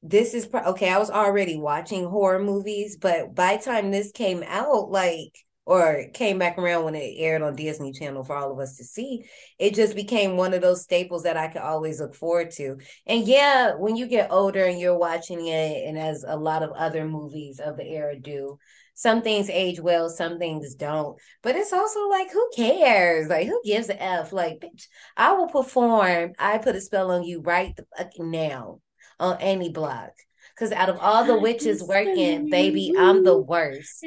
[0.10, 0.90] this is pro- okay.
[0.90, 6.40] I was already watching horror movies, but by time this came out, like, or came
[6.40, 9.26] back around when it aired on Disney Channel for all of us to see,
[9.60, 12.78] it just became one of those staples that I could always look forward to.
[13.06, 16.72] And yeah, when you get older and you're watching it, and as a lot of
[16.72, 18.58] other movies of the era do,
[18.94, 21.20] some things age well, some things don't.
[21.44, 23.28] But it's also like, who cares?
[23.28, 24.32] Like, who gives a F?
[24.32, 26.32] Like, bitch, I will perform.
[26.40, 28.80] I put a spell on you right the fucking uh, now
[29.20, 30.12] on any block.
[30.54, 34.04] Because out of all the witches working, baby, I'm the worst.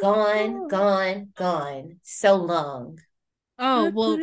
[0.00, 2.00] Gone, gone, gone.
[2.02, 2.98] So long.
[3.58, 4.18] Oh well,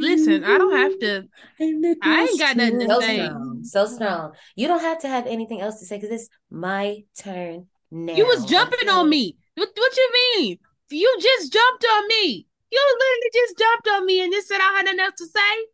[0.00, 0.42] listen.
[0.42, 1.28] I don't have to.
[1.60, 3.26] I ain't got nothing to So say.
[3.26, 3.64] strong.
[3.64, 4.32] So strong.
[4.56, 8.14] You don't have to have anything else to say because it's my turn now.
[8.14, 9.36] You was jumping on me.
[9.54, 10.58] What, what you mean?
[10.90, 12.46] You just jumped on me.
[12.72, 15.66] You literally just jumped on me and just said I had nothing else to say.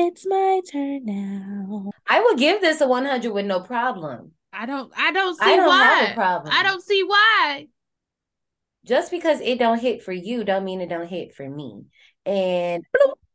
[0.00, 1.90] It's my turn now.
[2.06, 4.32] I would give this a 100 with no problem.
[4.52, 4.92] I don't.
[4.96, 5.84] I don't see I don't why.
[5.84, 6.54] have a problem.
[6.56, 7.66] I don't see why.
[8.86, 11.84] Just because it don't hit for you don't mean it don't hit for me.
[12.24, 12.84] And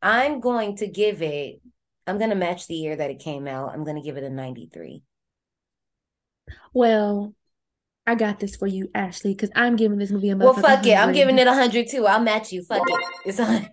[0.02, 1.61] I'm going to give it
[2.06, 3.72] I'm going to match the year that it came out.
[3.73, 5.03] I'm going to give it a 93.
[6.73, 7.34] Well,
[8.06, 10.85] I got this for you, Ashley, because I'm giving this movie a Well, motherfucking fuck
[10.88, 10.98] it.
[10.98, 12.06] I'm giving it a 100 too.
[12.06, 12.64] I'll match you.
[12.64, 13.06] Fuck it.
[13.26, 13.72] It's a 100.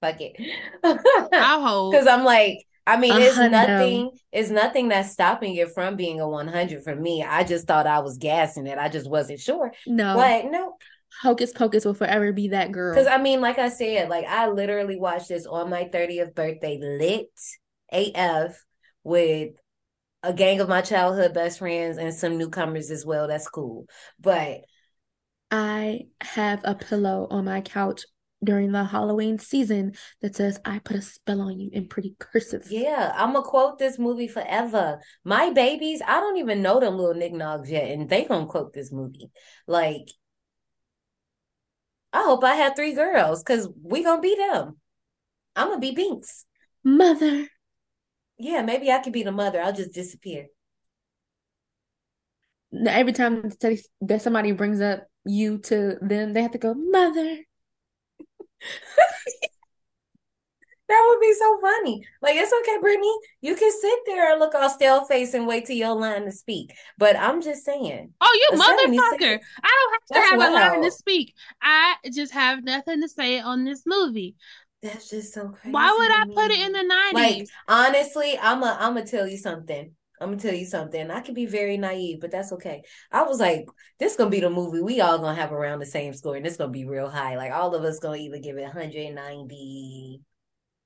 [0.00, 0.36] Fuck it.
[1.32, 1.92] I'll hold.
[1.92, 6.28] Because I'm like, I mean, it's nothing, it's nothing that's stopping it from being a
[6.28, 7.22] 100 for me.
[7.22, 8.78] I just thought I was gassing it.
[8.78, 9.72] I just wasn't sure.
[9.86, 10.74] No, But no,
[11.22, 12.94] Hocus Pocus will forever be that girl.
[12.94, 16.78] because I mean, like I said, like I literally watched this on my 30th birthday,
[16.80, 17.28] lit
[17.92, 18.64] AF
[19.04, 19.50] with
[20.22, 23.28] a gang of my childhood best friends and some newcomers as well.
[23.28, 23.86] That's cool.
[24.18, 24.60] But
[25.50, 28.04] I have a pillow on my couch
[28.42, 32.66] during the Halloween season that says, I put a spell on you in pretty cursive.
[32.70, 35.00] Yeah, I'm gonna quote this movie forever.
[35.24, 38.92] My babies, I don't even know them little knickknacks yet, and they gonna quote this
[38.92, 39.30] movie.
[39.66, 40.08] Like,
[42.12, 44.78] I hope I have three girls, cause we gonna be them.
[45.56, 46.44] I'm gonna be Binks.
[46.84, 47.48] Mother.
[48.38, 49.60] Yeah, maybe I could be the mother.
[49.60, 50.46] I'll just disappear.
[52.86, 53.50] Every time
[54.00, 57.38] that somebody brings up you to them, they have to go, Mother.
[60.88, 62.02] That would be so funny.
[62.22, 63.14] Like, it's okay, Brittany.
[63.42, 66.32] You can sit there and look all stale face and wait till your line to
[66.32, 66.72] speak.
[66.96, 68.14] But I'm just saying.
[68.22, 69.38] Oh, you motherfucker!
[69.62, 71.34] I don't have to have a line to speak.
[71.60, 74.34] I just have nothing to say on this movie.
[74.82, 75.72] That's just so crazy.
[75.72, 77.12] Why would I put it in the 90s?
[77.12, 79.92] Like, honestly, I'm a, I'm gonna tell you something.
[80.20, 81.10] I'm gonna tell you something.
[81.10, 82.82] I can be very naive, but that's okay.
[83.12, 83.66] I was like,
[83.98, 86.46] this is gonna be the movie we all gonna have around the same score, and
[86.46, 87.36] it's gonna be real high.
[87.36, 90.20] Like all of us gonna either give it 190.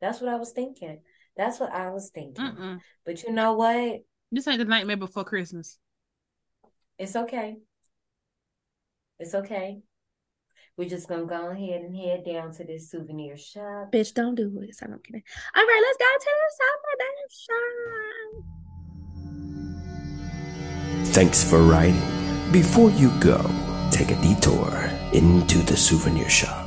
[0.00, 1.00] That's what I was thinking.
[1.36, 2.44] That's what I was thinking.
[2.44, 2.80] Mm-mm.
[3.06, 4.00] But you know what?
[4.30, 5.78] This ain't the Nightmare Before Christmas.
[6.98, 7.56] It's okay.
[9.18, 9.80] It's okay.
[10.76, 13.92] We're just gonna go ahead and head down to this souvenir shop.
[13.92, 14.76] Bitch, don't do it.
[14.82, 15.22] I'm not kidding.
[15.54, 17.46] All right, let's go to the summer dance
[18.44, 18.51] shop.
[21.12, 22.00] Thanks for riding.
[22.52, 23.38] Before you go,
[23.90, 26.66] take a detour into the souvenir shop.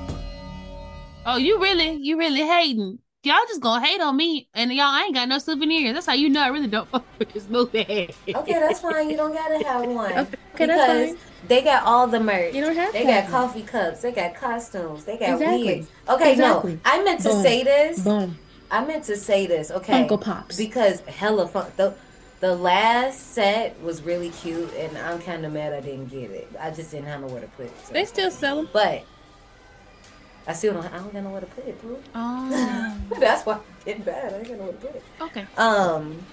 [1.26, 3.00] Oh, you really, you really hating?
[3.24, 5.94] Y'all just gonna hate on me, and y'all ain't got no souvenirs.
[5.96, 8.14] That's how you know I really don't fuck with this movie.
[8.28, 9.10] Okay, that's fine.
[9.10, 10.12] You don't gotta have one.
[10.56, 11.48] Okay, because that's fine.
[11.48, 12.54] they got all the merch.
[12.54, 12.94] You don't have to.
[12.94, 14.02] They to got have coffee cups.
[14.04, 15.04] They got costumes.
[15.06, 15.66] They got Exactly.
[15.66, 15.88] wigs.
[16.08, 16.74] Okay, Exactly.
[16.76, 16.80] no.
[16.86, 17.42] I meant to Boom.
[17.44, 18.04] say this.
[18.04, 18.38] Boom.
[18.72, 19.70] I meant to say this.
[19.72, 20.08] Okay.
[20.08, 20.56] Funko Pops.
[20.56, 21.72] Because hella fun.
[21.78, 21.94] The,
[22.46, 26.48] the last set was really cute, and I'm kind of mad I didn't get it.
[26.60, 27.74] I just didn't have nowhere to put it.
[27.88, 28.70] so- They still sell them.
[28.72, 29.04] But
[30.48, 30.86] I still don't.
[30.94, 31.98] I don't got nowhere to put it, boo.
[32.14, 34.32] Oh, That's why I'm getting bad.
[34.32, 35.04] I ain't got nowhere to put it.
[35.22, 35.46] okay.
[35.58, 36.24] Um,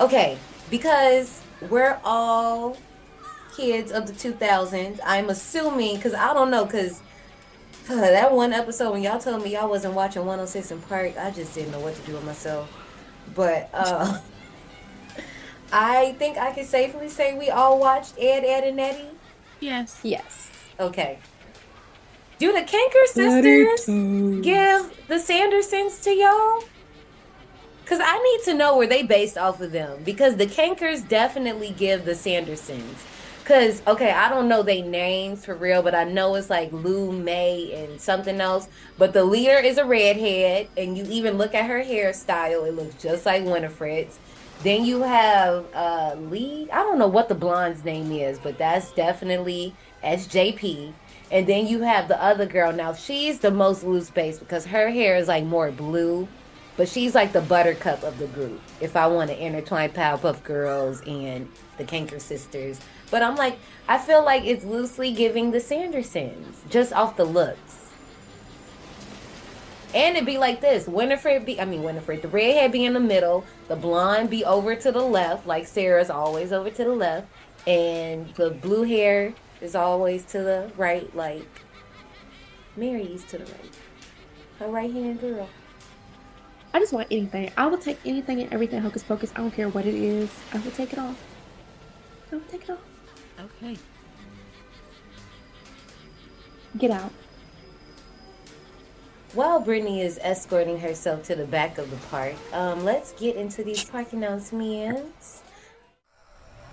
[0.00, 0.36] okay,
[0.68, 2.76] because we're all
[3.56, 4.98] kids of the 2000s.
[5.06, 7.02] I'm assuming because I don't know because
[7.86, 11.54] that one episode when y'all told me y'all wasn't watching 106 & Park, I just
[11.54, 12.68] didn't know what to do with myself.
[13.34, 14.18] But uh
[15.72, 19.04] I think I can safely say we all watched Ed, Edd n Eddy.
[19.60, 20.00] Yes.
[20.02, 20.50] Yes.
[20.78, 21.18] Okay.
[22.38, 23.86] Do the Kanker sisters
[24.42, 26.64] give the Sandersons to y'all?
[27.82, 30.02] Because I need to know where they based off of them.
[30.04, 33.04] Because the Kankers definitely give the Sandersons.
[33.42, 37.10] Because, okay, I don't know their names for real, but I know it's like Lou
[37.10, 38.68] May and something else.
[38.96, 42.94] But the leader is a redhead, and you even look at her hairstyle, it looks
[43.02, 44.20] just like Winifred's.
[44.62, 46.68] Then you have uh, Lee.
[46.70, 49.74] I don't know what the blonde's name is, but that's definitely
[50.04, 50.92] SJP.
[51.30, 52.70] And then you have the other girl.
[52.70, 56.28] Now she's the most loose base because her hair is like more blue,
[56.76, 58.60] but she's like the buttercup of the group.
[58.82, 62.80] If I want to intertwine Powerpuff Girls and the Kanker sisters,
[63.10, 63.58] but I'm like,
[63.88, 67.79] I feel like it's loosely giving the Sandersons just off the looks.
[69.92, 73.00] And it'd be like this: Winifred be, I mean Winifred, the redhead be in the
[73.00, 77.26] middle, the blonde be over to the left, like Sarah's always over to the left,
[77.66, 81.46] and the blue hair is always to the right, like
[82.76, 83.74] Mary's to the right.
[84.58, 85.48] Her right hand girl.
[86.72, 87.50] I just want anything.
[87.56, 89.32] I will take anything and everything Hocus Pocus.
[89.34, 90.30] I don't care what it is.
[90.52, 91.16] I will take it all.
[92.30, 92.78] I will take it all.
[93.40, 93.76] Okay.
[96.78, 97.12] Get out.
[99.32, 103.62] While Brittany is escorting herself to the back of the park, um, let's get into
[103.62, 105.42] these park announcements.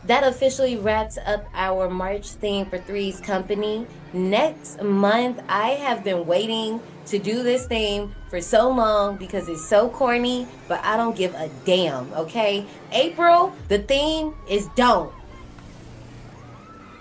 [0.06, 3.86] That officially wraps up our March theme for Three's Company.
[4.12, 9.68] Next month, I have been waiting to do this theme for so long because it's
[9.68, 12.66] so corny, but I don't give a damn, okay?
[12.92, 15.14] April, the theme is don't.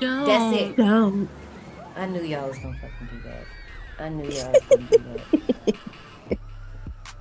[0.01, 0.27] Don't.
[0.27, 0.77] That's it.
[0.77, 1.31] Don't.
[1.97, 3.56] I knew y'all was gonna fucking do that.
[3.99, 5.25] I knew y'all that.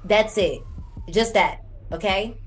[0.05, 0.61] That's it.
[1.09, 1.65] Just that.
[1.91, 2.37] Okay?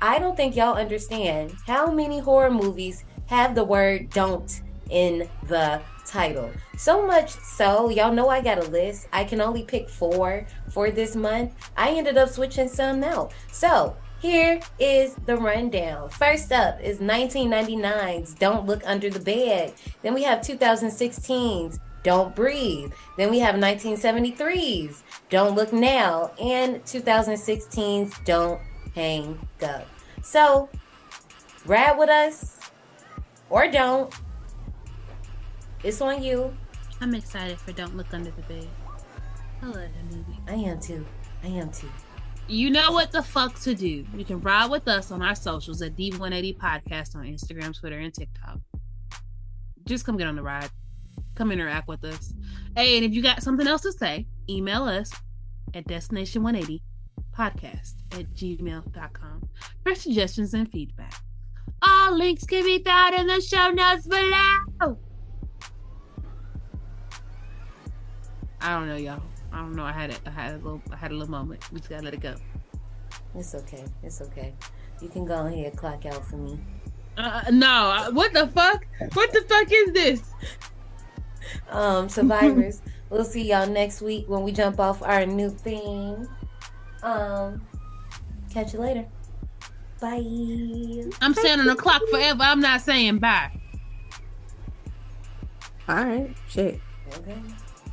[0.00, 5.80] I don't think y'all understand how many horror movies have the word don't in the
[6.06, 6.50] title.
[6.76, 9.06] So much so, y'all know I got a list.
[9.12, 11.54] I can only pick four for this month.
[11.76, 13.32] I ended up switching some out.
[13.50, 16.10] So, here is the rundown.
[16.10, 19.72] First up is 1999's Don't Look Under the Bed.
[20.02, 22.92] Then we have 2016's Don't Breathe.
[23.16, 28.60] Then we have 1973's Don't Look Now and 2016's Don't
[28.94, 29.86] Hang Up.
[30.22, 30.68] So,
[31.66, 32.58] ride with us
[33.50, 34.12] or don't.
[35.84, 36.56] It's on you.
[37.00, 38.68] I'm excited for Don't Look Under the Bed.
[39.62, 40.38] I love that movie.
[40.48, 41.04] I am too.
[41.42, 41.88] I am too.
[42.48, 44.04] You know what the fuck to do.
[44.16, 48.12] You can ride with us on our socials at D180 Podcast on Instagram, Twitter, and
[48.12, 48.58] TikTok.
[49.84, 50.68] Just come get on the ride.
[51.34, 52.34] Come interact with us.
[52.76, 55.10] Hey, and if you got something else to say, email us
[55.74, 56.80] at Destination180
[57.36, 59.48] Podcast at gmail.com
[59.82, 61.14] for suggestions and feedback.
[61.82, 64.98] All links can be found in the show notes below.
[68.60, 69.22] I don't know, y'all.
[69.52, 69.84] I don't know.
[69.84, 70.20] I had it.
[70.24, 70.82] I had a little.
[70.92, 71.70] I had a little moment.
[71.72, 72.36] We just gotta let it go.
[73.34, 73.84] It's okay.
[74.02, 74.54] It's okay.
[75.00, 76.60] You can go ahead clock out for me.
[77.16, 78.10] Uh, no.
[78.12, 78.86] What the fuck?
[79.14, 80.22] What the fuck is this?
[81.70, 82.82] Um, survivors.
[83.10, 86.28] we'll see y'all next week when we jump off our new theme.
[87.02, 87.66] Um,
[88.52, 89.06] catch you later.
[90.00, 91.10] Bye.
[91.20, 92.42] I'm saying on the clock forever.
[92.42, 93.50] I'm not saying bye.
[95.88, 96.34] All right.
[96.48, 96.80] Shit.
[97.18, 97.36] Okay.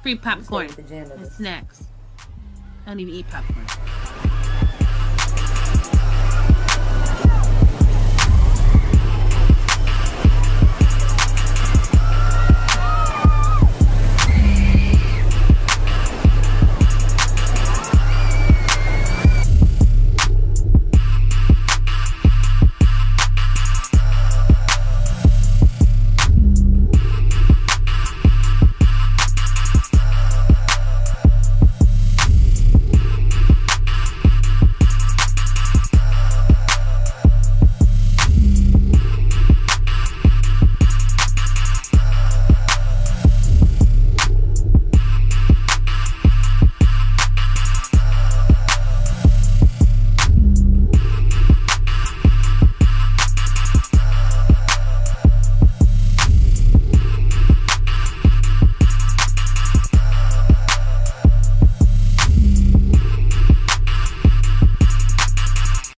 [0.01, 1.11] Free popcorn Let's go to the gym.
[1.11, 1.84] and snacks.
[2.85, 3.65] I don't even eat popcorn.